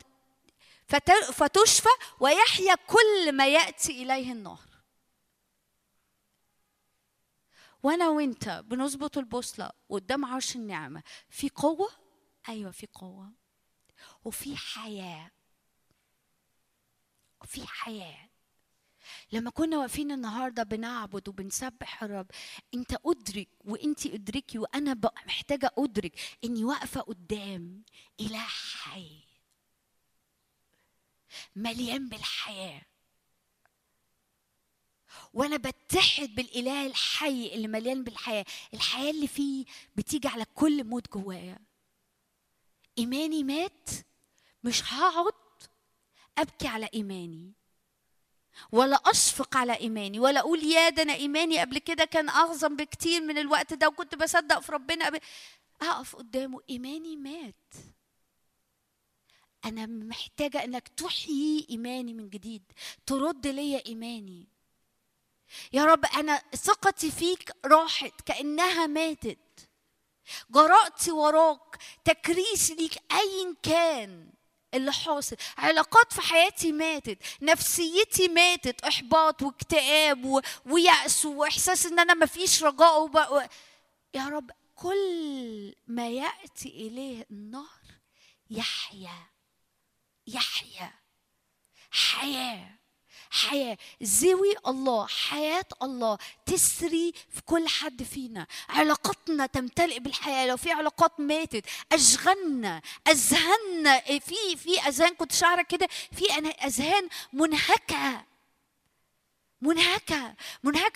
[0.87, 1.11] فت...
[1.11, 4.65] فتشفى ويحيا كل ما يأتي إليه النهر.
[7.83, 11.03] وأنا وأنت بنظبط البوصلة قدام عرش النعمة.
[11.29, 11.89] في قوة؟
[12.49, 13.31] أيوه في قوة.
[14.23, 15.34] وفي حياة.
[17.45, 18.29] في حياة.
[19.31, 22.27] لما كنا واقفين النهارده بنعبد وبنسبح الرب
[22.73, 27.83] انت أدرك وانت أدركي وأنا محتاجة أدرك إني واقفة قدام
[28.19, 29.23] إله حي
[31.55, 32.81] مليان بالحياة.
[35.33, 38.45] وأنا بتحد بالإله الحي اللي مليان بالحياة.
[38.73, 39.65] الحياة اللي فيه
[39.95, 41.59] بتيجي على كل موت جوايا.
[42.97, 43.89] إيماني مات
[44.63, 45.33] مش هقعد
[46.37, 47.53] أبكي على إيماني.
[48.71, 53.21] ولا أشفق على إيماني ولا أقول يا ده أنا إيماني قبل كده كان أعظم بكتير
[53.21, 55.19] من الوقت ده وكنت بصدق في ربنا قبل
[55.81, 57.73] اقف قدامه إيماني مات.
[59.65, 62.63] أنا محتاجة إنك تحيي إيماني من جديد
[63.05, 64.47] ترد ليا إيماني.
[65.73, 69.69] يا رب أنا ثقتي فيك راحت كأنها ماتت.
[70.49, 74.34] جرأتي وراك تكريسي ليك ايا كان.
[74.75, 75.35] اللي حاصل.
[75.57, 80.41] علاقات في حياتي ماتت نفسيتي ماتت إحباط واكتئاب و...
[80.65, 83.15] ويأس وإحساس إن أنا مفيش رجاء وب...
[83.15, 83.41] و...
[84.13, 87.81] يا رب كل ما يأتي إليه النهر
[88.49, 89.27] يحيا
[90.27, 90.93] يحيا
[93.35, 93.77] حياة.
[94.01, 96.17] زوي الله حياة الله.
[96.45, 98.47] تسري في كل حد فينا.
[98.69, 100.47] علاقتنا تمتلئ بالحياة.
[100.47, 107.09] لو في علاقات ماتت أشغلنا أذهاننا في في أذهان كنت شعرة كده في أنا- أذهان
[107.33, 108.25] منهكة.
[109.61, 110.35] منهكة.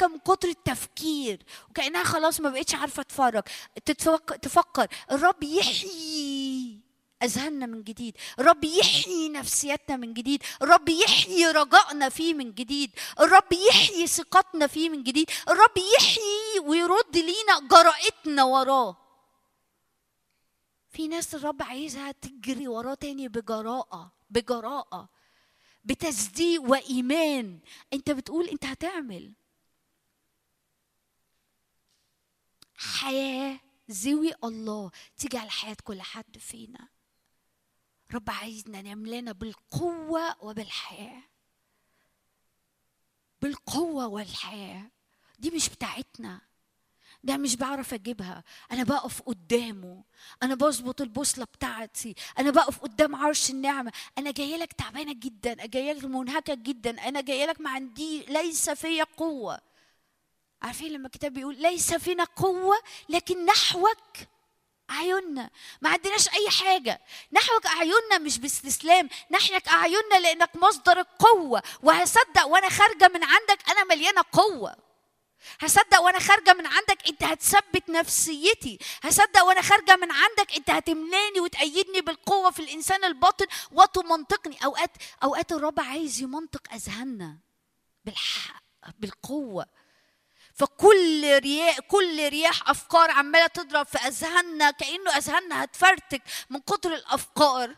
[0.07, 1.39] من كتر التفكير.
[1.69, 3.03] وكأنها خلاص ما بقتش عارفة
[3.85, 4.87] تتفك- تفكر.
[5.11, 6.38] الرب يحيي.
[7.23, 8.17] أذهاننا من جديد.
[8.39, 10.43] الرب يحيي نفسيتنا من جديد.
[10.61, 12.91] الرب يحيي رجائنا فيه من جديد.
[13.19, 15.29] الرب يحيي ثقتنا فيه من جديد.
[15.47, 18.97] الرب يحيي ويرد لينا جرأتنا وراه.
[20.89, 25.09] في ناس الرب عايزها تجري وراه تاني بجراءة بجراءة
[25.85, 27.59] بتصديق وإيمان.
[27.93, 29.33] أنت بتقول أنت هتعمل.
[32.75, 33.59] حياة
[33.89, 36.87] زوي الله تيجي على حياة كل حد فينا.
[38.13, 41.23] رب عايزنا نملانا بالقوة وبالحياة.
[43.41, 44.91] بالقوة والحياة.
[45.39, 46.41] دي مش بتاعتنا.
[47.23, 48.43] ده مش بعرف أجيبها.
[48.71, 50.03] أنا بقف قدامه.
[50.43, 52.15] أنا بظبط البوصلة بتاعتي.
[52.39, 53.91] أنا بقف قدام عرش النعمة.
[54.17, 55.53] أنا جاية لك تعبانة جدا.
[55.53, 57.07] أنا جاية لك منهكة جدا.
[57.07, 59.61] أنا جاية لك ما عندي ليس فيا قوة.
[60.61, 62.75] عارفين لما الكتاب بيقول ليس فينا قوة
[63.09, 64.17] لكن نحوك.
[64.89, 65.49] أعيننا
[65.81, 67.01] ما عندناش أي حاجة.
[67.31, 69.09] نحوك أعيننا مش باستسلام.
[69.31, 71.63] نحيك أعيننا لأنك مصدر القوة.
[71.83, 74.75] وهصدق وأنا خارجة من عندك أنا مليانة قوة.
[75.59, 78.79] هصدق وأنا خارجة من عندك أنت هتثبت نفسيتي.
[79.03, 84.57] هصدق وأنا خارجة من عندك أنت هتملاني وتأيدني بالقوة في الإنسان الباطن وتمنطقني.
[84.65, 84.91] أوقات
[85.23, 87.37] أوقات الرب عايز يمنطق أذهاننا
[88.05, 88.63] بالحق
[88.99, 89.65] بالقوة.
[90.59, 97.75] فكل رياح كل رياح أفكار عمالة تضرب في أذهاننا كأنه أذهاننا هتفرتك من كتر الأفكار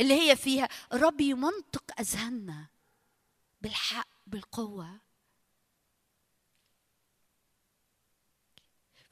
[0.00, 0.68] اللي هي فيها.
[0.92, 2.66] الرب يمنطق أذهاننا
[3.60, 5.00] بالحق بالقوة.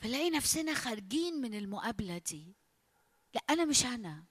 [0.01, 2.57] فنلاقي نفسنا خارجين من المقابلة دي.
[3.35, 4.25] لا أنا مش أنا.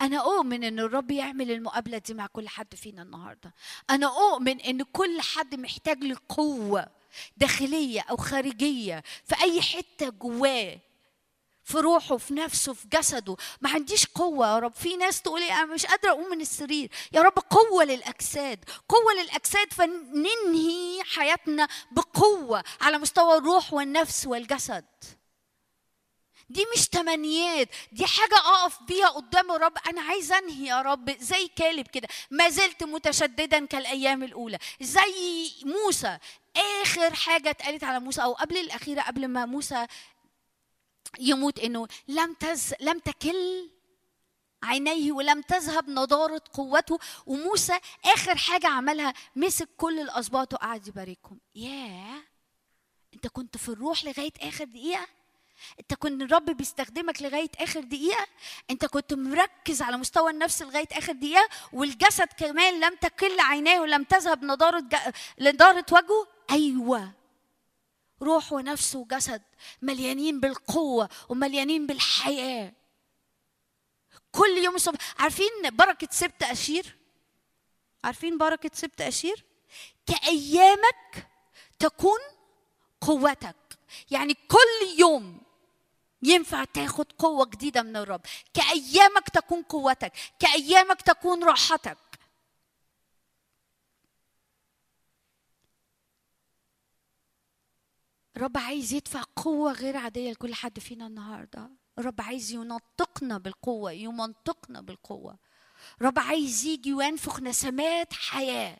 [0.00, 3.54] أنا أؤمن إن الرب يعمل المقابلة دي مع كل حد فينا النهارده.
[3.90, 6.97] أنا أؤمن إن كل حد محتاج لقوة.
[7.36, 10.78] داخلية أو خارجية في أي حتة جواه
[11.64, 13.36] في روحه في نفسه في جسده.
[13.60, 14.46] ما عنديش قوة.
[14.46, 16.90] يا رب في ناس تقول لي أنا مش قادرة أقوم من السرير.
[17.12, 18.64] يا رب قوة للأجساد.
[18.88, 24.84] قوة للأجساد فننهي حياتنا بقوة على مستوى الروح والنفس والجسد.
[26.50, 27.68] دي مش تمنيات.
[27.92, 29.78] دي حاجة أقف بيها قدام الرب.
[29.88, 31.16] أنا عايز أنهي يا رب.
[31.20, 32.08] زي كالب كده.
[32.30, 34.58] ما زلت متشددا كالأيام الأولى.
[34.80, 36.18] زي موسى.
[36.82, 39.86] آخر حاجة اتقالت على موسى أو قبل الأخيرة قبل ما موسى
[41.18, 43.70] يموت إنه لم تز لم تكل
[44.62, 46.98] عينيه ولم تذهب نضارة قوته.
[47.26, 51.40] وموسى آخر حاجة عملها مسك كل الأسباط وقعد يباركهم.
[51.54, 52.22] ياه!
[53.14, 55.06] أنت كنت في الروح لغاية آخر دقيقة؟
[55.80, 58.26] أنت كنت الرب بيستخدمك لغاية آخر دقيقة؟
[58.70, 64.04] أنت كنت مركز على مستوى النفس لغاية آخر دقيقة؟ والجسد كمان لم تكل عينيه ولم
[64.04, 64.96] تذهب نضارة ج...
[65.40, 67.12] نضارة وجهه؟ أيوه.
[68.22, 69.42] روح ونفس وجسد
[69.82, 72.72] مليانين بالقوة ومليانين بالحياة.
[74.32, 76.96] كل يوم الصبح عارفين بركة سبت أشير؟
[78.04, 79.44] عارفين بركة سبت أشير؟
[80.06, 81.28] كأيامك
[81.78, 82.18] تكون
[83.00, 83.56] قوتك.
[84.10, 85.40] يعني كل يوم
[86.22, 88.20] ينفع تاخد قوة جديدة من الرب.
[88.54, 90.12] كأيامك تكون قوتك.
[90.38, 91.98] كأيامك تكون راحتك.
[98.38, 101.70] الرب عايز يدفع قوة غير عادية لكل حد فينا النهاردة.
[101.98, 105.38] الرب عايز ينطقنا بالقوة يمنطقنا بالقوة.
[106.00, 108.78] الرب عايز يجي وينفخ نسمات حياة.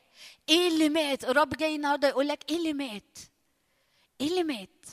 [0.49, 3.19] إيه اللي مات؟ الرب جاي النهاردة يقول لك إيه اللي مات؟
[4.21, 4.87] إيه اللي مات؟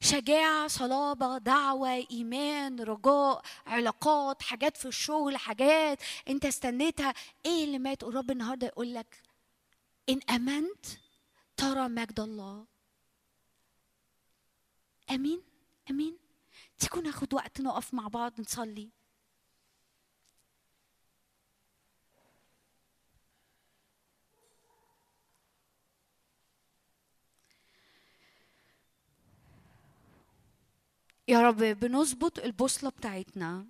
[0.00, 7.14] شجاعة صلابة دعوة إيمان رجاء علاقات حاجات في الشغل حاجات أنت استنيتها.
[7.46, 9.22] إيه اللي مات؟ الرب النهاردة يقول لك
[10.08, 10.86] إن أمنت
[11.56, 12.69] ترى مجد الله.
[15.10, 15.42] أمين
[15.90, 16.18] أمين.
[16.78, 18.90] تيجوا ناخد وقت نقف مع بعض نصلي.
[31.28, 33.66] يا رب بنظبط البوصلة بتاعتنا.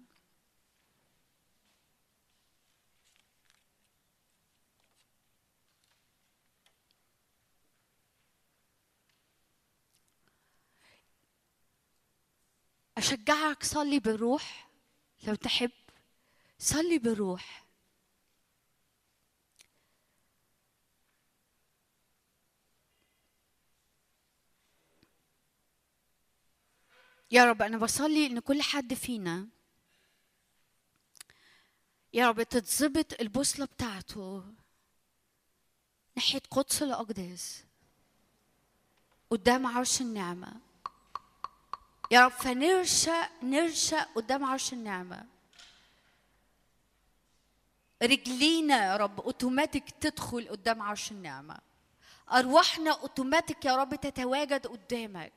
[13.01, 14.69] أشجعك صلي بالروح
[15.27, 15.71] لو تحب.
[16.59, 17.65] صلي بالروح.
[27.31, 29.49] يا رب أنا بصلي إن كل حد فينا
[32.13, 34.45] يا رب تتظبط البوصلة بتاعته
[36.17, 37.65] ناحية قدس الأقداس
[39.31, 40.70] قدام عرش النعمة.
[42.11, 45.27] يا رب فنرشق نرشق قدام عرش النعمة.
[48.03, 51.59] رجلينا يا رب اوتوماتيك تدخل قدام عرش النعمة.
[52.33, 55.33] أرواحنا اوتوماتيك يا رب تتواجد قدامك.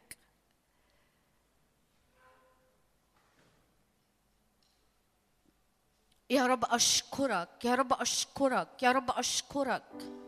[6.30, 10.23] يا رب أشكرك يا رب أشكرك يا رب أشكرك.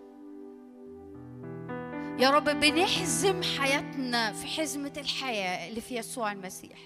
[2.19, 6.77] يا رب بنحزم حياتنا في حزمة الحياة اللي في يسوع المسيح.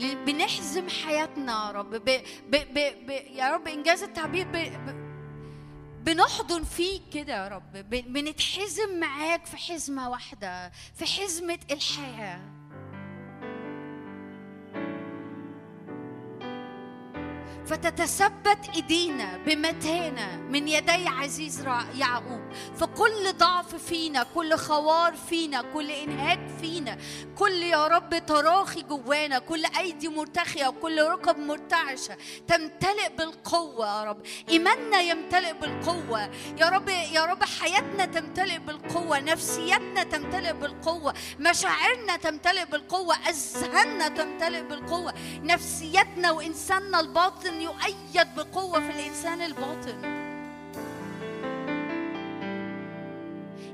[0.00, 1.90] بنحزم حياتنا يا رب.
[1.94, 2.04] ب...
[2.50, 2.56] ب...
[2.56, 3.06] ب...
[3.06, 3.10] ب...
[3.10, 4.56] يا رب إنجاز التعبير ب...
[4.56, 5.02] ب...
[6.04, 7.90] بنحضن فيك كده يا رب.
[7.90, 12.40] بنتحزم معاك في حزمة واحدة في حزمة الحياة.
[17.66, 22.40] فتتثبت إيدينا بمتانه من يدي عزيز يعقوب.
[22.76, 26.98] فكل ضعف فينا كل خوار فينا كل إنهاك فينا
[27.38, 32.16] كل يا رب تراخي جوانا كل أيدي مرتخية وكل ركب مرتعشة
[32.48, 34.22] تمتلئ بالقوة يا رب.
[34.48, 36.30] إيماننا يمتلئ بالقوة.
[36.58, 44.62] يا رب يا رب حياتنا تمتلئ بالقوة نفسيتنا تمتلئ بالقوة مشاعرنا تمتلئ بالقوة أذهاننا تمتلئ
[44.62, 50.22] بالقوة نفسيتنا وإنساننا الباطن يؤيد بقوة في الإنسان الباطن.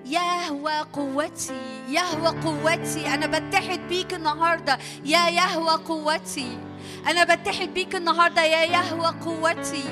[0.06, 4.78] يهوى قوتي يهوى قوتي أنا بتحد بيك النهاردة.
[5.04, 6.58] يا يهوى قوتي
[7.06, 8.44] أنا بتحد بيك النهاردة.
[8.44, 9.84] يا يهوى قوتي.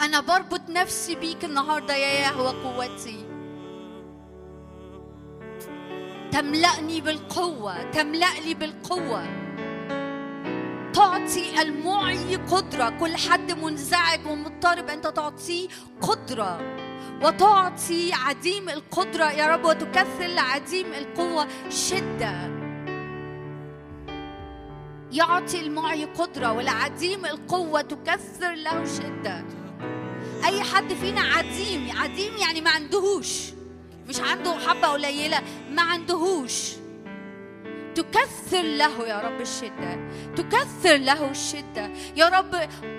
[0.00, 1.94] أنا بربط نفسي بيك النهاردة.
[1.96, 3.35] يا يهوى قوتي.
[6.36, 9.24] تملأني بالقوة تملأني بالقوة.
[10.92, 15.68] تعطي المعي قدرة كل حد منزعج ومضطرب أنت تعطيه
[16.00, 16.60] قدرة.
[17.22, 22.50] وتعطي عديم القدرة يا رب وتكثر لعديم القوة شدة.
[25.12, 29.44] يعطي المعي قدرة ولعديم القوة تكثر له شدة.
[30.44, 33.55] أي حد فينا عديم عديم يعني ما عندهوش.
[34.08, 36.72] مش عنده حبة قليلة ما عندهوش.
[37.94, 39.98] تكثر له يا رب الشدة
[40.36, 41.90] تكثر له الشدة.
[42.16, 42.54] يا رب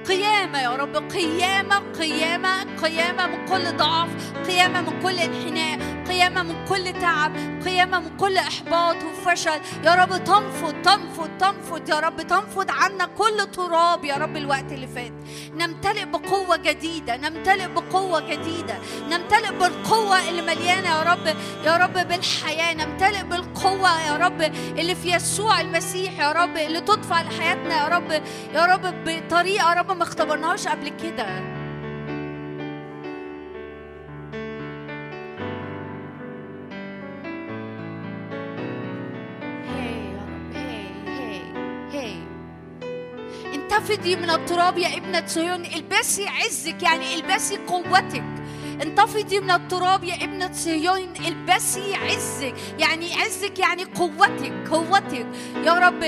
[0.07, 4.09] قيامة يا رب قيامة قيامة قيامة من كل ضعف
[4.47, 9.61] قيامة من كل انحناء قيامة من كل تعب قيامة من كل إحباط وفشل.
[9.83, 11.89] يا رب تنفض تنفض تنفض.
[11.89, 15.13] يا رب تنفض عنا كل تراب يا رب الوقت اللي فات.
[15.53, 18.77] نمتلئ بقوة جديدة نمتلئ بقوة جديدة.
[19.09, 22.73] نمتلئ بالقوة اللي مليانة يا رب يا رب بالحياة.
[22.73, 24.41] نمتلئ بالقوة يا رب
[24.77, 28.11] اللي في يسوع المسيح يا رب اللي تدفع لحياتنا يا رب.
[28.53, 31.56] يا رب بطريقة يا رب ما اختبرناهاش قبل كده.
[43.77, 48.23] انتفضي من التراب يا ابنة صهيون البسي عزك يعني البسي قوتك.
[48.81, 55.27] انتفضي من التراب يا ابنة صهيون البسي عزك يعني عزك يعني قوتك قوتك.
[55.65, 56.03] يا رب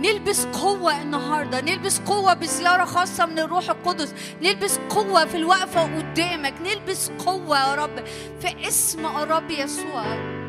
[0.00, 1.60] نلبس قوة النهاردة.
[1.60, 4.14] نلبس قوة بزيارة خاصة من الروح القدس.
[4.42, 6.54] نلبس قوة في الوقفة قدامك.
[6.64, 8.04] نلبس قوة يا رب
[8.40, 10.41] في اسم الرب يسوع.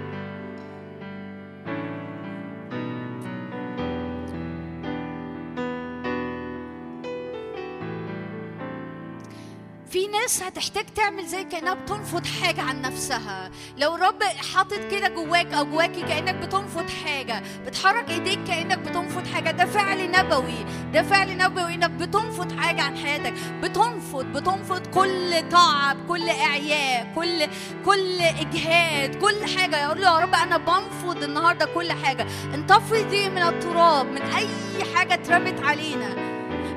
[9.94, 13.52] في ناس هتحتاج تعمل زي كأنها بتنفض حاجة عن نفسها.
[13.78, 19.52] لو رب حاطط كده جواك أو جواكي كأنك بتنفض حاجة بتحرك إيديك كأنك بتنفض حاجة
[19.52, 20.66] ده فعل نبوي.
[20.94, 23.34] ده فعل نبوي إنك بتنفض حاجة عن حياتك.
[23.62, 27.48] بتنفض بتنفض كل تعب كل إعياء كل
[27.86, 29.84] كل إجهاد كل حاجة.
[29.84, 32.28] يقول له يا رب أنا بنفض النهارده كل حاجة.
[32.54, 34.48] انتفضي من التراب من أي
[34.96, 36.16] حاجة اترمت علينا.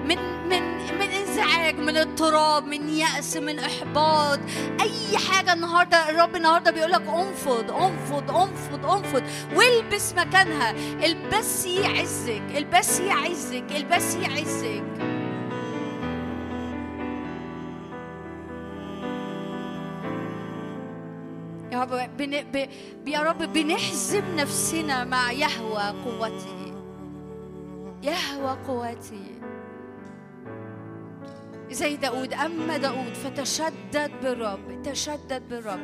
[0.04, 0.62] من من
[0.98, 4.38] من انزعاج من اضطراب من يأس من إحباط.
[4.80, 9.22] أي حاجة النهاردة الرب النهاردة بيقول لك انفض انفض انفض انفض.
[9.56, 10.70] والبس مكانها.
[11.04, 14.84] البسي عزك البسي عزك البسي عزك
[21.72, 22.42] يا رب بن...
[22.52, 22.68] ب...
[23.08, 26.74] يا رب بنحزم نفسنا مع يهوى قوتي.
[28.02, 29.35] يهوى قوتي.
[31.76, 35.80] زي داود أما داود فتشدد بالرب تشدد بالرب.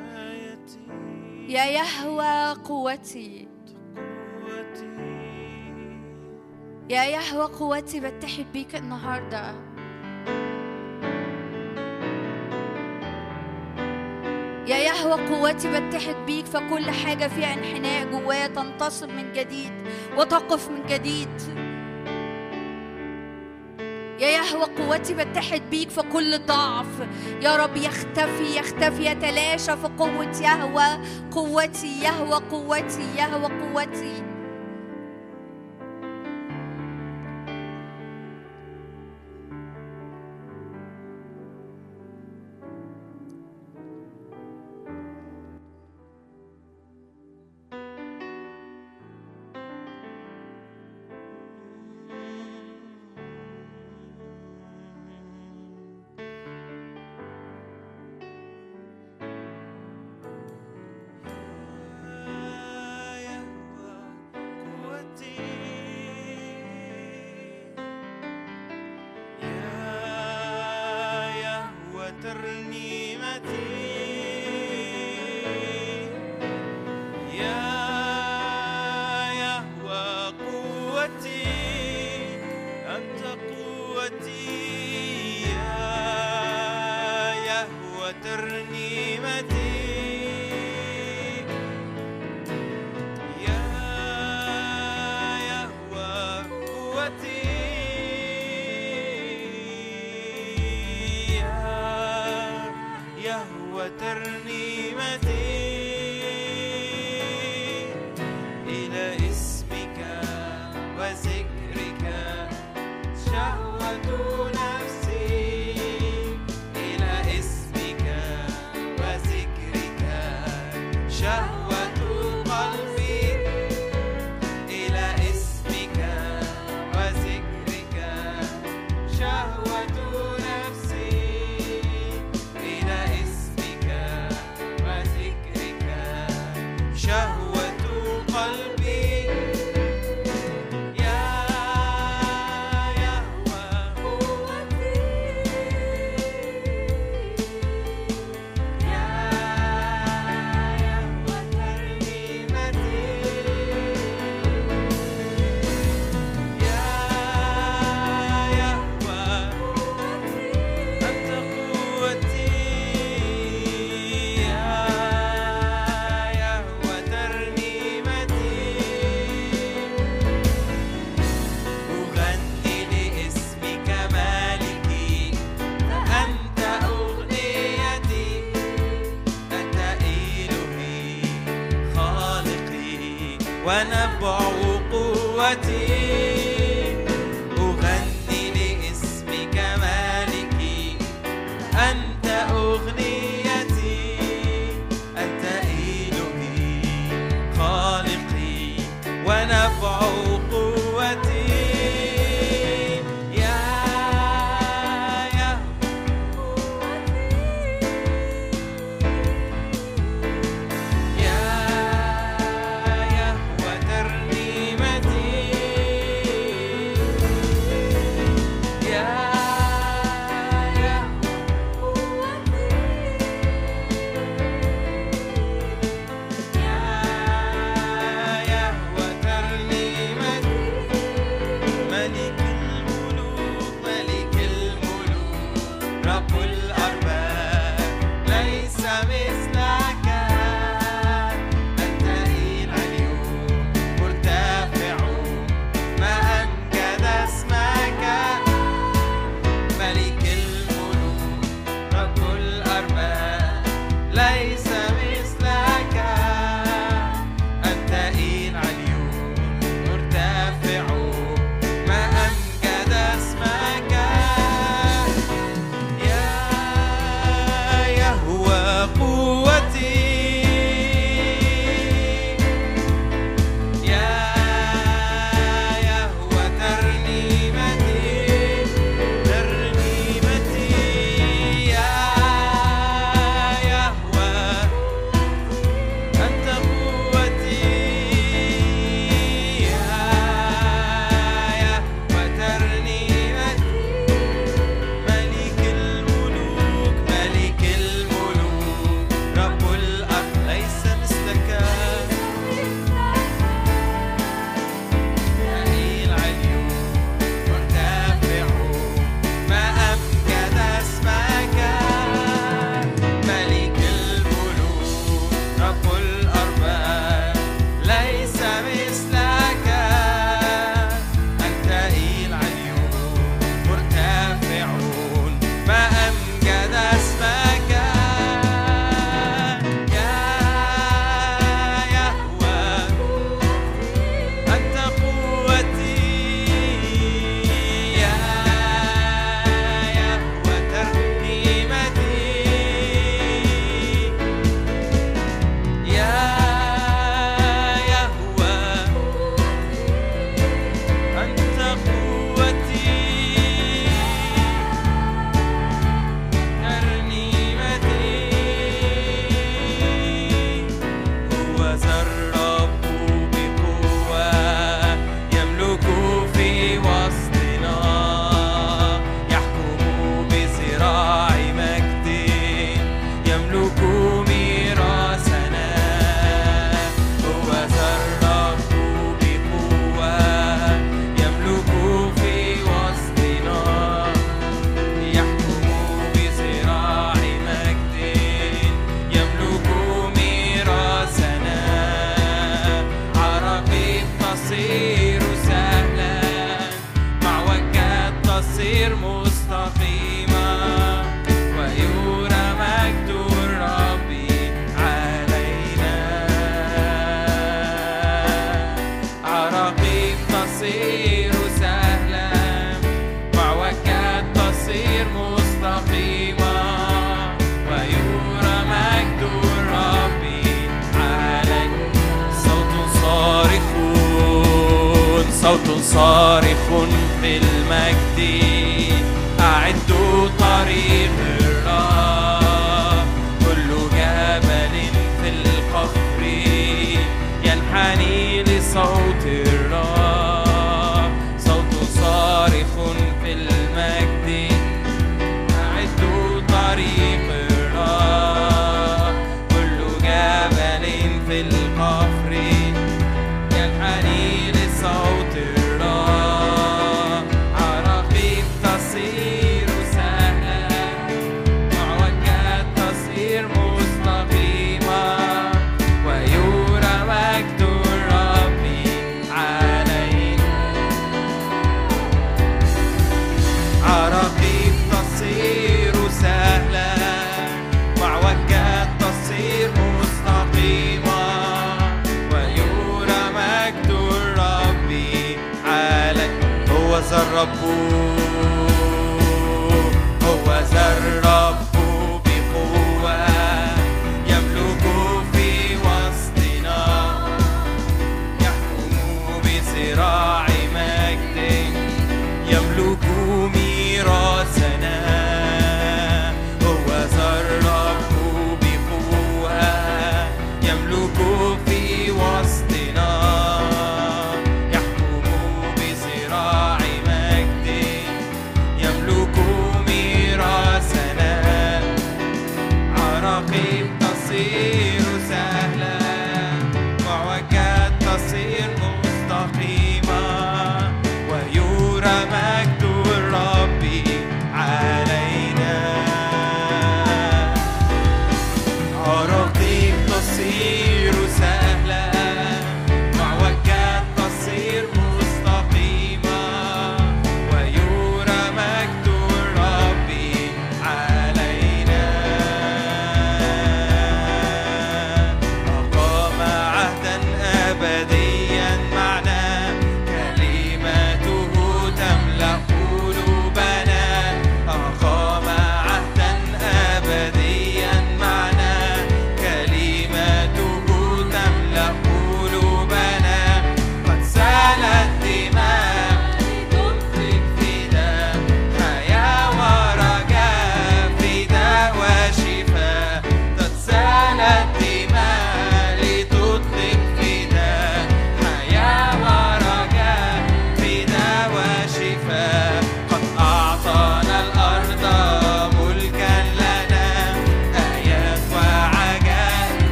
[1.48, 3.48] يا يهوى قوتي.
[6.90, 9.54] يا يهوى قوتي بتحد بيك النهارده.
[14.66, 19.72] يا يهوى قوتي بتحد بيك فكل حاجة فيها انحناء جوايا تنتصب من جديد
[20.16, 21.61] وتقف من جديد.
[24.20, 26.86] يا يهوى قوتي بتحد بيك فكل ضعف.
[27.40, 31.06] يا رب يختفي يختفي يتلاشى في قوة يهوى.
[31.30, 34.31] قوتي يهوى قوتي يهوى قوتي.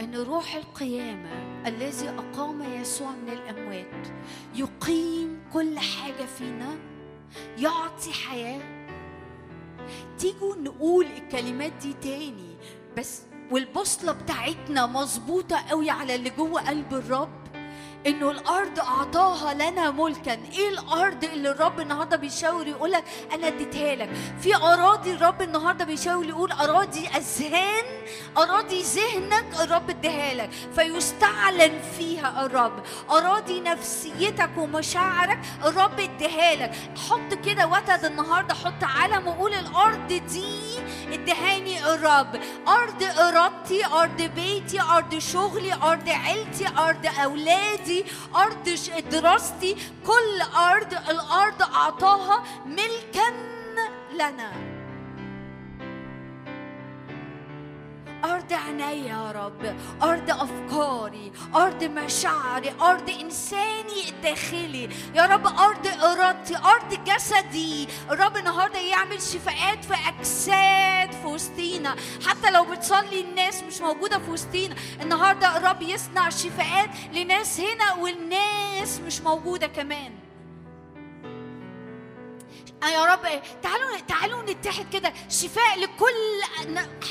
[0.00, 1.30] إن روح القيامة
[1.66, 4.08] الذي أقام يسوع من الأموات
[4.54, 6.78] يقيم كل حاجة فينا
[7.58, 8.60] يعطي حياة.
[10.18, 12.56] تيجوا نقول الكلمات دي تاني
[12.98, 17.39] بس والبوصلة بتاعتنا مظبوطة قوي على اللي جوه قلب الرب.
[18.06, 20.32] إنه الأرض أعطاها لنا ملكا.
[20.32, 25.84] إيه الأرض اللي الرب النهارده بيشاور يقول لك أنا أديتها لك؟ في أراضي الرب النهارده
[25.84, 27.84] بيشاور يقول أراضي أذهان
[28.38, 30.50] أراضي ذهنك الرب اديها لك.
[30.74, 32.82] فيستعلن فيها الرب.
[33.10, 36.74] أراضي نفسيتك ومشاعرك الرب اديها لك.
[37.10, 40.69] حط كده وتد النهارده حط علم وقول الأرض دي
[41.12, 48.04] ادهاني الرب أرض ارادتي أرض بيتي أرض شغلي أرض عيلتي أرض أولادي
[48.36, 53.28] أرض ش- دراستي كل أرض الأرض أعطاها ملكا
[54.14, 54.69] لنا.
[58.24, 66.56] أرض عيني يا رب أرض أفكاري أرض مشاعري أرض إنساني الداخلي يا رب أرض إرادتي
[66.56, 67.88] أرض جسدي.
[68.10, 74.30] الرب النهاردة يعمل شفاءات في أجساد في وسطينا حتى لو بتصلي الناس مش موجودة في
[74.30, 80.12] وسطينا النهاردة الرب يصنع شفاءات لناس هنا والناس مش موجودة كمان.
[82.88, 83.42] يا رب.
[83.62, 85.12] تعالوا تعالوا نتحد كده.
[85.28, 86.42] شفاء لكل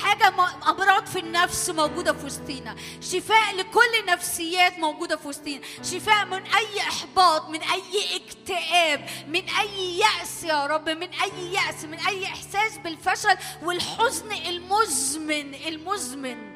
[0.02, 0.28] حاجة
[0.70, 2.76] أمراض في النفس موجودة في وسطينا.
[3.02, 5.62] شفاء لكل نفسيات موجودة في وسطينا.
[5.84, 11.84] شفاء من أي إحباط من أي اكتئاب من أي يأس يا رب من أي يأس
[11.84, 16.49] من أي إحساس بالفشل والحزن المزمن المزمن.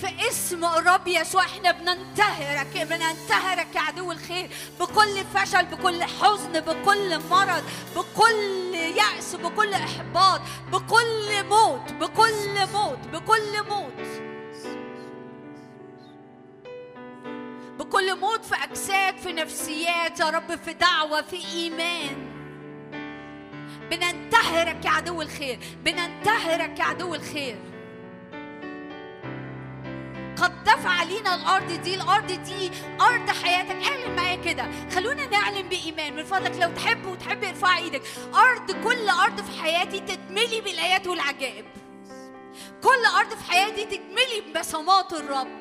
[0.00, 7.18] في اسم الرب يسوع إحنا بننتهرك بننتهرك يا عدو الخير بكل فشل بكل حزن بكل
[7.30, 7.64] مرض
[7.96, 10.40] بكل يأس بكل إحباط
[10.72, 13.92] بكل موت بكل موت بكل موت.
[17.78, 22.28] بكل موت في أجساد في نفسيات يا رب في دعوة في إيمان.
[23.90, 27.77] بننتهرك يا عدو الخير بننتهرك يا عدو الخير.
[30.42, 33.76] قد دفع لينا الأرض دي الأرض دي أرض حياتك.
[33.86, 34.70] اعلن معايا كده.
[34.94, 36.16] خلونا نعلن بإيمان.
[36.16, 38.02] من فضلك لو تحب وتحب ارفع إيدك.
[38.34, 41.64] أرض كل أرض في حياتي تتملي بالآيات والعجائب.
[42.82, 45.60] كل أرض في حياتي تتملي ببصمات الرب.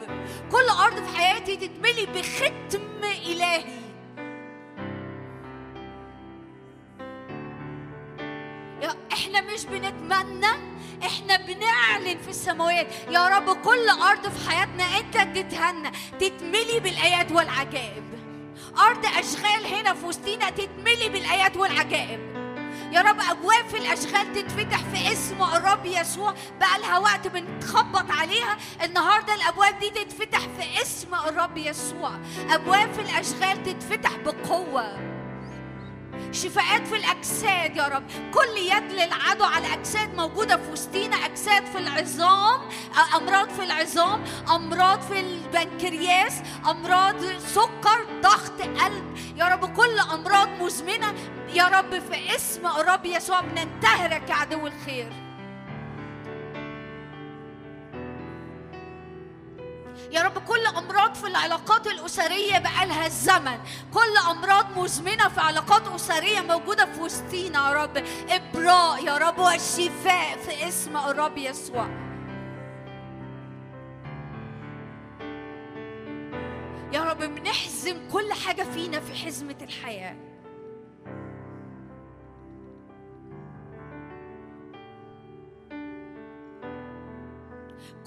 [0.51, 3.86] كل أرض في حياتي تتملي بختم إلهي.
[9.13, 12.87] إحنا مش بنتمنى إحنا بنعلن في السماوات.
[13.09, 18.03] يا رب كل أرض في حياتنا أنت اديتها لنا تتملي بالآيات والعجائب.
[18.79, 22.37] أرض أشغال هنا في وسطينا تتملي بالآيات والعجائب.
[22.91, 26.33] يا رب أبواب في الأشغال تتفتح في اسم الرب يسوع.
[26.59, 28.57] بقى لها وقت بنخبط عليها.
[28.83, 32.11] النهارده الأبواب دي تتفتح في اسم الرب يسوع.
[32.49, 35.16] أبواب في الأشغال تتفتح بقوة.
[36.31, 38.03] شفاءات في الأجساد يا رب.
[38.33, 41.15] كل يد للعدو على اجساد موجودة في وسطينا.
[41.25, 42.61] أجساد في العظام
[43.15, 46.33] أمراض في العظام أمراض في البنكرياس
[46.69, 49.17] أمراض سكر ضغط قلب.
[49.37, 51.13] يا رب كل أمراض مزمنة
[51.53, 55.26] يا رب في اسم الرب يسوع بننتهرك يا عدو الخير.
[60.11, 63.57] يا رب كل أمراض في العلاقات الأسرية بقالها الزمن.
[63.93, 68.03] كل أمراض مزمنة في علاقات أسرية موجودة في وسطينا يا رب.
[68.29, 71.87] إبراء يا رب والشفاء في اسم الرب يسوع.
[76.93, 80.15] يا رب بنحزم كل حاجة فينا في حزمة الحياة.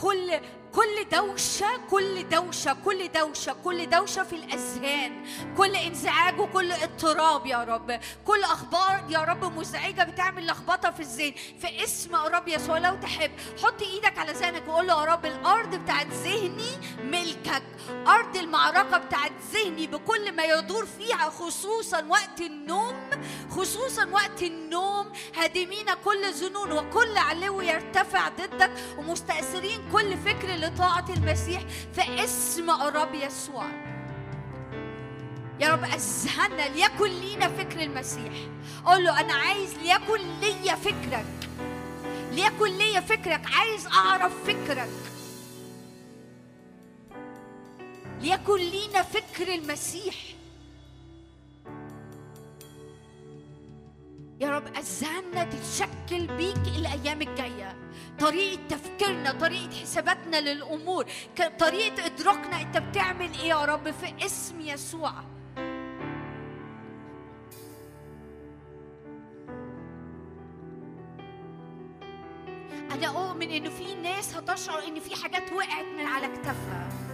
[0.00, 0.40] كل
[0.74, 5.24] كل دوشة كل دوشة كل دوشة كل دوشة في الأذهان.
[5.56, 8.00] كل انزعاج وكل اضطراب يا رب.
[8.26, 11.32] كل أخبار يا رب مزعجة بتعمل لخبطة في الذهن.
[11.60, 13.30] في اسم يا رب يسوع لو تحب
[13.62, 17.62] حط إيدك على ذهنك وقول له يا رب الأرض بتاعت ذهني ملكك.
[18.06, 23.10] أرض المعركة بتاعت ذهني بكل ما يدور فيها خصوصا وقت النوم.
[23.50, 31.62] خصوصا وقت النوم هادمين كل ظنون وكل علو يرتفع ضدك ومستأثرين كل فكر لطاعة المسيح
[31.94, 33.66] في اسم الرب يسوع.
[35.60, 38.32] يا رب أذهلنا ليكن لينا فكر المسيح.
[38.84, 41.26] قول له أنا عايز ليكن ليا فكرك.
[42.32, 43.42] ليكن ليا فكرك.
[43.52, 44.90] عايز أعرف فكرك.
[48.20, 50.14] ليكن لينا فكر المسيح.
[54.40, 57.76] يا رب أذهاننا تتشكل بيك الأيام الجاية.
[58.18, 61.06] طريقة تفكيرنا طريقة حساباتنا للأمور
[61.58, 62.60] طريقة إدراكنا.
[62.60, 65.12] أنت بتعمل إيه يا رب في اسم يسوع؟
[72.92, 77.09] أنا أؤمن إنه في ناس هتشعر إن في حاجات وقعت من على كتافها.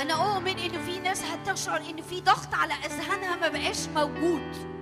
[0.00, 4.74] أنا أؤمن إنه في ناس هتشعر إن في ضغط على أذهانها ما بقاش موجود.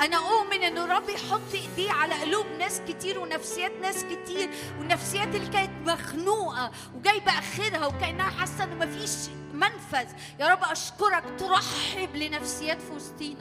[0.00, 5.48] أنا أؤمن إن الرب يحط إيديه على قلوب ناس كتير ونفسيات ناس كتير والنفسيات اللي
[5.48, 10.06] كانت مخنوقة وجايبة آخرها وكأنها حاسة إن مفيش منفذ.
[10.40, 13.36] يا رب أشكرك ترحب لنفسيات في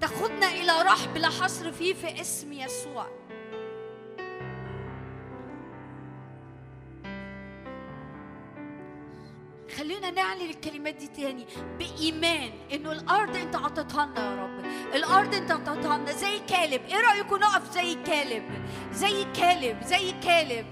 [0.00, 3.06] تاخدنا إلى رحب لا حصر فيه في اسم يسوع.
[9.76, 11.46] خلينا نعلن الكلمات دي تاني
[11.78, 14.64] بإيمان إنه الأرض أنت عطيتها لنا يا رب.
[14.94, 16.82] الأرض أنت عطيتها لنا زي كالب.
[16.88, 18.44] إيه رأيكم نقف زي كالب؟
[18.92, 20.66] زي كالب زي كالب.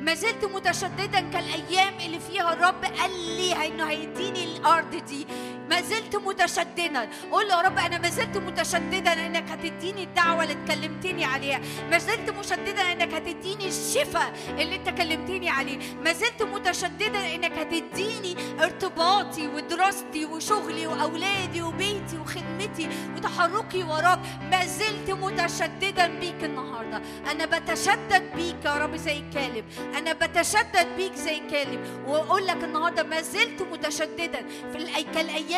[0.00, 5.26] ما زلت متشددا كالأيام اللي فيها الرب قال لي إنه هيديني الأرض دي.
[5.70, 7.08] ما زلت متشددا.
[7.32, 11.60] قول له يا رب أنا ما زلت متشددا إنك هتديني الدعوة اللي اتكلمتني عليها.
[11.90, 15.78] ما زلت مشددا إنك هتديني الشفاء اللي انت كلمتني عليه.
[16.04, 24.18] ما زلت متشددا إنك هتديني ارتباطي ودراستي وشغلي وأولادي وبيتي وخدمتي وتحركي وراك.
[24.50, 27.02] ما زلت متشددا بيك النهارده.
[27.30, 29.64] أنا بتشدد بيك يا رب زي كالب.
[29.98, 31.80] أنا بتشدد بيك زي كالب.
[32.06, 35.10] وأقول لك النهارده ما زلت متشددا في الأي-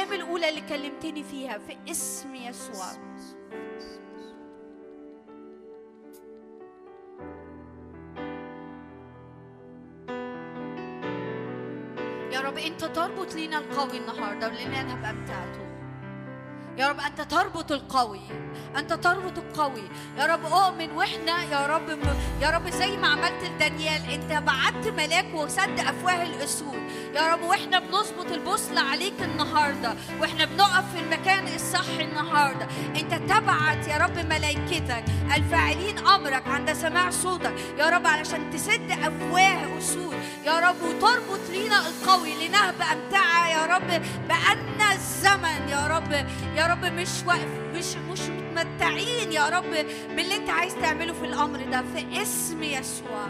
[0.03, 2.87] كالايام الأولى اللي كلمتني فيها في اسم يسوع.
[12.33, 15.72] يا رب انت تربط لينا القوي النهارده لأن أنا هبقى بتاعته
[16.79, 18.21] يا رب أنت تربط القوي
[18.77, 19.83] أنت تربط القوي.
[20.19, 22.03] يا رب اؤمن وإحنا يا رب م...
[22.41, 26.83] يا رب زي ما عملت لدانيال أنت بعت ملاك وسد أفواه الأسود.
[27.15, 32.67] يا رب وإحنا بنظبط البوصلة عليك النهارده وإحنا بنقف في المكان الصح النهارده.
[32.97, 35.05] أنت تبعت يا رب ملائكتك
[35.37, 37.55] الفاعلين أمرك عند سماع صوتك.
[37.79, 40.17] يا رب علشان تسد أفواه أسود.
[40.45, 43.89] يا رب وتربط لينا القوي لنهب أمتعة يا رب
[44.29, 46.13] بأن الزمن يا رب
[46.57, 49.71] يا رب مش واقف مش مش متمتعين يا رب
[50.17, 51.83] باللي انت عايز تعمله في الأمر ده.
[51.83, 53.27] في اسم يسوع.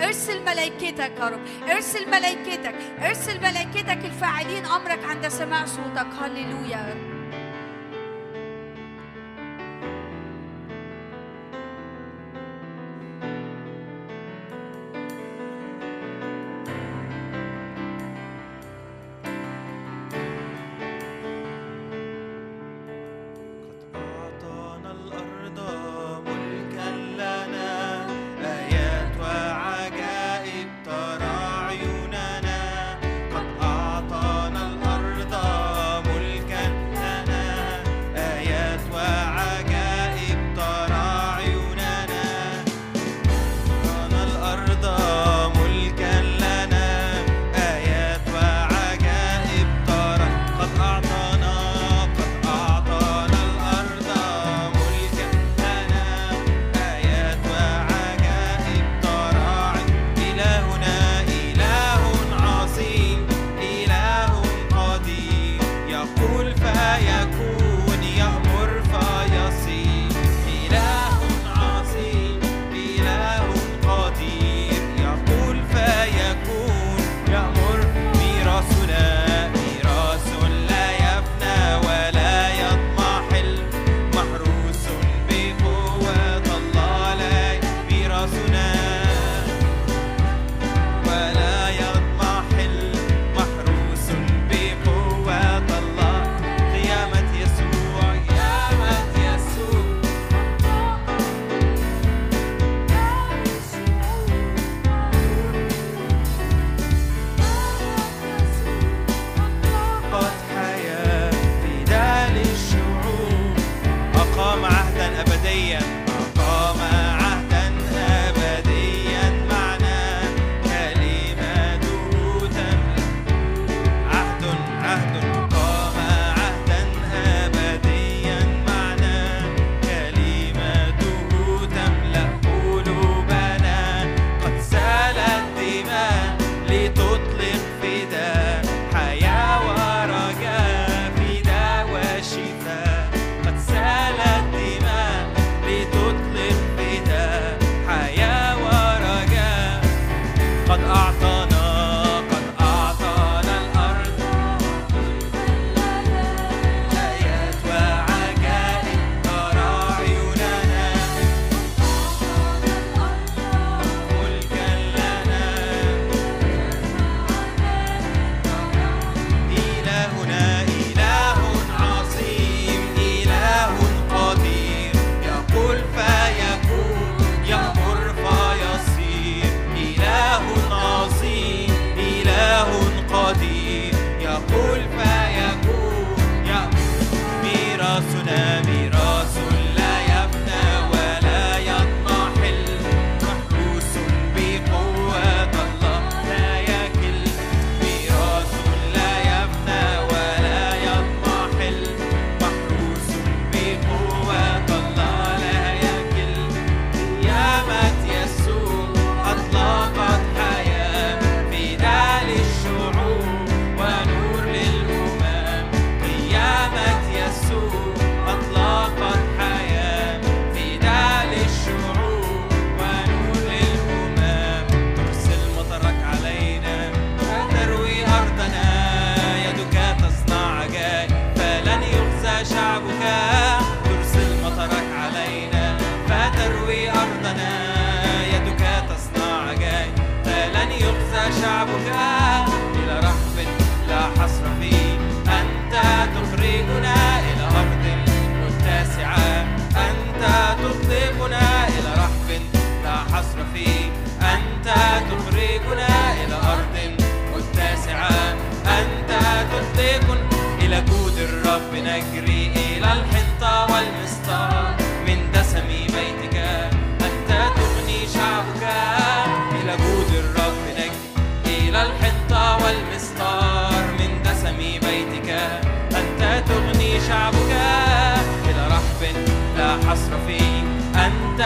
[0.00, 6.06] ارسل ملائكتك يا رب ارسل ملائكتك ارسل ملائكتك الفاعلين أمرك عند سماع صوتك.
[6.22, 7.15] هللويا.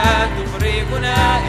[0.01, 1.40] أنت تخرجنا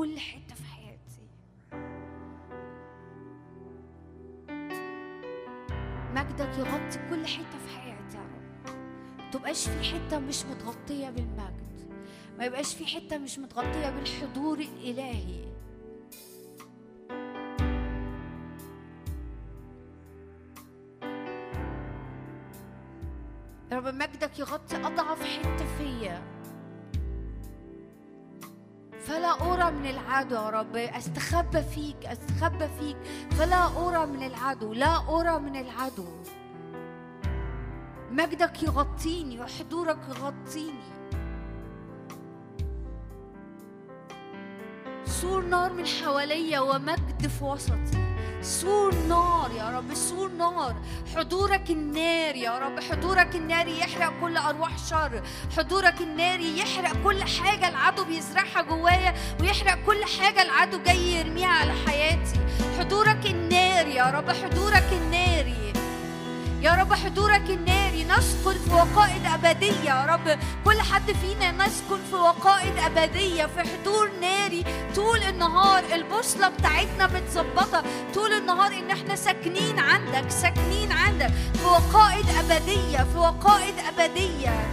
[0.00, 1.22] كل حتة في حياتي.
[6.14, 9.30] مجدك يغطي كل حتة في حياتي يا رب.
[9.32, 11.90] تبقاش في حتة مش متغطية بالمجد.
[12.38, 15.44] ما يبقاش في حتة مش متغطية بالحضور الإلهي.
[23.72, 26.39] يا رب مجدك يغطي أضعف حتة فيا.
[29.00, 30.76] فلا أرى من العدو يا رب.
[30.76, 32.96] أستخبى فيك أستخبى فيك.
[33.30, 36.06] فلا أرى من العدو لا أرى من العدو.
[38.10, 40.90] مجدك يغطيني وحضورك يغطيني.
[45.04, 48.09] سور نار من حواليا ومجد في وسطي.
[48.42, 50.74] سور نار يا رب سور نار.
[51.16, 55.22] حضورك النار يا رب حضورك النار يحرق كل أرواح شر.
[55.56, 61.72] حضورك النار يحرق كل حاجة العدو بيزرعها جوايا ويحرق كل حاجة العدو جاي يرميها على
[61.86, 62.40] حياتي.
[62.78, 65.69] حضورك النار يا رب حضورك الناري
[66.62, 69.90] يا رب حضورك الناري نسكن في وقائد أبدية.
[69.90, 74.64] يا رب كل حد فينا نسكن في وقائد أبدية في حضور ناري.
[74.96, 77.82] طول النهار البوصلة بتاعتنا متظبطة.
[78.14, 81.30] طول النهار إن إحنا ساكنين عندك ساكنين عندك.
[81.54, 84.66] في وقائد أبدية في وقائد أبدية.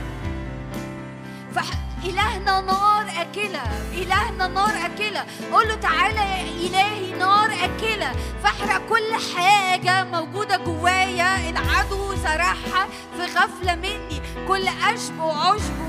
[1.55, 1.86] فح...
[2.03, 5.25] إلهنا نار أكلة إلهنا نار أكلة.
[5.51, 8.11] قول له تعالى يا إلهي نار أكلة.
[8.43, 11.49] فاحرق كل حاجة موجودة جوايا.
[11.49, 14.21] العدو زرعها في غفلة مني.
[14.47, 15.87] كل أشب وعشب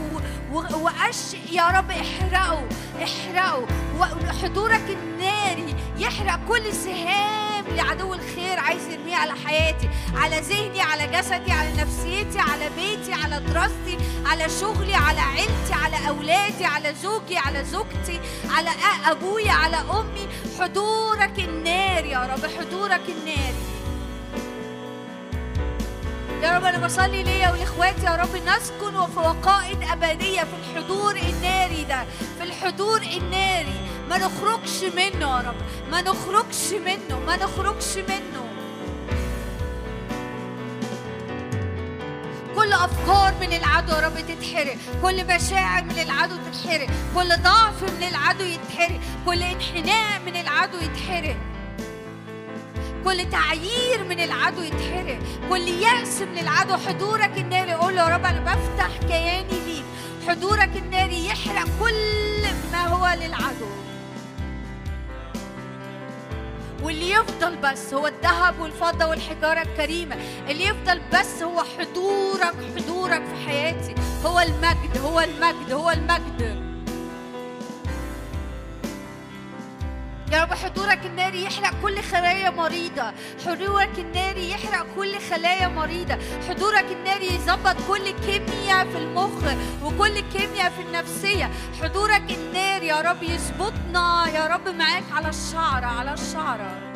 [0.52, 2.68] وقش يا رب احرقه.
[3.02, 3.66] احرقه
[3.98, 11.52] وحضورك الناري يحرق كل سهام لعدو الخير عايز يرميه على حياتي على ذهني على جسدي
[11.52, 17.64] على نفسيتي على بيتي على دراستي على شغلي على عيلتي على أولادي على زوجي على
[17.64, 18.20] زوجتي
[18.50, 18.70] على
[19.06, 20.28] أبويا على أمي.
[20.60, 23.77] حضورك النار يا رب حضورك الناري.
[26.58, 32.04] رب أنا بصلي ليا ولإخواتي يا رب نسكن في وقائد أبدية في الحضور الناري ده
[32.38, 33.80] في الحضور الناري.
[34.10, 35.56] ما نخرجش منه يا رب
[35.90, 38.44] ما نخرجش منه ما نخرجش منه.
[42.56, 48.08] كل أفكار من العدو يا رب تتحرق كل مشاعر من العدو تتحرق كل ضعف من
[48.08, 51.36] العدو يتحرق كل انحناء من العدو يتحرق.
[53.08, 55.18] كل تعيير من العدو يتحرق.
[55.50, 57.72] كل يأس من العدو حضورك الناري.
[57.72, 59.84] قول له يا رب أنا بفتح كياني ليك.
[60.28, 63.66] حضورك الناري يحرق كل ما هو للعدو.
[66.82, 70.16] واللي يفضل بس هو الذهب والفضة والحجارة الكريمة.
[70.48, 73.94] اللي يفضل بس هو حضورك حضورك في حياتي.
[74.24, 76.57] هو المجد هو المجد هو المجد.
[80.32, 83.12] يا رب حضورك الناري يحرق كل خلايا مريضة.
[83.46, 86.18] حضورك الناري يحرق كل خلايا مريضة.
[86.48, 89.42] حضورك الناري يظبط كل كيمياء في المخ
[89.84, 91.50] وكل كيمياء في النفسية.
[91.82, 94.26] حضورك الناري يا رب يظبطنا.
[94.34, 96.87] يا رب معاك على الشعرة على الشعرة.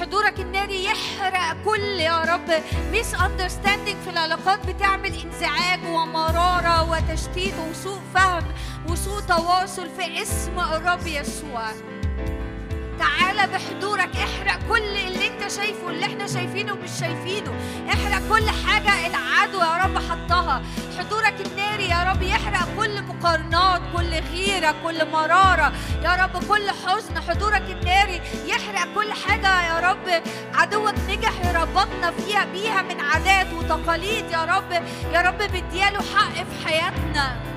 [0.00, 2.62] حضورك الناري يحرق كل يا رب.
[2.92, 8.44] misunderstanding في العلاقات بتعمل انزعاج ومرارة وتشتيت وسوء فهم
[8.88, 11.70] وسوء تواصل في اسم الرب يسوع.
[13.00, 14.10] تعالى بحضورك.
[14.16, 17.52] احرق كل اللي انت شايفه اللي إحنا شايفينه ومش شايفينه.
[17.88, 20.62] احرق كل حاجة العدو يا رب حطها.
[20.98, 25.72] حضورك الناري يا رب يحرق كل مقارنات كل غيرة كل مرارة.
[26.02, 30.22] يا رب كل حزن حضورك الناري يحرق كل حاجة يا رب.
[30.54, 34.72] عدوك نجح يربطنا فيها بيها من عادات وتقاليد يا رب.
[35.12, 37.49] يا رب بدياله حق في حياتنا.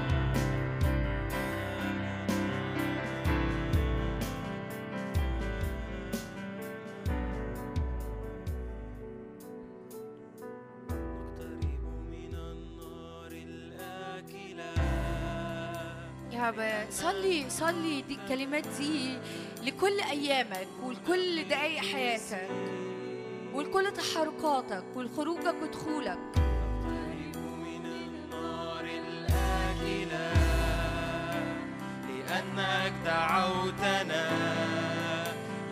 [16.44, 19.18] رب صلي صلي دي الكلمات دي
[19.64, 22.50] لكل أيامك ولكل دقايق حياتك
[23.54, 26.20] ولكل تحركاتك ولخروجك ودخولك.
[32.10, 34.30] لأنك دعوتنا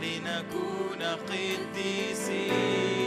[0.02, 3.01] لنكون قديسين.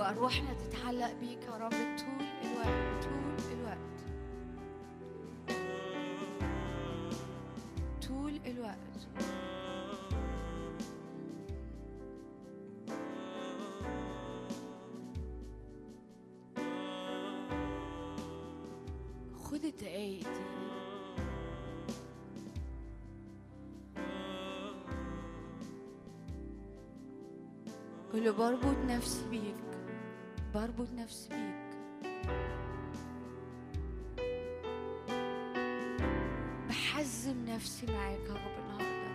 [0.00, 3.78] وأرواحنا تتعلق بيك يا رب طول الوقت طول الوقت.
[8.08, 8.76] طول الوقت.
[19.42, 20.40] خد الدقايق دي.
[28.12, 29.59] قل بربط نفسي بيك.
[30.80, 32.10] أعبد نفسي بيك
[36.68, 39.10] بحزم نفسي معاك يا رب النهارده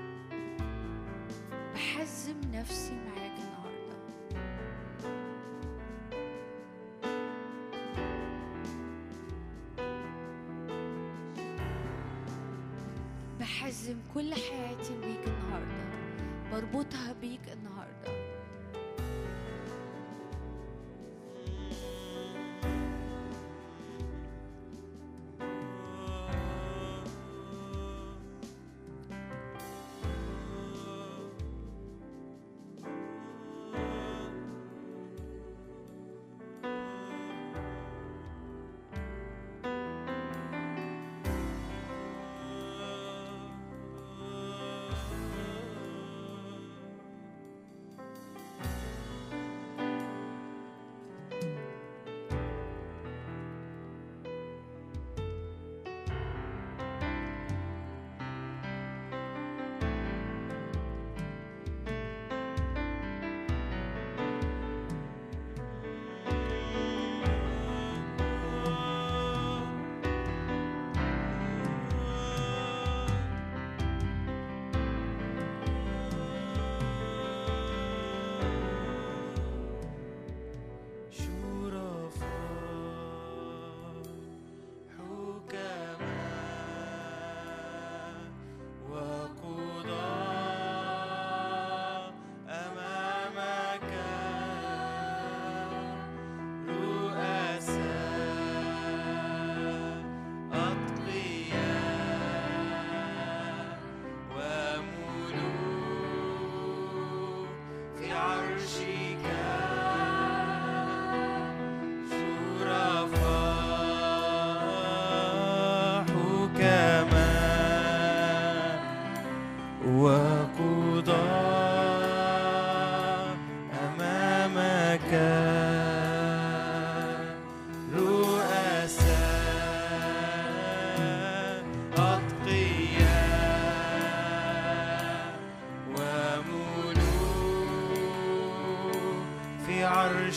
[1.73, 3.95] بحزم نفسي معاك النهارده
[13.39, 15.85] بحزم كل حياتي بيك النهارده
[16.51, 17.74] بربطها بيك النهارده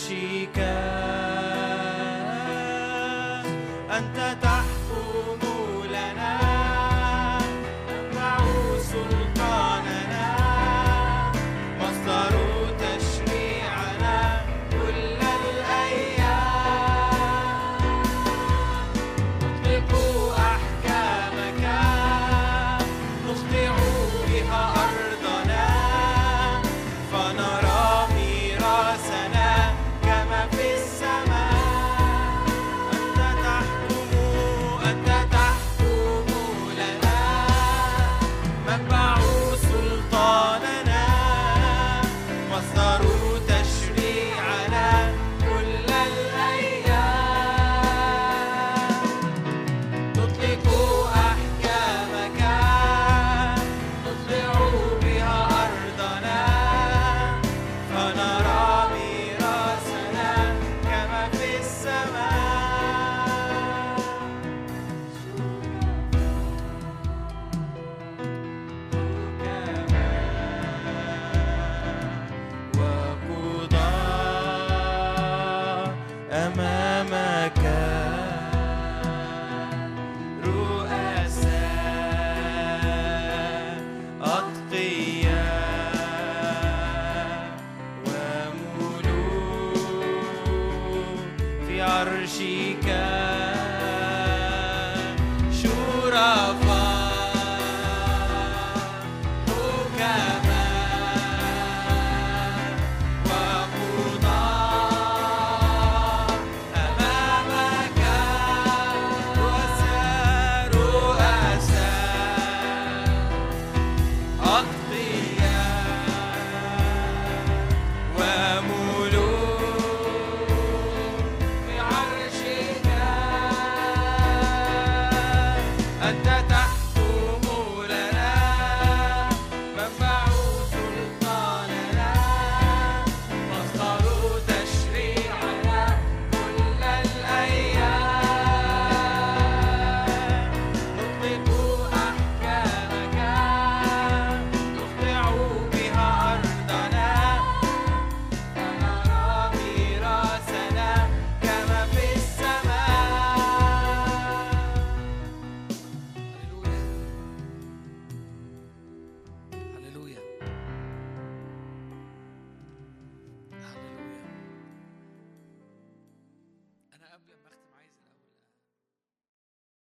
[0.09, 0.38] في